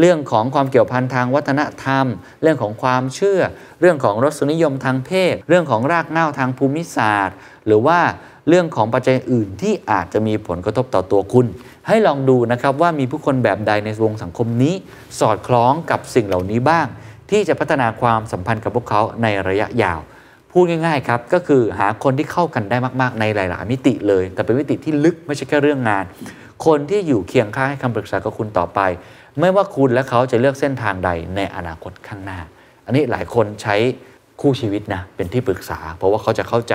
[0.00, 2.06] เรื่องของความเกี่ยวพันทางวัฒนธรรม
[2.42, 3.40] เรื่องของความเชื่อ
[3.80, 7.36] เรื่องของรสนิยมทางเพศ เรื่องของรากเหง้าทางภูมิศาสตร์
[7.66, 7.98] หรือว่า
[8.48, 11.46] เรื่องของปัจจัยอื่นที่อาจจะมีผลกระทบต่อตัวคุณ
[11.86, 14.74] ให้ลองดูนะครับว่ามีผู้คนแบบใดในวงสังคมนี้
[15.20, 16.86] สอดคล้องกับสิ่งเหล่านี้บ้าง
[17.30, 20.00] ที่จะพัฒนาความสัมพันธ์กับพวกเขาในระยะยาว
[20.52, 26.04] พูดง่ายๆครับก็คือหาคนที่เข้ากันได้มากๆ ในหลาย ๆ มิติเลย แต่เป็นมิติที่ลึกไม่ใช่แค่เรื่องงาน
[26.66, 28.80] คนที่อยู่เคียงข้างให้คำปรึกษากับคุณต่อไป
[29.40, 32.40] ไม่ว่าคุณและเขาจะเลือกเส้นทางใดในอนาคตข้างหน้า
[32.86, 33.76] อันนี้หลายคนใช้
[34.40, 36.74] คู่ชีวิตนะเป็นที่ปรึกษา เพราะว่าเขาจะเข้าใจ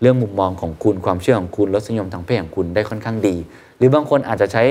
[0.00, 3.36] เรื่องมุมมองของคุณความเชื่อของคุณรสนิยมทางเพศของคุณได้ค่อนข้างดี
[3.78, 4.64] หรือบางคนอาจจะใช้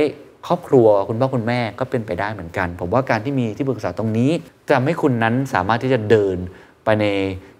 [0.48, 4.32] ครอบครัวคุณพ่อคุณแม่ก็เป็นไปได้เหมือนกัน ผมว่าการที่มีที่ปรึกษาตรงนี้
[4.68, 6.38] จะทำให้คุณนั้นสามารถที่จะเดิน
[6.84, 7.06] ไปใน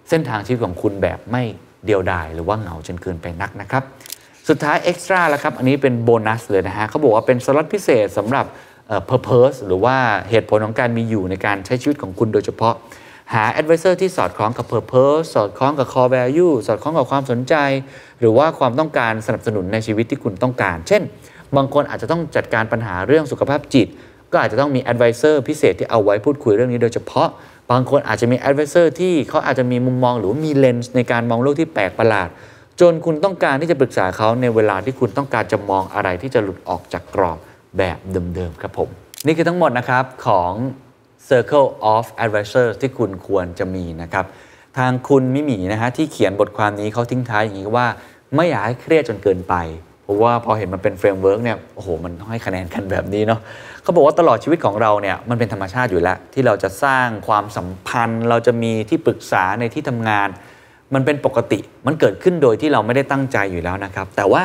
[0.08, 1.42] เส้นทางชีวิตของคุณแบบไม่
[1.86, 3.82] เดียวดาย หรือว่าเหงาจนเกินไปนักนะครับ
[4.48, 8.46] สุดท้ายเอ็กซ์ตร้าแล้วครับ อันนี้เป็นโบนัสเลยนะฮะเขาบอกว่าเป็นสล็อตพิเศษสำหรับ
[9.08, 9.96] purpose หรือว่า
[10.30, 12.74] เหตุผลของการมีอยู่ในการใช้ชีวิตของคุณโดยเฉพาะ
[13.34, 17.54] หา advisor ที่สอดคล้องกับ purpose สอดคล้องกับ core value สอดคล้องกับความสนใจ
[18.20, 21.02] หรือว่าความต้องการสนับสนุนในชีวิตที่คุณต้องการ เช่น
[21.56, 23.88] บางคนอาจจะต้องจัดการปัญหาเรื่องสุขภาพจิต
[24.32, 27.28] ก็อาจจะต้องมี advisor พิเศษที่เอาไว้พูดคุยเรื่องนี้โดยเฉพาะ
[27.70, 32.28] บางคนอาจจะมี advisor ที่เขาอาจจะมีมุมมองหรือว่ามีเลนส์ในการมองโลกที่แปลกประหลาด
[32.80, 37.38] จนคุณต้องการที่จะปรึกษาเขาในเวลาที่คุณต้องการจะมองอะไรที่จะหลุดออกจากกรอบ
[37.78, 37.98] แบบ
[38.34, 38.88] เดิมๆครับผม
[39.26, 40.52] นี่คือทั้งหมดนะครับของ
[41.28, 44.24] Circle of Advisors ที่คุณควรจะมีนะครับ
[44.78, 47.86] ทางคุณมิมีนะฮะที่เขียนบทความนี้เขาทิ้งท้ายอย่างนี้ว่า
[48.34, 49.54] ไม่อยากให้เครียดจนเกินไป
[50.02, 53.40] เพราะว่าพอเห็นมันเป็น framework เนี่ยโอ้โหมันต้องให้คะแนนกันแบบนี้เนาะ
[53.82, 60.28] เขาบอกว่าตลอดชีวิตของเราเนี่ยมันเป็นธรรมชาติอยู่แล้ว ที่เราจะสร้างความสัมพันธ์ เราจะมีที่ปรึกษาในที่ทำงาน
[60.94, 64.42] มันเป็นปกติมันเกิดขึ้นโดยที่เราไม่ได้ตั้งใจอยู่แล้วนะครับ แต่ว่า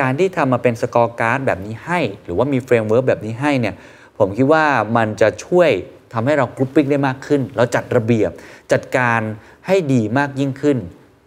[0.00, 3.74] การที่ทำมาเป็น scorecard แบบนี้ให้ หรือว่ามี framework แบบนี้ให้เนี่ย
[4.18, 4.64] ผมคิดว่า
[4.96, 5.70] มันจะช่วย
[6.12, 8.30] ทำให้เรา grouping ได้มากขึ้น เราจัดระเบียบ
[8.72, 9.20] จัดการ
[9.66, 10.78] ให้ดีมากยิ่งขึ้น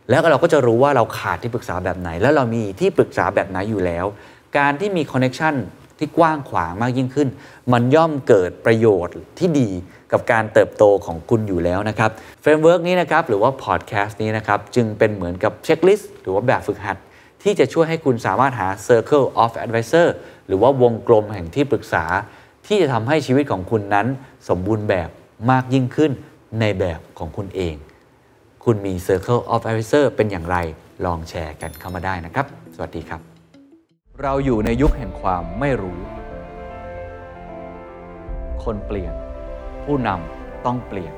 [0.10, 4.06] แล้วเราก็จะรู้ว่าเราขาดที่ปรึกษาแบบไหน แล้วเรามีที่ปรึกษาแบบไหนอยู่แล้ว
[4.58, 5.56] การที่มี connection
[5.98, 7.30] ที่กว้างขวางมากยิ่งขึ้น
[7.74, 9.70] มันย่อมเกิดประโยชน์ที่ดี
[10.12, 12.10] กับการเติบโตของคุณอยู่แล้วนะครับ
[12.42, 16.98] framework นี้นะครับหรือว่าพอดแคสต์นี้นะครับจึงเป็นเหมือนกับ checklist หรือว่าแบบฝึกหัด
[17.44, 20.08] ที่จะช่วยให้คุณสามารถหา Circle of Advisor
[20.48, 22.06] หรือว่าวงกลมแห่งที่ปรึกษา
[22.68, 24.08] ที่จะทำให้ชีวิตของคุณนั้น
[24.50, 25.10] สมบูรณ์แบบ
[25.52, 26.12] มากยิ่งขึ้น
[26.60, 27.76] ในแบบของคุณเอง
[28.64, 30.58] คุณมี Circle of Advisor เป็นอย่างไร
[31.06, 33.22] ลองแชร์กันเข้ามาได้นะครับ สวัสดีครับ
[34.22, 36.00] เราอยู่ในยุคแห่งความไม่รู้
[38.64, 39.14] คนเปลี่ยน
[39.86, 41.14] ผู้นำต้องเปลี่ยน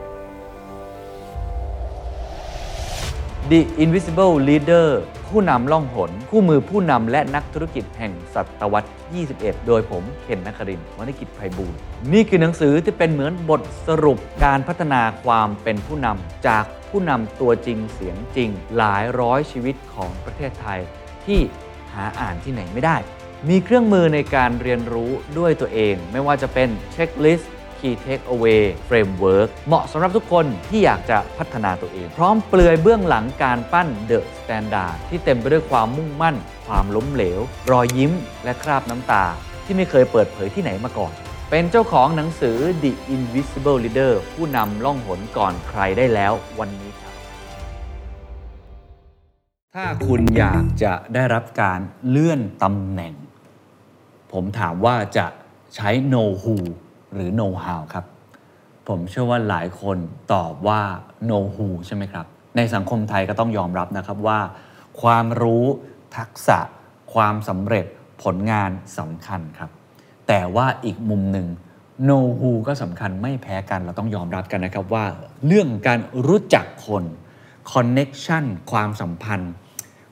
[3.52, 4.88] The Invisible Leader
[5.34, 8.90] ผู้นำล่องหน คู่มือผู้นำและนักธุรกิจแห่งศตวรรษ
[9.28, 11.74] 21 โดยผมเคนนักครินวรรณกิจไพบูล
[12.14, 20.80] นี่คือหนังสือที่เป็นเหมือนบทสรุปการพัฒนาความเป็นผู้นำจากผู้นำตัวจริงเสียงจริง หลายร้อยชีวิตของประเทศไทย
[21.26, 21.40] ที่
[21.94, 22.98] หาอ่านที่ไหนไม่ได้
[23.50, 27.53] มีเครื่องมือในการเรียนรู้ด้วยตัวเอง ไม่ว่าจะเป็นเช็คลิสต์
[27.86, 36.36] Key Takeaway Framework เหมาะสำหรับทุกคนที่อยากจะพัฒนาตัวเอง พร้อมเปลือยเบื้องหลังการปั้น The Standard ที่เต็มไปด้วยความมุ่งมั่น
[36.68, 37.40] ความล้มเหลว
[37.72, 38.12] รอยยิ้ม
[38.44, 39.26] และคราบน้ำตา
[39.66, 41.14] ที่ไม่เคยเปิดเผยที่ไหนมาก่อน
[41.50, 47.14] เป็นเจ้าของหนังสือ The Invisible Leader ผู้นำล่องหนก่อนใครได้แล้ววันนี้ครับ
[49.76, 53.14] ถ้าคุณอยากจะได้รับการเลื่อนตำแหน่ง
[54.32, 55.26] ผมถามว่าจะ
[55.76, 56.56] ใช้ know who
[57.16, 58.06] หรือ know how ครับ
[58.88, 59.98] ผมเชื่อว่าหลายคน
[60.34, 60.82] ตอบว่า
[61.28, 62.26] know who ใช่ไหมครับ
[62.58, 64.40] ในสังคมไทยก็ต้องยอมรับนะครับว่า
[65.02, 65.66] ความรู้
[66.18, 66.60] ทักษะ
[67.14, 67.86] ความสำเร็จ
[68.24, 69.70] ผลงานสำคัญครับ
[70.28, 71.48] แต่ว่าอีกมุมหนึ่ง
[72.08, 75.06] know who ก็สำคัญไม่แพ้กันเราต้องยอมรับกันนะครับว่า
[75.46, 77.04] เรื่องการรู้จักคน
[77.72, 79.54] connection ความสัมพันธ์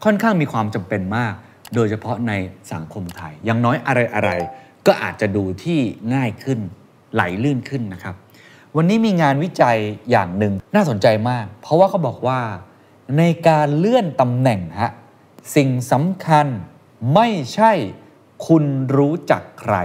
[0.03, 1.33] ค่อนข้างมีความจำเป็นมาก
[1.75, 2.33] โดยเฉพาะใน
[2.73, 5.79] สังคมไทย อย่างน้อยอะไรๆก็อาจจะดูที่
[6.13, 6.59] ง่ายขึ้น
[7.13, 8.15] ไหลลื่นขึ้นนะครับ
[8.75, 9.77] วันนี้มีงานวิจัย
[10.11, 12.39] อย่างหนึ่งน่าสนใจมาก เพราะว่าเขาบอกว่า
[13.17, 14.91] ในการเลื่อนตำแหน่งฮะ
[15.55, 16.47] สิ่งสำคัญ
[17.15, 17.71] ไม่ใช่
[18.47, 18.63] คุณ
[18.97, 19.75] รู้จักใคร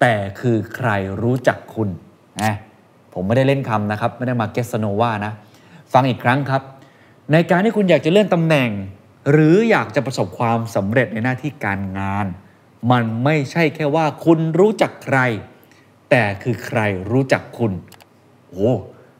[0.00, 0.90] แต่คือใคร
[1.22, 1.88] รู้จักคุณ
[2.42, 2.54] นะ
[3.14, 5.32] ผมไม่ได้เล่นคำนะครับ ไม่ได้มาเกสโนวานะ
[5.92, 6.62] ฟังอีกครั้งครับ
[7.32, 8.70] ในการที่คุณอยากจะเลื่อนตำแหน่ง
[9.30, 12.26] หรืออยากจะประสบความสำเร็จในหน้าที่การงาน
[12.90, 15.18] มันไม่ใช่แค่ว่าคุณรู้จักใคร
[16.10, 16.80] แต่คือใคร
[17.10, 17.72] รู้จักคุณ
[18.50, 18.70] โอ้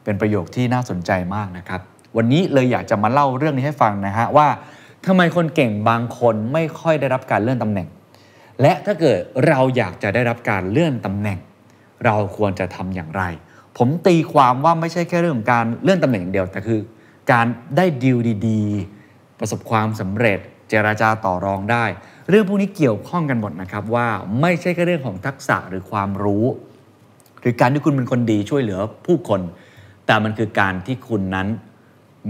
[0.04, 1.80] เป็นประโยคที่น่าสนใจมากนะครับ
[2.16, 4.48] วันนี้เลยอยากจะมาเล่าเรื่องนี้ให้ฟังนะฮะว่า
[5.06, 7.88] ทำไมคนเก่งบางคนไม่ค่อยได้รับการเลื่อนตำแหน่ง
[8.60, 11.38] และถ้าเกิดเราอยากจะได้รับการเลื่อนตำแหน่ง
[12.04, 13.22] เราควรจะทำอย่างไร
[13.78, 16.80] ผมตีความว่าไม่ใช่แค่เรื่องของการเลื่อนตำแหน่งอย่างเดียวแต่คือ
[17.32, 18.18] การได้ดีล
[18.48, 21.84] ดีๆ ประสบความสำเร็จ เจราจาต่อรองได้
[22.28, 24.08] เรื่องพวกนี้เกี่ยวข้องกันหมดนะครับว่า
[24.40, 26.44] ไม่ใช่แค่เรื่องของทักษะหรือความรู้
[27.40, 29.40] หรือการที่คุณเป็นคนดีช่วยเหลือผู้คน
[30.06, 31.48] แต่มันคือการที่คุณนั้น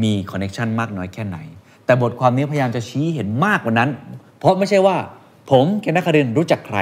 [0.02, 1.38] มีคอนเน t ชันมากน้อยแค่ไหน
[1.84, 3.90] แต่บทความนี้พยายามจะชี้เห็นมากกว่านั้น
[4.38, 4.96] เพราะไม่ใช่ว่า
[5.50, 6.78] ผมเคนนักคารินรู้จักใคร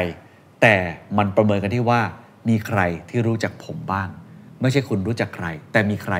[0.62, 0.74] แต่
[1.16, 2.00] มันประเมินกันที่ว่า
[2.48, 4.08] มีใครที่รู้จักผมบ้าง
[4.60, 6.14] ไม่ใช่คุณรู้จักใคร แต่มีใคร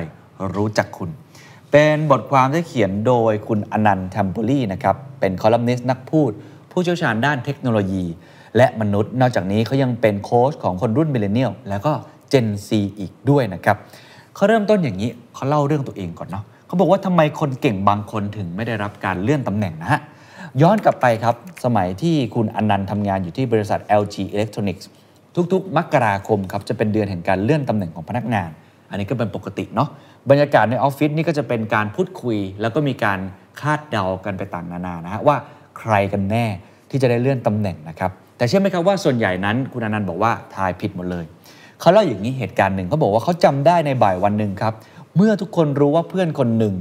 [0.55, 1.09] รู้จักคุณ
[1.71, 6.31] เป็นบทความที่เขียนโดยคุณอนันต์ทัมโบลีนะครับเป็นคอลัมนิสต์นักพูด
[6.71, 8.05] ผู้เชี่ยวชาญด้านเทคโนโลยี
[8.57, 11.91] และมนุษย์ นอกจากนี้เขายังเป็นโค้ชของคนรุ่นมิเลเนียลแล้วก็
[12.31, 13.77] Gen Z อีกด้วยนะครับ
[14.35, 19.99] เขาเริ่มต้นอย่างนี้เขาเล่าเรื่องตัวเองก่อนเนาะเขาบอกว่าทำไมคนเก่งบางคนถึงไม่ได้รับการเลื่อนตำแหน่งนะฮะ
[20.61, 21.35] ย้อนกลับไปครับ
[21.65, 24.85] สมัยที่คุณอนันต์ทำงานอยู่ที่บริษัท LG Electronics
[25.53, 28.49] ทุกๆ มกราคมครับจะเป็นเดือนแห่งการเลื่อนตำแหน่งของพนักงาน
[28.89, 29.89] อันนี้ก็เป็นปกติเนาะ
[30.29, 33.19] บรรยากาศในออฟฟิศนี่ก็จะเป็นการพูดคุย แล้วก็มีการ
[33.61, 35.37] คาดเดากันไปต่างนานานะฮะว่า
[35.79, 36.45] ใครกันแน่
[36.89, 41.25] ที่จะได้เลื่อนตำแหน่งนะครับ แต่เชื่อไหมครับว่าส่วนใหญ่นั้นคุณอนันต์บอกว่าทายผิดหมดเลย
[41.79, 44.73] เขาเล่าอย่างนี้เหตุการณ์หนึ่งเขาบอกว่าเขาจำได้ในบ่ายวันหนึ่งครับ
[45.15, 46.73] เมื่อทุกคนรู้ว่าเพื่อนคนหนึ่ง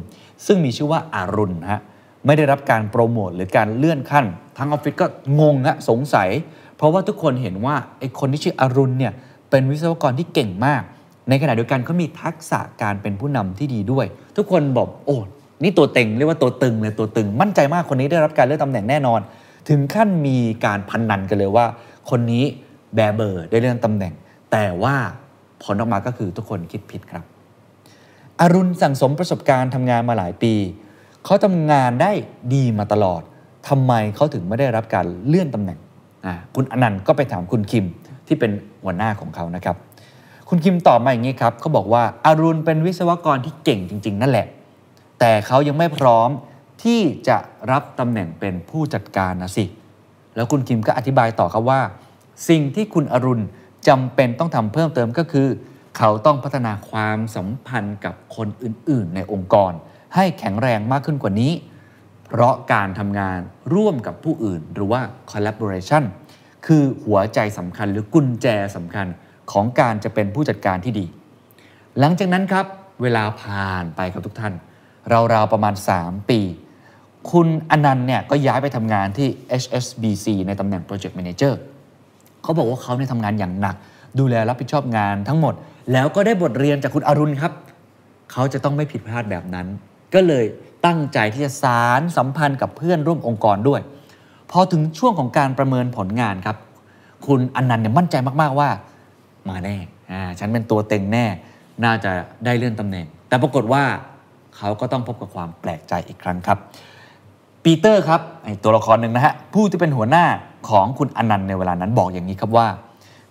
[0.46, 1.80] ซึ่งมีชื่อว่าอารุณฮะ
[2.26, 4.26] ไม่ได้รับการโปรโมทหรือการเลื่อนขั้น
[4.58, 5.06] ทั้งออฟฟิศก็
[5.40, 6.28] งงฮะสงสัย
[6.76, 9.12] เพราะว่าทุกคนเห็นว่าไอ้คนที่ชื่ออารุณเนี่ย
[9.50, 10.82] เป็นวิศวกรที่เก่งมาก
[11.28, 15.16] ในขณะเดียวกันเขามีทักษะการเป็นผู้นำที่ดีด้วย ทุกคนบอกโอ้
[15.62, 19.20] นี่ตัวเต็งเรียกว่าตัวตึงเลยตัวตึงมั่นใจมากคนนี้ได้รับการเลื่อนตำแหน่งแน่นอน
[19.68, 21.66] ถึงขั้นมีการพันนันกันเลยว่า
[22.10, 22.44] คนนี้
[22.94, 24.14] แบเบอร์ได้เลื่อนตำแหน่ง
[24.52, 24.96] แต่ว่า
[25.62, 27.24] ผลออกมาก็คือทุกคนคิดผิดครับ
[28.40, 30.54] อรุณสั่งสมประสบการณ์ทำงานมาหลายปี
[31.24, 32.12] เขาทำงานได้
[32.54, 33.22] ดีมาตลอด
[33.68, 35.78] ทำไมเขาถึงไม่ได้รับการเลื่อนตำแหน่ง
[36.54, 37.86] คุณอนันต์ก็ไปถามคุณคิม
[38.26, 38.50] ที่เป็น
[38.82, 39.76] หัวหน้าของเขานะครับ
[40.48, 44.46] คุณคิมตอบมาอย่างนี้ครับเขาบอกว่าอารุณเป็นวิศวกรที่เก่งจริง ๆ นั่นแหละ
[45.20, 46.30] แต่เขายังไม่พร้อม
[46.84, 47.38] ที่จะ
[47.70, 49.64] รับตำแหน่งเป็นผู้จัดการนะสิ
[50.36, 51.80] แล้วคุณคิมก็อธิบายต่อครับว่า
[52.48, 53.44] สิ่งที่คุณอรุณ
[53.88, 55.48] จำเป็นต้องทำเพิ่มเติมก็คือ
[55.98, 59.72] เขาต้องพัฒนาความสัมพันธ์กับคนอื่น ๆ ในองค์กร
[60.14, 61.52] ให้แข็งแรงมากขึ้นกว่านี้
[62.26, 63.38] เพราะการทำงาน
[63.74, 66.04] ร่วมกับผู้อื่น หรือว่า collaboration
[66.66, 69.06] คือหัวใจสำคัญหรือกุญแจสำคัญ
[69.52, 71.06] ของการจะเป็นผู้จัดการที่ดี
[71.98, 72.66] หลังจากนั้นครับ
[73.02, 74.54] เวลาผ่านไปครับทุกท่าน
[75.32, 76.40] ราวๆประมาณ 3 ปี
[77.30, 79.28] คุณอนันต์เนี่ยก็ย้ายไปทำงานที่
[79.62, 81.52] HSBC ในตำแหน่ง Project Manager
[82.42, 83.76] เขาบอกว่าเขาเนี่ยทำงานอย่างหนัก
[84.18, 85.54] ดูแลรับผิดชอบงานทั้งหมด
[85.92, 87.52] แล้วก็ได้บทเรียนจากคุณอรุณครับ
[88.32, 89.66] เขาจะต้องไม่ผิดพลาดแบบนั้น
[90.14, 90.44] ก็เลย
[90.86, 93.80] ตั้งใจที่จะสารสัมพันธ์กับเพื่อนร่วมองค์กรด้วย
[94.50, 96.56] พอถึงช่วงของการประเมินผลงานครับ
[97.26, 98.68] คุณอนันต์เนี่ยมั่นใจมากๆว่า
[99.48, 99.76] มาแน่
[100.10, 101.26] อ่าฉันเป็นตัวเต็งแน่
[101.84, 102.12] น่าจะ
[102.44, 103.84] ได้เลื่อนตำแหน่ง แต่ปรากฏว่า
[104.56, 106.58] เขาก็ต้องพบกับความแปลกใจอีกครั้งครับ
[107.64, 108.20] ปีเตอร์ครับ
[108.62, 110.24] ตัวละครหนึ่งนะฮะผู้ที่เป็นหัวหน้า
[110.68, 112.68] ของคุณอนันต์ในเวลานั้นบอกอย่างนี้ครับว่า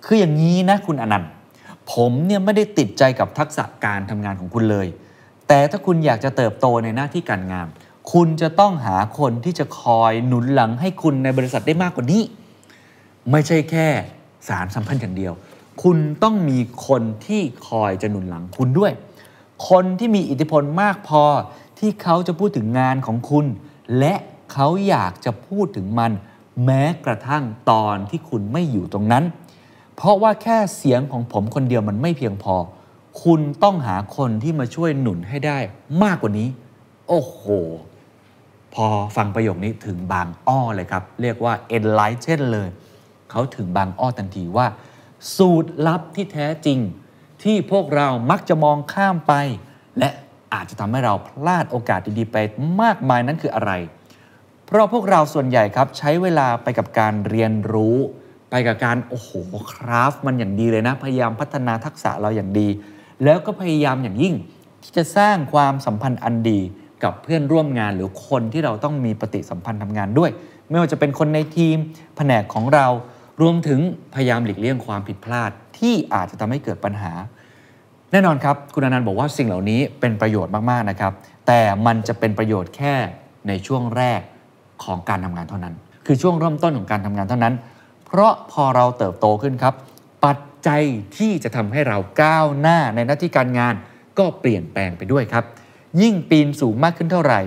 [0.05, 1.29] คืออย่างนี้นะคุณอนันต์
[1.93, 4.87] ผมเนี่ยไม่ได้ติดใจกับทักษะการทำงานของคุณเลย
[5.47, 7.67] แต่ถ้าคุณอยากจะเติบโตในหน้าที่การงาน
[8.13, 12.21] คุณจะต้องหาคนที่จะคอยหนุนหลังให้คุณในบริษัทได้มากกว่านี้
[13.31, 13.87] ไม่ใช่แค่
[14.47, 15.33] สารสัมพันธ์อย่างเดียว
[15.83, 18.91] คุณต้องมีคนที่คอยจะหนุนหลังคุณด้วย
[19.69, 21.23] คนที่มีอิทธิพลมากพอ
[21.79, 23.45] ที่เขาจะพูดถึงงานของคุณ
[23.99, 24.13] และ
[24.53, 26.11] เขาอยากจะพูดถึงมัน
[26.65, 29.23] แม้กระทั่งตอนที่คุณไม่อยู่ตรงนั้น
[29.95, 32.55] เพราะว่าแค่เสียงของผมคนเดียวมันไม่เพียงพอ
[33.23, 35.59] คุณต้องหาคนที่มาช่วยหนุนให้ได้
[36.03, 36.47] มากกว่านี้
[37.07, 37.41] โอ้โห
[38.73, 42.69] พอฟังประโยคนี้ถึงบางอ้อเลยครับ เรียกว่า enlighten เลย
[43.31, 44.67] เขาถึงบางอ้อทันทีว่า
[45.35, 46.79] สูตรลับที่แท้จริง
[47.43, 49.33] ที่พวกเรามักจะมองข้ามไป
[49.99, 50.09] และ
[50.53, 52.37] อาจจะทำให้เราพลาดโอกาสดีๆไป
[52.81, 53.71] มากมายนั้นคืออะไร
[54.65, 57.97] เพราะพวกเราส่วนใหญ่ครับใช้เวลาไปกับการเรียนรู้
[58.49, 59.29] ไปกับการโอ้โห
[59.71, 62.67] คราฟมันอย่างดีเลยนะ พยายามพัฒนาทักษะเราอย่างดี
[63.23, 64.35] แล้วก็พยายามอย่างยิ่ง
[64.83, 66.59] ที่จะสร้างความสัมพันธ์อันดี
[67.03, 70.31] กับเพื่อนร่วมงานหรือคนที่เราต้องมีปฏิสัมพันธ์ทำงานด้วย
[70.69, 71.77] ไม่ว่าจะเป็นคนในทีม
[72.17, 72.87] แผนกของเรา
[73.41, 73.79] รวมถึง
[74.15, 77.13] พยายามหลีกเลี่ยงความผิดพลาดที่อาจจะทำให้เกิดปัญหา
[78.15, 81.13] แน่นอนครับ คุณอนันต์บอกว่าสิ่งเหล่านี้เป็นประโยชน์มากๆนะครับ
[81.47, 82.93] แต่มันจะเป็นประโยชน์แค่
[83.47, 84.21] ในช่วงแรก
[84.83, 85.73] ของการทำงานเท่านั้น
[86.05, 87.53] คือช่วงเริ่มต้นของการทำงานเท่านั้น
[88.05, 89.73] เพราะพอเราเติบโตขึ้นครับ
[90.25, 90.37] ปัจ
[90.67, 90.81] จัย
[91.17, 93.73] ที่จะทำให้เราก้าวหน้าในหน้าที่การงาน
[94.17, 95.43] ก็เปลี่ยนแปลงไปด้วยครับ
[96.01, 97.39] ยิ่งปีนสูงมากขึ้นเท่าไหร่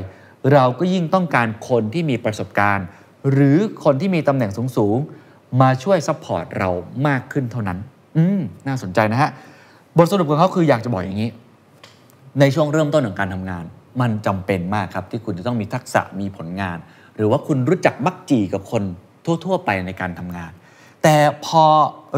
[0.53, 2.87] เราก็ยิ่งต้องการคนที่มีประสบการณ์
[3.31, 6.71] หรือคนที่มีตำแหน่งสูงๆมาช่วย support เรา
[7.07, 7.79] มากขึ้นเท่านั้น
[8.17, 9.31] อืมน่าสนใจนะฮะ
[9.99, 11.31] บทสรุปของเขาคืออยากจะบอกอย่างนี้
[12.41, 13.65] ในช่วงเริ่มต้นของการทำงาน
[14.01, 16.79] มันจำเป็นมากครับที่คุณจะต้องมีทักษะมีผลงาน
[17.17, 18.83] หรือว่าคุณรู้จักมักจี่กับคน
[19.45, 20.53] ทั่ว ๆ ไปในการทำงาน
[21.03, 21.17] แต่
[21.47, 21.65] พอ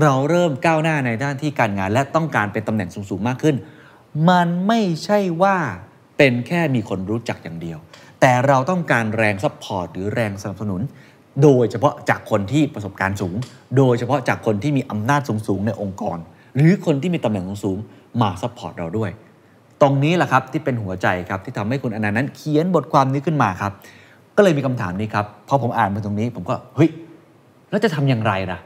[0.02, 3.56] เราเริ่มก้าวหน้าในหน้าที่การงาน และต้องการเป็นตำแหน่งสูงๆมากขึ้น
[4.28, 5.56] มันไม่ใช่ว่า
[6.18, 7.78] เป็นแค่มีคนรู้จักอย่างเดียว
[8.20, 10.80] แต่เราต้องการแรง support หรือแรงสนับสนุน
[11.42, 13.34] โดยเฉพาะจากคนที่ประสบการณ์สูง
[13.76, 16.18] โดยเฉพาะจากคนที่มีอำนาจสูงๆในองค์กร
[16.58, 17.78] หรือคนที่มีตำแหน่งสูง
[18.20, 19.10] มา support เราด้วย
[19.80, 23.72] ตรงนี้แหละครับที่เป็นหัวใจครับที่ทำให้คุณอนันต์นั้นเขียนบทความนี้ขึ้นมาครับ
[24.36, 26.90] ก็เลยมีคำถามนี้ครับพอผมอ่านมาตรงนี้ ผมก็เฮ้ย
[27.70, 28.58] แล้วจะทำอย่างไรล่ะ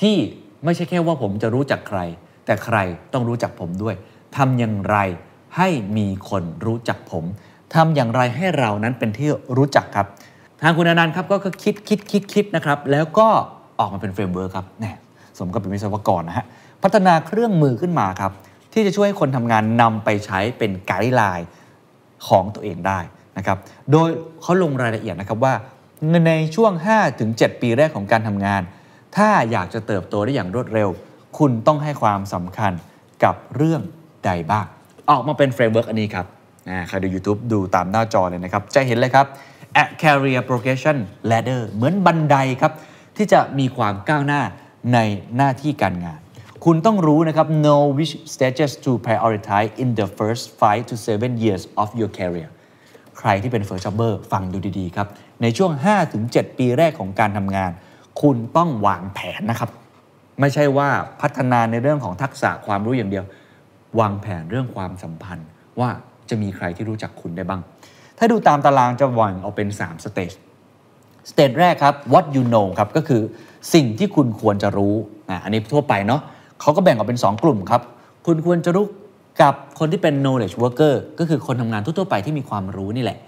[0.00, 0.16] ที่
[0.64, 2.00] ไม่ใช่แค่ว่าผมจะรู้จักใคร
[2.46, 2.76] แต่ใคร
[3.12, 3.94] ต้องรู้จักผมด้วย
[4.36, 4.96] ทำอย่างไร
[5.56, 7.24] ให้มีคนรู้จักผม
[7.74, 10.06] ทำอย่างไรให้เรานั้นเป็นที่รู้จักครับ
[10.62, 13.28] ทางคุณอนันต์ครับก็คิดคิดคิดคิดนะครับ แล้วก็
[13.78, 14.92] ออกมาเป็น framework ครับแน่
[15.38, 16.46] สมกับเป็นวิศวกรนะฮะ
[16.84, 18.32] พัฒนาเครื่องมือขึ้นมาครับ
[18.72, 21.48] ที่จะช่วยให้คนทำงานนำไปใช้เป็น guideline
[22.28, 22.98] ของตัวเองได้
[23.38, 23.58] นะครับ
[23.92, 24.08] โดย
[24.42, 25.54] เขาลงรายละเอียดนะครับว่า
[26.28, 26.72] ในช่วง
[27.16, 28.62] 5-7 ปีแรกของการทำงาน
[29.16, 30.88] ถ้าอยากจะเติบโตได้อย่างรวดเร็ว
[31.38, 32.72] คุณต้องให้ความสำคัญ
[33.24, 33.82] กับเรื่อง
[34.24, 34.66] ใดบ้าง
[35.10, 36.26] ออกมาเป็น framework อันนี้ครับ
[36.88, 39.26] ใครดู YouTube ดูตามหน้าจอเลยนะครับ จะเห็นเลยครับ
[39.82, 40.96] a career progression
[41.30, 42.72] ladder เหมือนบันไดครับ
[43.16, 44.42] ที่จะมีความก้าวหน้า
[44.92, 44.98] ใน
[45.36, 46.20] หน้าที่การงาน
[46.68, 52.10] คุณต้องรู้นะครับ know which stages to prioritize in the first 5 to 7 years of your
[52.18, 52.48] career
[53.18, 55.08] ใครที่เป็น first jobber ฟังดูดีๆครับ
[55.42, 55.72] ในช่วง
[56.16, 57.70] 5-7 ปีแรกของการทำงาน
[58.22, 59.70] คุณต้องวางแผนนะครับ
[60.40, 60.88] ไม่ใช่ว่า
[61.20, 63.24] พัฒนาในเรื่องของทักษะความรู้อย่างเดียว
[64.00, 65.48] วางแผนเรื่องความสัมพันธ์
[65.80, 65.90] ว่า
[66.28, 67.60] จะมีใครที่รู้จักคุณได้บ้าง
[68.18, 70.32] ถ้าดูตามตารางจะแบ่งออกเป็น 3 stage
[71.30, 73.22] stage แรกครับ what you know ครับก็คือ
[73.74, 74.94] สิ่งที่คุณควรจะรู้
[75.28, 76.22] อะอันนี้ทั่วไปเนาะ
[76.60, 77.82] เขาก็แบ่งออกเป็น 2 กลุ่มครับ
[78.26, 78.86] คุณควรจะรู้
[79.42, 83.18] กับคนที่เป็น knowledge worker ก็คือคนทำงานทั่วๆไปที่มีความรู้นี่แหละ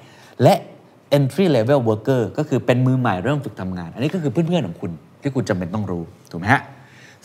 [0.42, 0.54] และ
[1.18, 6.62] entry level worker ก็คือเป็นมือใหม่เริ่มฝึกทำงาน อันนี้ก็คือเพื่อนๆของคุณที่คุณจำเป็นต้องรู้ ถูกไหมฮะ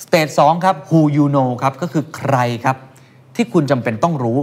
[0.04, 2.36] stage 2ครับ who you know ครับ ก็คือใคร
[2.66, 2.78] ครับ
[3.36, 4.38] ที่คุณจำเป็นต้องรู้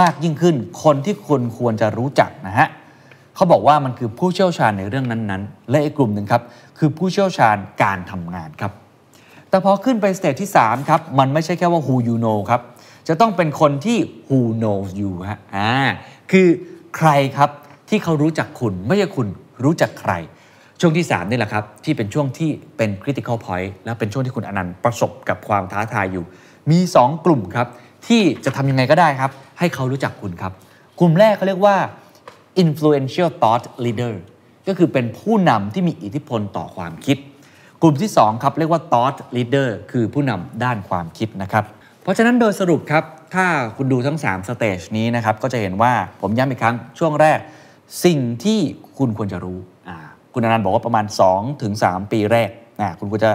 [0.00, 2.68] มากยิ่งขึ้น คนที่คุณควรจะรู้จักนะฮะ
[3.34, 6.42] เขาบอกว่ามันคือผู้เชี่ยวชาญในเรื่องนั้นๆ และอีกกลุ่มหนึ่งครับ
[6.78, 8.72] คือผู้เชี่ยวชาญการทำงานครับ
[9.50, 12.60] แต่พอขึ้นไปสเตจที่ 3 ครับ มันไม่ใช่แค่ว่า who you know ครับ
[13.08, 15.70] จะต้องเป็นคนที่ who knows you ฮะอ่า
[16.30, 16.48] คือ
[16.96, 17.50] ใครครับ
[17.88, 19.26] ที่เขารู้จักคุณ ไม่ใช่คุณ
[19.64, 20.12] รู้จักใคร
[20.80, 26.24] ช่วงที่ 3 นี่แหละครับ ที่เป็นช่วงที่เป็น critical point และเป็นช่วงที่คุณอนันต์ประสบกับความท้าทายอยู่
[26.70, 27.66] มี 2 กลุ่มครับ
[28.06, 30.52] ที่จะทำยังไงก็ได้ครับ ให้เขารู้จักคุณครับ
[31.00, 31.76] กลุ่มแรกเขาเรียกว่า
[32.62, 34.14] influential thought leader
[34.68, 37.16] ก็คือเป็นผู้นำที่มีอิทธิพลต่อความคิด
[37.82, 41.64] กลุ่มที่2ครับเรียกว่า thought leader คือผู้นำด้านความคิดนะครับ
[42.02, 43.04] เพราะฉะนั้นโดยสรุปครับ
[43.34, 47.38] ถ้าคุณดูทั้ง3สเตจนี้นะครับ ก็จะเห็นว่าผมย้ำอีกครั้งช่วงแรก
[48.04, 48.60] สิ่งที่
[48.98, 49.58] คุณควรจะรู้
[50.34, 51.04] คุณอนันต์บอกว่าประมาณ
[51.34, 52.50] 2-3ถึง3ปีแรก
[52.80, 53.32] อ่าคุณควรจะ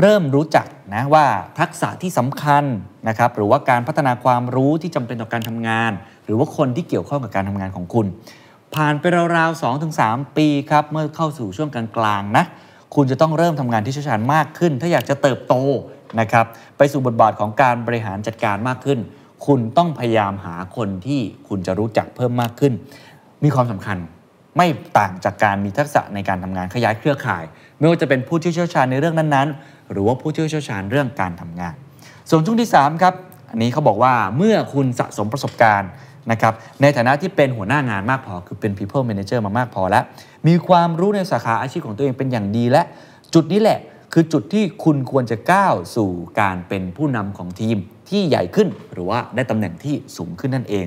[0.00, 1.26] เริ่มรู้จักนะว่า
[1.60, 2.64] ทักษะที่สำคัญ
[3.08, 5.92] นะครับหรือว่าการพัฒนาความรู้ที่จำเป็นต่อการทำงาน
[6.24, 8.06] หรือว่าคนที่เกี่ยวข้องกับการทำงานของคุณ
[8.74, 9.04] ผ่านไป
[9.36, 9.62] ราวๆ
[9.98, 12.44] 2-3 ปีครับเมื่อเข้าสู่ช่วงกลางๆนะ
[12.96, 15.54] คุณจะต้องเริ่มทำงานที่เชี่ยวชาญมากขึ้น ถ้าอยากจะเติบโต
[16.20, 16.46] นะครับ
[16.78, 18.98] ไปสู่บทบาทของการบริหารจัดการมากขึ้น
[19.46, 22.72] คุณต้องพยายามหาคนที่คุณจะรู้จักเพิ่มมากขึ้น
[23.44, 23.98] มีความสำคัญ
[24.56, 24.66] ไม่
[24.98, 27.44] ต่างจากการมีทักษะในการทำงานขยายเครือข่าย
[27.78, 31.74] ไม่ว่าจะเป็นผู้ที่เชี่ยวชาญในเรื่องนั้นๆ หรือว่าผู้ที่เชี่ยวชาญเรื่องการทำงาน
[32.30, 33.14] ส่วนช่วงที่3ครับ
[33.50, 35.90] อันนี้เขาบอกว่าเมื่อคุณสะสมประสบการณ์
[36.30, 36.52] นะครับ
[36.82, 40.04] ในฐานะที่เป็นหัวหน้างานมากพอ คือเป็น people manager มามากพอแล้ว
[40.48, 42.82] มีความรู้ในสาขาอาชีพของตัวเองเป็นอย่างดีและ
[43.34, 43.78] จุดนี้แหละ
[44.12, 46.10] คือจุดที่คุณควรจะก้าวสู่
[46.40, 47.76] การเป็นผู้นำของทีม
[48.08, 50.86] ที่ใหญ่ขึ้น หรือว่าได้ตำแหน่งที่สูงขึ้นนั่นเอง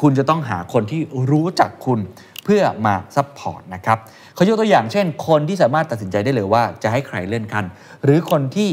[0.00, 2.00] คุณจะต้องหาคนที่รู้จักคุณ
[2.44, 3.98] เพื่อมา support นะครับ
[4.34, 7.66] เขายกตัวอย่างเช่น คนที่สามารถตัดสินใจได้เลยว่าจะให้ใครเลื่อนขั้น
[8.04, 8.70] หรือคนที่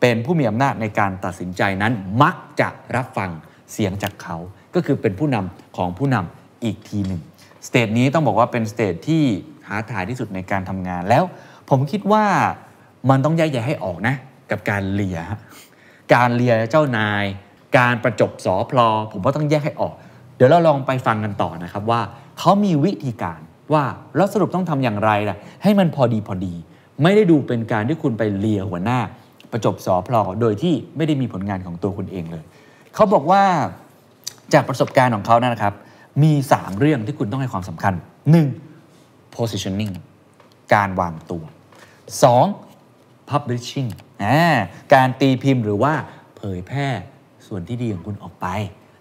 [0.00, 1.92] เป็นผู้มีอำนาจในการตัดสินใจนั้น
[2.22, 3.30] มักจะรับฟัง
[3.72, 4.36] เสียงจากเขา
[4.74, 7.20] ก็คือเป็นผู้นำของผู้นำอีกทีหนึ่ง
[7.66, 9.22] stage นี้ต้องบอกว่าเป็น stage ที่
[9.64, 11.24] ท้าทายที่สุดในการทำงานแล้ว
[11.70, 12.24] ผมคิดว่า
[13.10, 14.14] มันต้องแยกแยะให้ออกนะ
[14.50, 15.18] กับการเลีย
[16.14, 17.24] การเลียเจ้านาย
[17.78, 19.94] การประจบสอพลอ ผมว่าต้องแยกให้ออก
[20.36, 22.00] เดี๋ยวเราลองไปฟังกันต่อนะครับว่า
[22.38, 23.40] เขามีวิธีการ
[23.72, 23.84] ว่า
[24.16, 26.54] แล้วสรุปต้องทำอย่างไรล่ะให้มันพอดีพอดี
[27.02, 28.98] ไม่ได้ดูเป็นการที่คุณไปเลียหัวหน้า
[29.52, 32.44] ประจบสอพลอโดยที่ไม่ได้มีผลงานของตัวคุณเองเลย
[32.94, 33.42] เขาบอกว่า
[34.52, 35.74] จากประสบการณ์ของเขานะครับ
[36.22, 37.94] มี 3 เรื่องที่คุณต้องให้ความสำคัญ
[38.64, 39.34] 1.
[39.34, 39.92] positioning
[40.74, 41.44] การวางตัว
[42.56, 43.30] 2.
[43.30, 43.88] publishing
[44.22, 44.56] อ่า
[44.94, 45.92] การตีพิมพ์หรือว่า
[46.36, 46.88] เผยแพร่
[47.46, 48.46] ส่วนที่ดีของคุณออกไป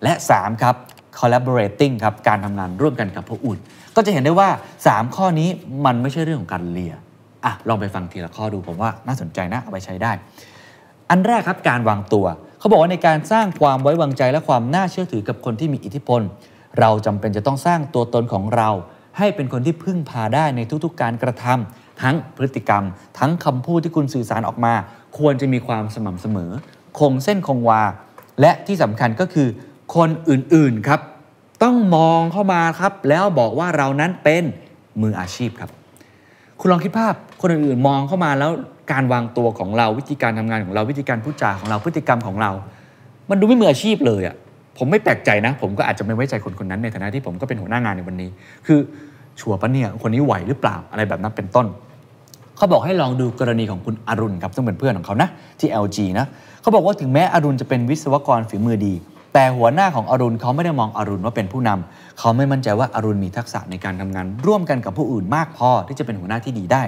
[0.03, 0.75] และ 3 ครับ
[1.19, 3.59] collaborating ครับการทำงานร่วมกันกับผู้อื่น
[3.95, 4.49] ก็จะเห็นได้ว่า
[4.83, 5.49] 3 ข้อนี้
[5.85, 6.93] มันไม่ใช่เรื่องของการเลีย
[7.45, 10.11] อะลองไปฟังทีละข้อดูผมว่าน่าสนใจนะเอาไปใช้ได้
[11.09, 12.25] อันแรกครับการวางตัว
[12.59, 16.21] เขาบอกว่าในการสร้างความไว้วางใจและความน่าเชื่อถือกับคนที่มีอิทธิพล
[16.79, 18.69] เราจำเป็นจะต้องสร้างตัวตนของเรา
[19.17, 22.83] ให้เป็นคนที่พึ่งพาได้ในทุกๆ การกระทำทั้งพฤติกรรม
[23.19, 24.73] ทั้งคำพูดที่คุณสื่อสารออกมา
[25.17, 26.51] ควรจะมีความสม่ำเสมอ
[26.99, 27.81] คงเส้นคงวา
[28.41, 29.47] และที่สำคัญก็คือ
[29.95, 31.01] คนอื่นๆครับ
[31.63, 34.43] ต้องมองเข้ามาครับ แล้วบอกว่าเรานั้นเป็น
[35.01, 35.69] มืออาชีพครับ
[36.59, 38.51] คุณลองคิดภาพ คนอื่นๆมองเข้ามาแล้ว
[38.91, 42.51] การวางตัวของเราวิธีการทำงานของเราวิธีการพูดจาของเราพฤติกรรมของเรา
[43.29, 44.35] มันดูไม่มืออาชีพเลยอะ่ะ
[44.77, 48.29] ผมไม่แปลกใจนะ ผมก็อาจจะไม่ไว้ใจคนคนนั้นในฐานะที่ผมก็เป็นหัวหน้างานในวันนี้
[48.67, 48.79] คือ
[49.39, 51.67] ชัวร์ปะเนี่ยคนนี้ไหวหรือเปล่าอะไรแบบนั้นเป็นต้น
[52.57, 55.29] เขาบอกให้ลองดูกรณีของคุณอรุณครับซึ่งเป็นเพื่อนของเขานะ
[55.59, 56.25] ที่ LG นะ
[56.61, 58.93] เขาบอกว่าถึงแม้อรุณจะเป็นวิศวกรฝีมือดี
[59.33, 66.83] แต่หัวหน้าของอรุณเขาไม่ได้มองอรุณว่าเป็นผู้นำเขาไม่มั่นใจว่าอรุณมีทักษะในการทำงาน ร่วมกันกับผู้อื่นมากพอที่จะเป็นหัวหน้าที่ดีได้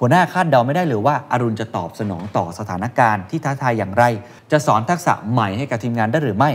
[0.00, 4.04] หัวหน้าคาดเดาไม่ได้เลยว่าอารุณจะตอบสนองต่อสถานการณ์ที่ท้าทายอย่างไร
[4.52, 6.50] จะสอนทักษะใหม่ให้กับทีมงานได้หรือไม่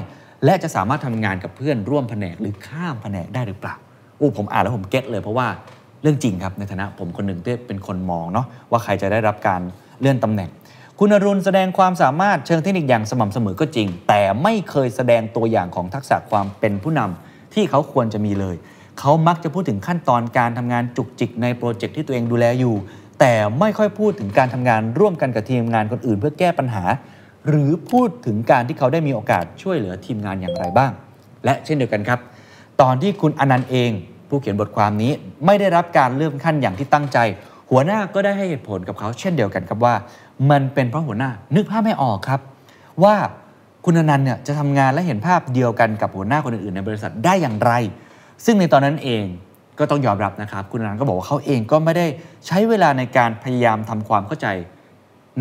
[0.45, 3.75] และจะสามารถทำงานกับเพื่อนร่วมแผนกหรือข้ามแผนกได้หรือเปล่า
[4.17, 5.47] โอ้ผมอ่านแล้วผมเก็ตเลยเพราะว่า
[6.01, 9.61] เรื่องจริงครับในฐานะผมคนหนึ่งที่เป็นคนมองเนาะว่าใครจะได้รับการ
[9.99, 10.49] เลื่อนตำแหน่ง
[10.99, 18.55] คุณอรุณแสดงความสามารถเชิงเทคนิคอย่างสม่ำเสมอก็จริง แต่ไม่เคยแสดงตัวอย่างของทักษะความเป็นผู้นำที่เขาควรจะมีเลย
[18.99, 22.75] เขามักจะพูดถึงขั้นตอนการทำงานจุกจิกในโปรเจกต์ที่ตัวเองดูแลอยู่
[23.23, 26.83] แต่ไม่ค่อยพูดถึงการทำงานร่วมกันกับทีมงานคนอื่น เพื่อแก้ปัญหา
[27.49, 30.91] หรือพูดถึงการที่เขาได้มีโอกาสช่วยเหลือทีมงานอย่างไรบ้าง
[31.45, 32.19] และเช่นเดียวกันครับ
[32.81, 33.91] ตอนที่คุณอนันต์เอง
[34.29, 35.11] ผู้เขียนบทความนี้
[35.45, 37.17] ไม่ได้รับการเลื่อนขั้นอย่างที่ตั้งใจ
[37.71, 39.95] หัวหน้าก็ได้ให้เหตุผลกับเขา เช่นเดียวกันครับว่า
[40.49, 42.39] มันเป็นเพราะหัวหน้านึกภาพไม่ออกครับ
[43.03, 43.15] ว่า
[43.85, 47.71] คุณอนันต์เนี่ยจะทำงานและเห็นภาพเดียวกันกับหัวหน้าคนอื่นๆในบริษัทได้อย่างไร
[48.45, 49.23] ซึ่งในตอนนั้นเอง
[49.79, 52.05] ก็ต้องยอมรับนะครับ คุณอนันต์ก็บอกว่าเขาเองก็ไม่ได้
[52.47, 54.47] ใช้เวลาในการพยายามทำความเข้าใจ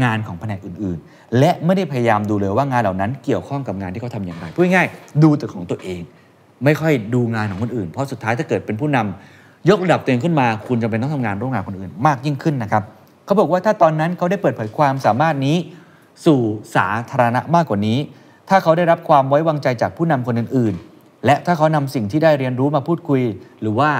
[0.02, 6.00] งานของแผนกอื่นๆ และไม่ได้พยายามดูเลยว่างานเหล่านั้นเกี่ยวข้องกับงานที่เขาทำอย่างไรพูดง่ายๆดูแต่ของตัวเอง
[6.64, 8.98] ไม่ค่อยดูงานของคนอื่น เพราะสุดท้ายถ้าเกิดเป็นผู้น
[9.68, 12.82] ยกระดับตัวเองขึ้นมา คุณจำเป็นต้องทำงานร่วมงานคนอื่นมากยิ่งขึ้นนะครับ
[13.24, 15.56] เขาบอกว่าถ้าตอนนั้นเขาได้เปิดเผยความสามารถนี้
[16.26, 16.40] สู่
[16.76, 17.98] สาธารณะมากกว่านี้
[18.48, 23.22] ถ้าเขาได้รับความไว้วางใจจากผู้นำคนอื่น ๆ และถ้าเขานำสิ่งที่ได้เรียนรู้มาพูดคุย
[23.60, 23.90] หรือว่า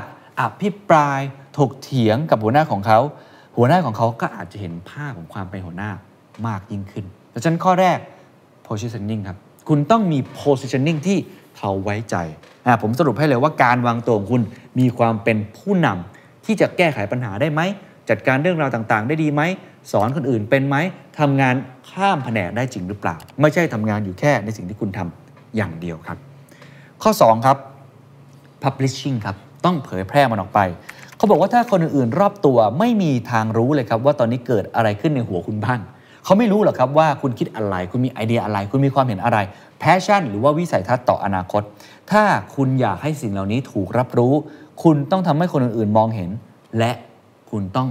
[0.41, 1.21] อภิปราย
[1.59, 3.01] ถกเถียงกับหัวหน้าของเขา
[3.57, 5.91] หัวหน้าของเขาก็อาจจะเห็นภาพของความเป็นหัวหน้า
[6.47, 7.99] มากยิ่งขึ้นดังนั้นข้อแรก
[8.67, 9.39] positioning ครับ
[9.69, 11.19] คุณต้องมี positioning ที่
[11.59, 12.17] เขาไว้ใจ
[12.67, 14.43] อะผมสรุปให้เลยว่าการวางตัวของคุณ
[14.79, 17.61] มีความเป็นผู้นำที่จะแก้ไขปัญหาได้ไหม
[18.09, 19.43] จัดการเรื่องราวต่างๆ ได้ดีไหม
[19.93, 20.77] สอนคนอื่นเป็นไหม
[21.19, 21.55] ทำงาน
[21.91, 26.19] ข้ามแผนกได้จริงหรือเปล่า ไม่ใช่ทำงานอยู่แค่ในสิ่งที่คุณทำอย่างเดียวครับ
[27.03, 27.57] ข้อ 2 ครับ
[28.63, 30.61] publishing ครับ ต้องเผยแพร่มันออกไป
[31.17, 35.81] เขาบอกว่าถ้าคนอื่นๆรอบตัวไม่มีทางรู้เลยครับว่าตอนนี้เกิดอะไรขึ้นในหัวคุณบ้าง
[36.25, 39.39] เขาไม่รู้หรอกครับว่าคุณคิดอะไร คุณมีไอเดียอะไร คุณมีความเห็นอะไร
[39.79, 41.63] แพชชั่นหรือว่าวิสัยทัศน์ต่ออนาคต
[42.11, 42.23] ถ้า
[42.57, 44.35] คุณอยากให้สิ่งเหล่านี้ถูกรับรู้
[44.83, 46.31] คุณต้องทำให้คนอื่นๆมองเห็น
[46.79, 46.93] และ
[47.51, 47.89] คุณต้อง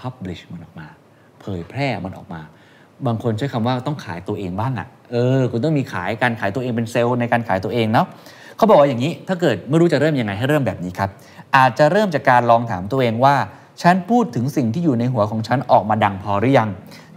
[0.00, 0.86] publish มันออกมา
[1.40, 2.40] เผยแพร่มันออกมา
[3.06, 8.06] บางคนใช้คำว่าต้องขายตัวเองบ้างอะ่ะเออ คุณต้องมีขายการขายตัวเองเป็นเซลล์ในการขายตัวเองเนาะ
[8.58, 11.10] เขาบอกว่าอย่างนี้ถ้าเกิดไม่รู้จะเริ่มยังไงให้เริ่มแบบนี้ครับ
[11.56, 13.36] อาจจะเริ่มจากการลองถามตัวเองว่า
[13.82, 16.68] ฉันพูดถึงสิ่งที่อยู่ในหัวของฉันออกมาดังพอหรือยัง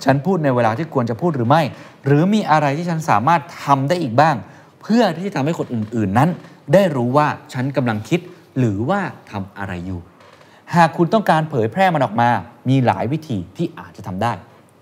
[0.04, 1.62] ฉันพูดในเวลาที่ควรจะพูดหรือไม่
[2.06, 4.36] หรือมีอะไรที่ฉันสามารถทำได้อีกบ้าง
[4.82, 6.30] เพื่อที่จะทำให้คนอื่น ๆ นั้น
[6.74, 8.20] ได้รู้ว่าฉันกำลังคิด
[8.58, 9.02] หรือว่า
[9.32, 10.00] ทำอะไรอยู่
[10.76, 12.30] หากคุณต้องการเผยแพร่มันออกมา
[12.70, 14.34] มีหลายวิธีที่อาจจะทำได้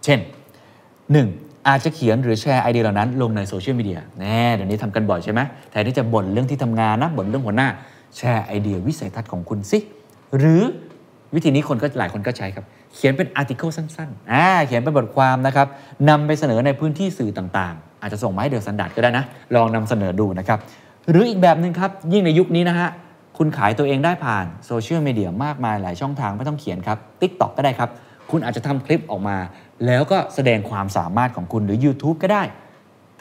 [0.03, 0.19] เช่น
[1.05, 1.48] 1.
[1.67, 5.39] อาจจะเขียนหรือแชร์ไอเดียเหล่านั้นลงในโซเชียลมีเดียแน่เดี๋ยวนี้ทำกันบ่อยใช่ไหม
[5.71, 7.67] แทนที่จะบ่นเรื่องที่ทำงานนะบ่นเรื่องหัวหน้า
[8.17, 9.79] แชร์ไอเดียวิสัยทัศน์ของคุณสิ
[10.37, 10.61] หรือ
[11.35, 12.65] วิธีนี้คนก็หลายคนก็ใช้ครับ
[12.95, 15.67] เขียนเป็น article สั้นๆอ่าเขียนเป็นบทความนะครับ
[16.09, 19.25] นำไปเสนอในพื้นที่สื่อต่างๆ อาจจะส่งมาให้ THE STANDARD ก็ได้นะ
[19.55, 20.59] ลองนำเสนอดูนะครับ
[21.09, 22.89] หรืออีกแบบหนึ่งครับ ยิ่งในยุคนี้นะฮะ
[23.37, 27.89] คุณขายตัวเองได้ผ่านโซเชียลมีเดียมากมายหลายช่องทางไม่ต้องเขียนครับ TikTok ก็ได้ครับ
[28.31, 29.37] คุณอาจจะทำคลิปออกมา
[29.85, 32.43] แล้วก็แสดงความสามารถของคุณหรือ YouTube ก็ได้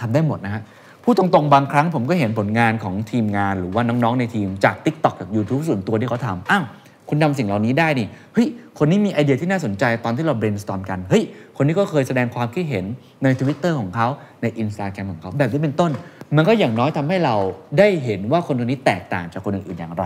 [0.00, 0.62] ทำได้หมดนะฮะ
[1.02, 6.64] พูดตรงๆ บางครั้งผมก็เห็นผลงานของทีมงานหรือว่าน้องๆในทีมจาก TikTok จาก YouTube ส่วนตัวที่เขาทำอ้าว
[7.08, 8.46] คุณทำสิ่งเหล่านี้ได้นี่เฮ้ย
[8.78, 11.22] คนนี้มีไอเดียที่น่าสนใจตอนที่เรา brainstorm กันเฮ้ย
[11.56, 12.84] คนนี้ก็เคยแสดงความคิดเห็น
[13.22, 14.06] ใน Twitter ของเขา
[14.42, 15.90] ใน Instagram ของเขาแบบนี้เป็นต้น
[16.36, 17.36] มันก็อย่างน้อยทำให้เรา
[17.78, 20.04] ได้เห็นว่าคนคนนี้แตกต่างจากคนอื่นๆอย่างไร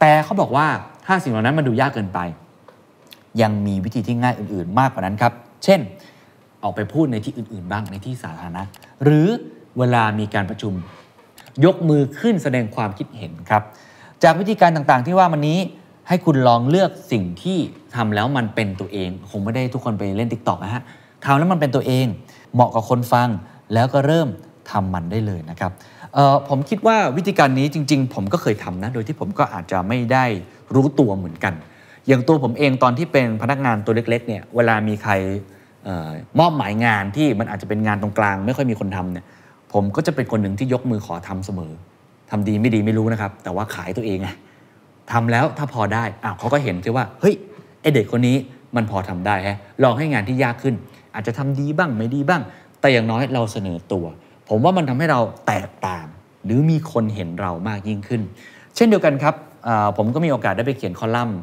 [0.00, 0.66] แต่เขาบอกว่า
[1.06, 2.18] ถ้าสิ่งเหล่านั้นมันดูยากเกินไป
[3.42, 5.32] ยังมีวิธีที่ง่ายอื่น ๆ มากกว่านั้นครับ
[5.64, 5.80] เช่น
[6.62, 8.62] ออกไปพูดในที่อื่น ๆ บ้างในที่สาธารณะ
[9.04, 9.26] หรือ
[9.78, 10.72] เวลามีการประชุม
[11.64, 13.62] ยกมือขึ้นแสดงความคิดเห็นครับ
[14.22, 15.58] จากวิธีการต่างๆ ที่ว่ามันนี้
[16.08, 17.58] ให้คุณลองเลือกสิ่งที่
[17.96, 20.82] ทำแล้วมันเป็นตัวเอง คงไม่ได้ทุกคนไปเล่น t ิ k t o k นะฮะ
[21.24, 22.06] ทำแล้วมันเป็นตัวเอง
[22.54, 23.28] เหมาะกับคนฟัง
[23.74, 24.28] แล้วก็เริ่ม
[24.70, 25.72] ทำมันได้เลยนะครับ
[26.48, 30.24] ผมคิดว่าวิธีการนี้จริง ๆ ผมก็เคยทำนะ โดยที่ผมก็อาจจะไม่ได้
[30.74, 31.54] รู้ตัวเหมือนกัน
[32.08, 35.12] อย่างตัวผมเองตอนที่เป็นพนักงานตัวเล็กๆเนี่ยเวลามีใคร
[35.86, 39.24] ออมอบหมายงานที่มันอาจจะเป็นงานตรงกลาง ไม่ค่อยมีคนทำเนี่ย
[39.72, 41.72] ผมก็จะเป็นคนหนึ่งที่ยกมือขอทำเสมอ
[42.30, 44.28] ทำดีไม่ดีไม่รู้นะครับ แต่ว่าขายตัวเองไง
[45.12, 47.34] ทำแล้วถ้าพอได้อ้าวเขาก็เห็นใช่ว่าเฮ้ย
[47.80, 48.36] ไอเด็กคนนี้
[48.76, 50.74] มันพอทำได้ฮะลองให้งานที่ยากขึ้น
[51.14, 52.42] อาจจะทำดีบ้างไม่ดีบ้าง
[52.80, 54.04] แต่อย่างน้อยเราเสนอตัว
[54.48, 56.06] ผมว่ามันทำให้เราแตกต่าง
[56.44, 58.22] หรือมีคนเห็นเรามากยิ่งขึ้น
[58.76, 59.34] เช่นเดียวกันครับ
[59.96, 61.38] ผมก็มีโอกาสได้ไปเขียนคอลัมน์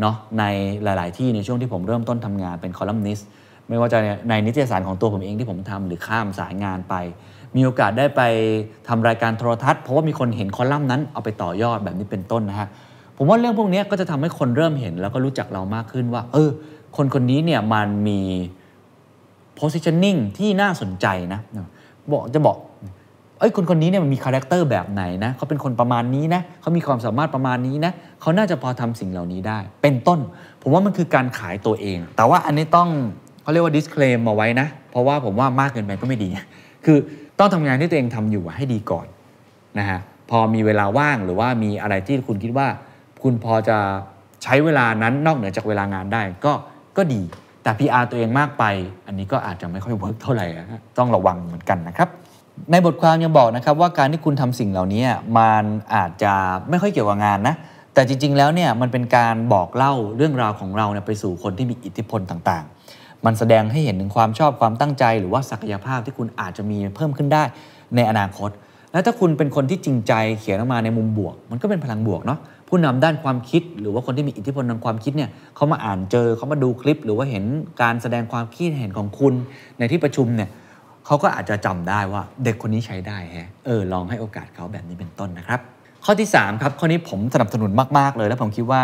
[0.00, 0.44] เนาะใน
[0.84, 3.28] หลาย ๆ ที่ในช่วงที่ผมเริ่มต้นทำงานเป็นคอลัมนิสต์
[3.68, 3.98] ไม่ว่าจะ
[4.28, 6.94] ในนิตยสารของตัวผมเองที่ผมทำหรือข้ามสายงานไป
[7.56, 8.22] มีโอกาสได้ไป
[8.88, 12.68] ทำรายการโทรทัศน์เพราะว่ามีคนเห็นคอลัมน์นั้นเอาไปต่อยอดแบบนี้เป็นต้นนะฮะ
[13.16, 16.50] ผมว่าเรื่องพวกนี้ก็จะทำให้คนเริ่มเห็นแล้วก็รู้จักเรามากขึ้นว่า เออ
[16.96, 18.20] คนคนนี้เนี่ยมันมี
[19.58, 21.40] positioning ที่น่าสนใจนะ
[22.12, 22.56] บอกจะบอก
[23.42, 30.18] เอ้ยคนคนนี้เนี่ยมันมีคาแรคเตอร์แบบไหนนะเขาเป็นคนประมาณนี้นะเขามีความสามารถประมาณนี้นะเขาน่าจะพอทำสิ่งเหล่านี้ได้ เป็นต้น
[30.62, 32.88] ผมว่ามันคือการขายตัวเอง แต่ว่าอันนี้ต้อง
[33.42, 36.28] เขาเรียกว่า disclaim มาไว้นะ เพราะว่าผมว่ามากเกินไปก็ไม่ดี
[36.84, 36.98] คือ
[37.38, 39.06] ต้องทำงานที่ตัวเองทำอยู่ให้ดีก่อน
[39.78, 40.00] นะฮะ
[40.30, 42.66] พอมีเวลาว่างหรือว่ามีอะไรที่คุณคิดว่า
[43.22, 43.78] คุณพอจะ
[44.42, 46.52] ใช้เวลานั้นนอกเหนือจากเวลางานได้ก็
[46.96, 47.22] ก็ดี
[47.62, 48.64] แต่ PR ตัวเองมากไป
[49.06, 50.46] อันนี้ก็อาจจะไม่ค่อย work เท่าไหร่
[50.98, 52.08] ต้องระวังเหมือนกันนะครับ
[52.70, 55.04] ในบทความยังบอกนะครับว่าการที่คุณทำสิ่งเหล่านี้
[55.38, 55.64] มัน
[55.94, 56.32] อาจจะ
[56.70, 57.54] ไม่ค่อยเกี่ยวกับงานนะ
[57.94, 67.42] แต่จริง ๆ แล้วเนี่ยมันเป็นการบอกเล่าเรื่องราวของเราเนี่ยไปสู่คนที่มีอิทธิพลต่างๆ มันแสดงให้เห็นถึงความชอบความตั้งใจ หรือว่าศักยภาพที่คุณอาจจะมีเพิ่มขึ้นได้
[67.96, 68.50] ในอนาคต
[68.92, 77.44] และถ้าคุณเป็นคนที่จริงใจเขียนออกมาในมุมบวก มันก็เป็นพลังบวกเนาะผู้นำด้านความคิด หรือว่าคนที่มีอิทธิพลทางความคิดเนี่ยเขามาอ่านเจอเขามาดูคลิป หรือว่าเห็น
[77.82, 79.34] การแสดงความคิดเห็นของคุณ
[79.78, 80.48] ในที่ประชุมเนี่ย
[81.06, 85.60] เขาก็อาจจะจำได้ว่าเด็กคนนี้ใช้ได้แฮะเออลองให้โอกาสเขาแบบนี้เป็นต้นนะครับ
[86.04, 88.82] ข้อที่ 3 ครับข้อนี้ผมสนับสนุนมาก ๆ เลย แล้วผมคิดว่า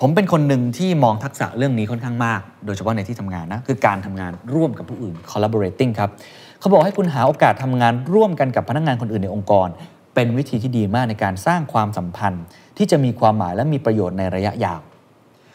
[0.00, 6.10] ผมเป็นคนหนึ่งที่มองทักษะเรื่องนี้ค่อนข้างมาก โดยเฉพาะในที่ทำงานนะคือการทำงานร่วมกับผู้อื่น collaborating ครับ
[6.60, 9.68] เขาบอกให้คุณหาโอกาสทำงานร่วมกันกับพนักงานคนอื่นในองค์กร
[10.14, 12.44] เป็นวิธีที่ดีมากในการสร้างความสัมพันธ์
[12.76, 14.80] ที่จะมีความหมายและมีประโยชน์ในระยะยาว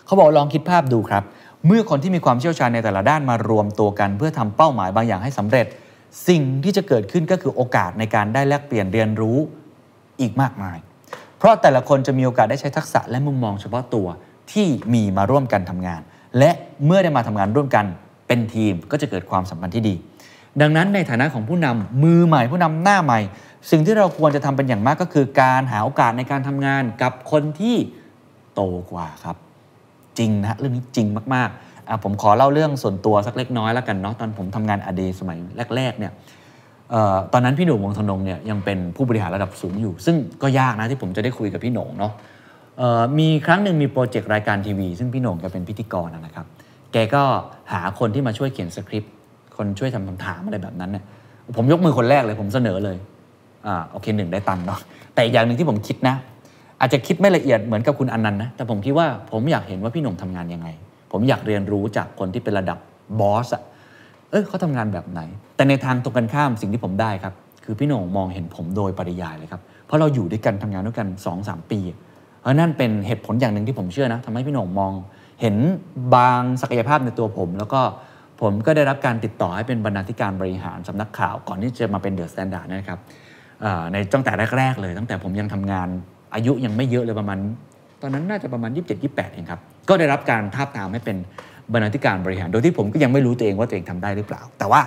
[0.06, 1.24] เขาบอกลองคิดภาพดูครับ
[1.68, 5.66] เมื่อคนที่มีความเชี่ยวชาญในแต่ละด้านมารวมตัวกัน เพื่อทำเป้าหมายบางอย่างให้สำเร็จ
[6.28, 9.38] สิ่งที่จะเกิดขึ้นก็คือโอกาสในการได้แลกเปลี่ยนเรียนรู้
[10.22, 10.78] อีกมากมาย
[11.38, 14.08] เพราะแต่ละคนจะมีโอกาสได้ใช้ทักษะและมุมมองเฉพาะตัว
[14.52, 16.02] ที่มีมาร่วมกันทำงาน
[16.40, 16.52] และ
[16.86, 17.86] เมื่อได้มาทำงานร่วมกัน
[18.28, 19.96] เป็นทีมก็จะเกิดความสัมพันธ์ที่ดี
[20.62, 23.20] ดังนั้นในฐานะของผู้นำมือใหม่ผู้นำหน้าใหม่
[23.72, 27.76] สิ่งที่เราควรจะทำเป็นอย่างมากก็คือ การหาโอกาสในการทำงานกับคนที่
[28.54, 28.62] โต
[28.92, 29.36] กว่าครับ
[30.20, 35.38] จริงนะเรื่องนี้จริงมากๆอะผมขอเล่าเรื่องส่วนตัวสักเล็กน้อยแล้วกันเนาะตอนผมทำงานอเดสมัย
[35.76, 36.12] แรกๆเนี่ย
[36.92, 42.14] เอ่อตอนนั้นพี่หนุ่มวงธนงเนี่ยยังเป็นผู้บริหารระดับสูงอยู่ ซึ่งก็ยากนะที่ผมจะได้คุยกับพี่หนงเนาะ
[42.78, 46.46] เอ่อมีครั้งหนึ่งมีโปรเจกต์รายการทีวี ซึ่งพี่หนงแกเป็นพิธีกรนะครับ
[46.92, 47.24] แกก็
[47.72, 49.14] หาคนที่มาช่วยเขียนสคริปต์
[49.58, 51.04] คนช่วยทำคำถามอะไรแบบนั้นเนี่ย
[51.58, 52.98] ผมยกมือคนแรกเลยผมเสนอเลย
[53.68, 54.80] อ่าโอเคหนึ่งได้ตังค์เนาะ
[55.14, 56.16] แต่อีกอย่างหนึ่งที่ผมคิดนะ
[56.82, 60.68] อาจจะคิดไม่ละเอียดเหมือนกับคุณอนันต์นะแต่ผมคิดว่าผมอยากเห็นว่าพี่หนุ่มทำงานยังไง
[61.12, 62.78] ผมอยากเรียนรู้จากคนที่เป็นระดับ
[63.20, 63.64] boss อะ
[64.30, 65.22] เอ้ยเขาทำงานแบบไหน
[65.56, 67.34] แต่ในทางตรงกันข้ามสิ่งที่ผมได้ครับ
[67.64, 71.80] คือพี่หนุ่มมองเห็นผมโดยปริยายเลยครับเพราะเราอยู่ด้วยกันทำงานด้วยกัน2อสปี
[72.42, 74.92] เพราะนั่นเป็นเหตุผลอย่างหนึ่งที่ผมเชื่อนะทำให้พี่หนุ่มมอง
[75.42, 75.56] เห็น
[76.16, 77.82] บางศักยภาพในตัวผม แล้วก็
[78.42, 83.00] ผมก็ได้รับการติดต่อให้เป็นบรรณาธิการบริหารสำนักข่าว ก่อนที่จะมาเป็น THE STANDARD นะครับ
[83.92, 85.90] ในตั้งแต่แรก ๆ เลย ตั้งแต่ผมยังทำงาน
[86.34, 87.38] อายุยังไม่เยอะเลยประมาณ
[88.02, 91.18] ตอนนั้นน่าจะประมาณ 27 28เองครับก็ได้รับการทาบทามให้เป็น
[91.74, 94.82] บรรณาธิการบริหาร โดยที่ผมก็ยังไม่รู้ตัวเองว่าตัวเองทำได้หรือเปล่า แต่ว่า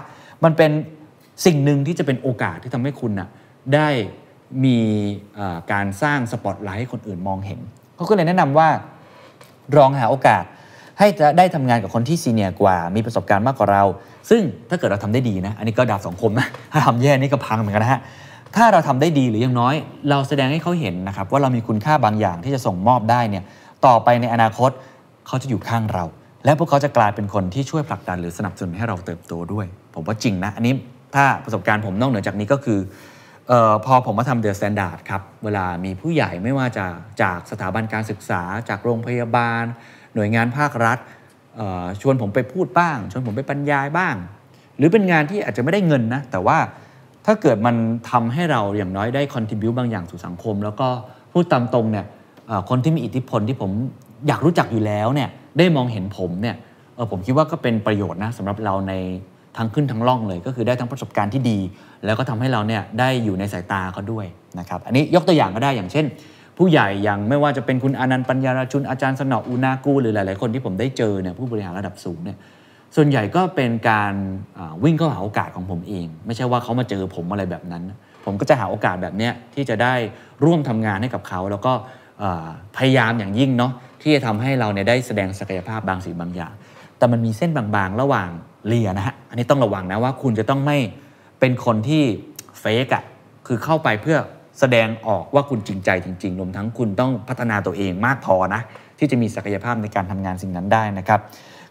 [0.44, 0.70] มันเป็น
[1.47, 3.28] สิ่งหนึ่งที่จะเป็นโอกาสที่ทำให้คุณนะ
[3.74, 3.89] ได้
[4.64, 4.78] มี
[5.73, 7.60] การสร้างสปอตไลท์ให้คนอื่นมองเห็น
[7.97, 8.69] เขาก็เลยแนะนำว่า
[9.77, 10.44] ลองหาโอกาส
[10.98, 13.85] ให้จะได้ทำงานกับคนที่ซีเนียร์กว่า มีประสบการณ์มากกว่าเรา
[14.31, 18.01] ซึ่งถ้าเกิดเราทำได้ดีนะ อันนี้ก็ดาบสองคมนะ ถ้าทำแย่นี่ก็พังเหมือนกันนะฮะ
[18.57, 19.74] ถ้าเราทำได้ดีหรืออย่างน้อย
[20.11, 23.45] เราแสดงให้เขาเห็นนะครับว่าเรามีคุณค่าบางอย่างที่จะส่งมอบได้เนี่ย
[23.87, 24.70] ต่อไปในอนาคต
[25.27, 26.05] เขาจะอยู่ข้างเรา
[26.45, 30.74] และพวกเขาจะกลายเป็นคนที่ช่วยผลักดันหรือสนับสนุนให้เราเติบโตด้วย ผมว่าจริงนะ อันนี้
[31.15, 32.79] ถ้าประสบการณ์ผมนอกเหนือจากนี้ก็คือ
[33.51, 36.87] ออพอผมมาทำ THE STANDARD ครับเวลามีผู้ใหญ่ไม่ว่าจะ
[37.23, 39.65] จากสถาบันการศึกษา จากโรงพยาบาล
[40.15, 40.99] หน่วยงานภาครัฐ
[42.01, 44.15] ชวนผมไปพูดบ้าง ชวนผมไปบรรยายบ้าง
[44.77, 46.59] หรือเป็นงานที่อาจจะไม่ได้เงินนะแต่ว่า
[47.27, 47.77] ถ้าเกิดมัน
[48.11, 50.89] ทำให้เราอย่างน้อยได้คอนทิบิวบางอย่างสู่สังคม แล้วก็
[51.32, 52.07] พูดตามตรงเนี่ย
[52.69, 53.70] คนที่มีอิทธิพลที่ผม
[54.28, 55.28] อยากรู้จักอยู่แล้วเนี่ย
[55.59, 56.57] ได้มองเห็นผมเนี่ย
[56.94, 58.93] เออผมคิดว่าก็เป็นประโยชน์นะสำหรับเราใน
[59.57, 61.59] ทั้งขึ้นทั้งล่องเลย ก็คือได้ทั้งประสบการณ์ที่ดี
[62.05, 64.27] แล้วก็ทำให้เราเนี่ยได้อยู่ในสายตาเขาด้วย
[64.59, 66.05] นะครับอันนี้ยกตัวอย่างก็ได้อย่างเช่น
[66.59, 72.36] ผู้ใหญ่อย่างไม่ว่าจะเป็นคุณอนันต์ปัญญาราชุนอาจารย์สนออุนากูหรือหลาย ๆ คนที่ผมได้เจอเนี่ยผู้บริหารระดับสูงเนี่ย
[72.97, 74.14] ส่วนใหญ่ก็เป็นการ
[74.85, 77.82] วิ่งเข้าหาโอกาสของผมเอง ไม่ใช่ว่าเขามาเจอผมอะไรแบบนั้น
[78.24, 79.94] ผมก็จะหาโอกาสแบบนี้ที่จะได้
[80.44, 81.73] ร่วมทำงานให้กับเขา แล้วก็
[82.77, 86.52] พยายามอย่างยิ่งเนาะที่จะทำให้เราเนี่ยได้แสดงศักยภาพบางสิ่งบางอย่าง
[86.98, 88.31] แต่มันมีเส้นบางๆ ระหว่าง
[88.69, 90.78] เรียนนะฮะอันนี้ต้องระวังนะว่าคุณจะต้องไม่
[91.40, 92.02] เป็นคนที่
[92.60, 93.05] เฟกอะ
[93.47, 94.19] คือเข้าไปเพื่อ
[94.60, 98.60] แสดงออกว่าคุณจริงใจจริงๆรวมทั้งคุณต้องพัฒนาตัวเองมากพอนะ
[98.98, 101.20] ที่จะมีศักยภาพในการทำงานสิ่งนั้นได้นะครับ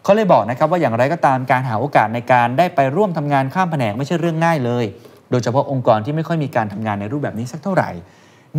[0.02, 4.84] เขาเลยบอกนะครับว่าอย่างไรก็ตามการหาโอกาสในการได้ไปร่วมทำงานข้ามแผนกไม่ใช่เรื่องง่ายเลย
[5.30, 7.90] โดยเฉพาะองค์กรที่ไม่ค่อยมีการทำงานในรูปแบบนี้สักเท่าไหร่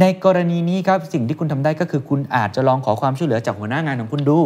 [0.02, 4.40] ในกรณีนี้ครับสิ่งที่คุณทำได้ก็คือคุณอาจจะลองขอความช่วยเหลือจากหัวหน้างานของคุณดู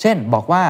[0.00, 0.64] เช่น บอกว่า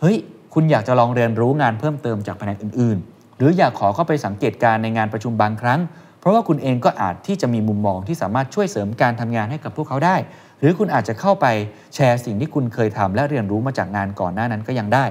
[0.00, 0.16] เฮ้ย
[0.54, 5.80] คุณอยากจะลองเรียนรู้งานเพิ่มเติมจากแผนกอื่น ๆ หรืออยากขอเข้าไปสังเกตการณ์ในงานประชุมบางครั้ง
[6.20, 10.16] เพราะว่าคุณเองก็อาจที่จะมีมุมมองที่สามารถช่วยเสริมการทำงานให้กับพวกเขาได้
[10.60, 11.46] หรือคุณอาจจะเข้าไป
[11.94, 15.04] แชร์สิ่งที่คุณเคยทำและเรียนรู้มาจากงานก่อนหน้านั้นก็ยังได้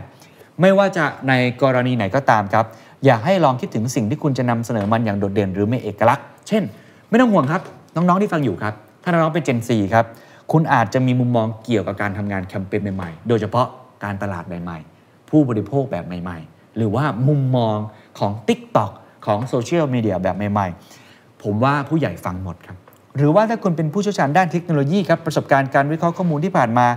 [0.61, 1.33] ไม่ว่าจะใน
[1.63, 2.65] กรณีไหนก็ตามครับ
[3.05, 6.63] อยากให้ลองคิดถึงสิ่งที่คุณจะนำเสนอมันอย่างโดดเด่นหรือมีเอกลักษณ์ เช่น
[7.09, 7.61] ไม่ต้องห่วงครับ
[7.95, 10.05] น้องๆที่ฟังอยู่ครับ ถ้าน้องๆเป็น Gen 4ครับ
[10.51, 13.67] คุณอาจจะมีมุมมองเกี่ยวกับการทำงานแคมเปญใหม่ๆ โดยเฉพาะ
[14.03, 17.77] การตลาดใหม่ๆ ผู้บริโภคแบบใหม่ๆ หรือว่ามุมมอง
[18.19, 18.91] ของ TikTok
[19.25, 22.77] ของโซเชียลมีเดียแบบใหม่ๆ ผมว่าผู้ใหญ่ฟังหมดครับ
[23.17, 26.87] หรือว่าถ้าคุณเป็นผู้เชี่ยวชาญด้านเทคโนโลยีครับประสบการณ์การวิเคราะห์ข้อมูลที่ผ่านมา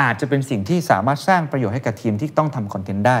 [0.00, 3.18] อาจจะเป็นสิ่งที่สามารถสร้างประโยชน์ให้กับทีมที่ต้องทำคอนเทนต์ได้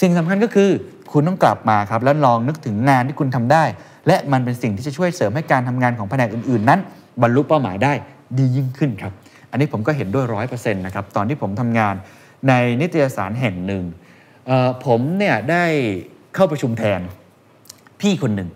[0.00, 0.70] สิ่งสำคัญก็คือ
[1.12, 3.64] คุณต้องกลับมาครับแล้วลองนึกถึงงานที่คุณทำได้
[4.06, 6.80] และมันเป็นสิ่งที่จะช่วยเสริมให้การทำงานของแผนกอื่นๆ นั้น
[7.22, 7.92] บรรลุเป้าหมายได้
[8.38, 9.12] ดียิ่งขึ้นครับ
[9.50, 11.94] อันนี้ผมก็เห็นด้วยร้อยเปอร์เซ็นต์นะครับตอนที่ผมทำงาน
[12.48, 13.84] ในนิตยสารแห่งหนึ่ง
[14.86, 15.64] ผมเนี่ยได้
[16.34, 17.00] เข้าประชุมแทน
[18.00, 18.48] พี่คนหนึ่ง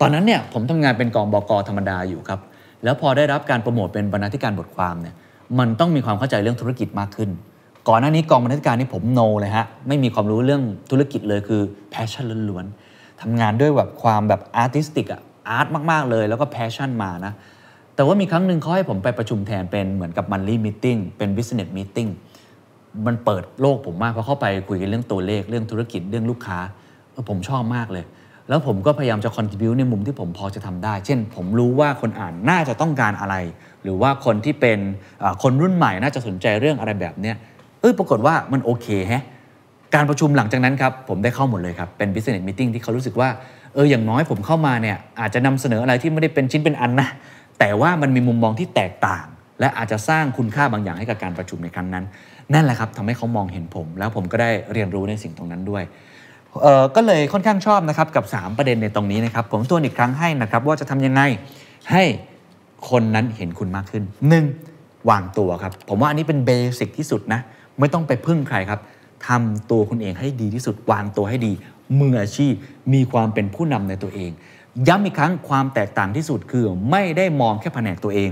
[0.00, 2.40] ตอนนั้นเนี่ยผมทำงานเป็นกองบก.ธรรมดาอยู่ครับ
[2.86, 5.14] แล้วพอได้รับการโปรโมทเป็นบรรณาธิการบทความเนี่ย
[5.58, 7.30] มันต้องมีความเข้าใจเรื่องธุรกิจมากขึ้น
[7.88, 17.32] ก่อนหน้านี้กองบรรณาธิการนี่ผม no เลยฮะไม่มีความรู้เรื่องธุรกิจเลยคือ passion ล้วนๆทำงานด้วยแบบความแบบ artistic อะ art มากๆเลยแล้วก็ passion มานะ
[17.94, 22.10] แต่ว่ามีครั้งหนึ่งเขาให้ผมไปประชุมแทนเป็นเหมือนกับ monthly meeting เป็น business meeting
[23.06, 26.58] มันเปิดโลกผมมากเพราะเข้าไปคุยกันเรื่องตัวเลขเรื่องธุรกิจเรื่องลูกค้า
[27.28, 28.04] ผมชอบมากเลย
[28.48, 33.36] แล้วผมก็พยายามจะ contribute ในมุมที่ผมพอจะทำได้ เช่น ผมรู้ว่าคนอ่านน่าจะต้องการอะไร
[33.82, 34.78] หรือว่าคนที่เป็น
[35.42, 37.36] คนรุ่นใหม่น่าจะสนใจเรื่องอะไรแบบเนี้ย
[37.80, 39.24] เออปรากฏว่ามันโอเคแฮะ
[39.94, 43.28] การประชุมหลังจากนั้นครับ ผมได้เข้าหมดเลยครับ เป็น business meeting ที่เขารู้สึกว่า
[43.74, 47.08] เอออย่างน้อยผมเข้ามาเนี่ยอาจจะนำเสนออะไรที่ไม่ได้เป็นชิ้นเป็นอันนะ
[47.58, 49.26] แต่ว่ามันมีมุมมองที่แตกต่าง
[49.60, 52.04] และอาจจะสร้างคุณค่าบางอย่างให้กับการประชุมในครั้งนั้น
[52.54, 55.84] นั่นแหละครับทำให้เขามองเห็นผม แล้วผมก็ได้เรียนรู้ในสิ่งตรงนั้นด้วย
[56.96, 61.22] ก็เลยค่อนข้างชอบนะครับกับ 3 ประเด็นในตรงนี้นะครับ ผมทวนอีกครั้งให้นะครับ ว่าจะทำยังไง
[61.92, 62.04] ให้
[62.90, 64.02] คนนั้นเห็นคุณมากขึ้น
[64.56, 65.10] 1.
[65.10, 67.40] วางตัวครับ ผมว่าอันนี้เป็นเบสิกที่สุดนะ
[67.78, 68.80] ไม่ต้องไปพึ่งใครครับ
[69.28, 71.52] ทำตัวคุณเองให้ดีที่สุด วางตัวให้ดี
[72.00, 72.54] มืออาชีพ
[72.92, 74.30] มีความเป็นผู้นำในตัวเอง
[74.88, 78.30] ย้ำอีกครั้งความแตกต่างที่สุดคือไม่ได้มองแค่แผนกตัวเอง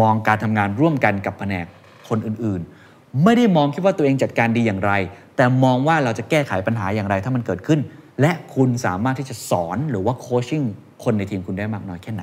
[0.00, 1.66] มองการทำงานร่วมกันกับแผนก
[2.08, 4.92] คนอื่นๆ ไม่ได้มองคิดว่าตัวเองจัดการดีอย่างไร
[5.36, 7.80] แต่มองว่าเราจะแก้ไขปัญหาอย่างไรถ้ามันเกิดขึ้น
[8.20, 10.62] และคุณสามารถที่จะสอนหรือว่าโคชชิ่ง
[11.04, 12.22] คนในทีมคุณได้มากน้อยแค่ไหน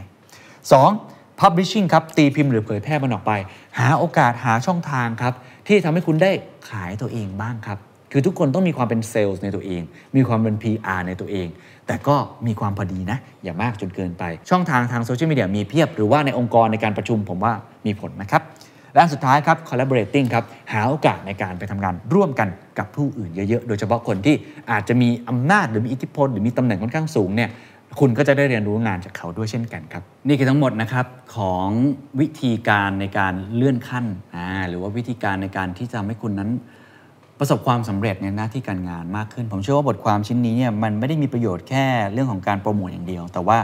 [0.69, 1.39] 2.
[1.41, 3.31] Publishing ครับ ตีพิมพ์หรือเผยแพร่มันออกไป
[3.79, 5.33] หาโอกาสหาช่องทางครับ
[5.67, 6.31] ที่ทำให้คุณได้
[6.69, 7.77] ขายตัวเองบ้างครับ
[8.11, 9.81] คือทุกคนต้องมีความเป็นเซลล์ในตัวเอง
[10.15, 11.47] มีความเป็น PR ในตัวเอง
[11.87, 12.15] แต่ก็
[12.47, 17.53] มีความพอดีนะ อย่ามากจนเกินไป ช่องทางทางโซเชียลมีเดียมีเพียบ หรือว่าในองค์กรในการประชุมผมว่า
[17.85, 18.41] มีผลนะครับ
[18.95, 20.43] และสุดท้ายครับ collaborating ครับ
[20.73, 22.49] หาโอกาสในการไปทำงานร่วมกัน
[22.79, 24.35] กับผู้อื่นเยอะๆ โดยเฉพาะคนที่
[24.71, 27.49] อาจจะมีอำนาจหรือมีอิทธิพล หรือมีตำแหน่งค่อนข้างสูงเนี่ย
[27.99, 31.05] คุณก็จะได้เรียนรู้งานจากเขาด้วยเช่นกันครับ นี่คือทั้งหมดนะครับ
[31.35, 31.67] ของ
[32.19, 34.05] วิธีการในการเลื่อนขั้น
[34.35, 36.49] อ่าหรือว่าวิธีการในการที่จะทำให้คุณนั้น
[37.39, 43.57] ประสบความสำเร็จในหน้าที่การงานมากขึ้น ผมเชื่อว่าบทความชิ้นนี้เนี่ยมันไม่ได้มีประโยชน์แค่เรื่องของการโปรโมทอย่างเดียว แต่ว่า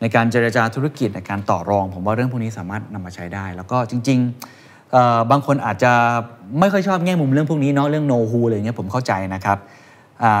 [0.00, 4.65] ในการเจรจาธุรกิจในการต่อรอง ผมว่าเรื่องพวกนี้สามารถนำมาใช้ได้ แล้วก็จริง ๆ
[5.30, 5.92] บางคนอาจจะ
[6.60, 9.58] ไม่ค่อยชอบแง่มุมเรื่องพวกนี้เนาะเรื่อง no who อะไรเงี้ยผมเข้าใจนะครับ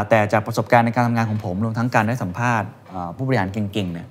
[0.08, 2.68] แต่จากประสบการณ์ในการทำงานของผมรวมทั้งการได้สัมภาษณ์
[3.16, 4.08] ผู้บริหารเก่งๆเนี่ย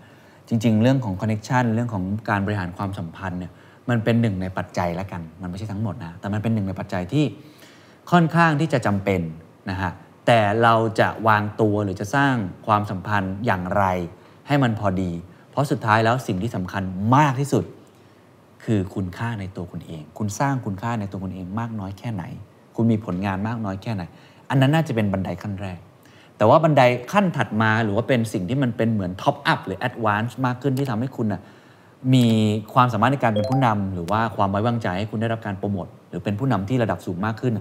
[0.48, 3.52] จริง ๆ เรื่องของ connection เรื่องของการบริหารความสัมพันธ์เนี่ย
[3.90, 7.26] มันเป็นหนึ่งในปัจจัยละกัน มันไม่ใช่ทั้งหมดนะแต่มันเป็นหนึ่งในปัจจัยที่
[8.12, 9.22] ค่อนข้างที่จะจำเป็น
[9.70, 9.92] นะฮะ
[10.26, 12.36] แต่เราจะวางตัวหรือจะสร้าง
[12.68, 13.84] ความสัมพันธ์อย่างไร
[14.48, 15.12] ให้มันพอดี
[15.52, 16.84] เพราะสุดท้ายแล้วสิ่งที่สำคัญ
[17.16, 17.64] มากที่สุด
[18.66, 22.24] คือคุณค่าในตัวคุณเอง คุณสร้างคุณค่าในตัวคุณเองมากน้อยแค่ไหน
[22.76, 24.04] คุณมีผลงานมากน้อยแค่ไหน
[24.50, 25.80] อันนั้นน่าจะเป็นบันไดขั้นแรก
[26.38, 26.82] แต่ว่าบันได
[27.12, 31.42] ขั้นถัดมาหรือว่าเป็นสิ่งที่มันเป็นเหมือน top up หรือ advance มากขึ้นที่ทำให้คุณน่ะ
[32.14, 32.26] มี
[32.74, 37.54] ความสามารถในการเป็นผู้นำหรือว่าความไว้วางใจให้คุณได้รับการโปรโมทหรือเป็นผู้นำที่ระดับสูงมากขึ้น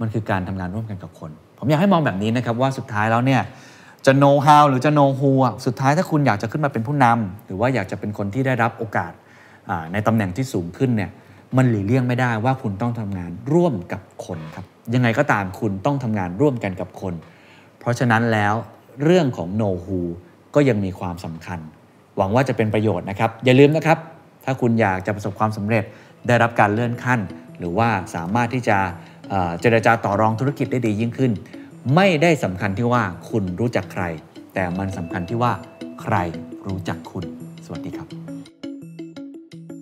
[0.00, 3.42] มันคือการทำงานร่วมกันกับคน ผมอยากให้มองแบบนี้นะครับว่าสุดท้ายแล้วเนี่ย
[4.06, 5.32] จะ know how หรือจะ know who
[5.66, 9.12] สุดท้ายถ้าคุณอยากจะขึ้นมาเป็นผู้นำหรือว่าอยากจะเป็นคนที่ได้รับโอกาส
[9.92, 11.10] ในตำแหน่งที่สูงขึ้นเนี่ย
[11.56, 14.64] มันหลีกเลี่ยงไม่ได้ว่าคุณต้องทำงานร่วมกับคนครับ
[14.94, 17.14] ยังไงก็ตามคุณต้องทำงานร่วมกันกับคน
[17.80, 18.54] เพราะฉะนั้นแล้ว
[19.04, 20.00] เรื่องของ know who
[20.54, 21.58] ก็ยังมีความสำคัญ
[22.16, 23.98] หวังว่าจะเป็นประโยชน์นะครับ อย่าลืมนะครับ
[24.44, 25.84] ถ้าคุณอยากจะประสบความสำเร็จ
[26.26, 27.20] ได้รับการเลื่อนขั้น
[27.58, 28.78] หรือว่าสามารถที่จะ
[29.30, 31.32] เอ่อเจรจาต่อรองธุรกิจได้ดียิ่งขึ้น
[31.94, 34.04] ไม่ได้สำคัญที่ว่าคุณรู้จักใคร
[34.54, 35.52] แต่มันสำคัญที่ว่า
[36.02, 36.14] ใคร
[36.66, 37.24] รู้จักคุณ
[37.64, 38.29] สวัสดีครับ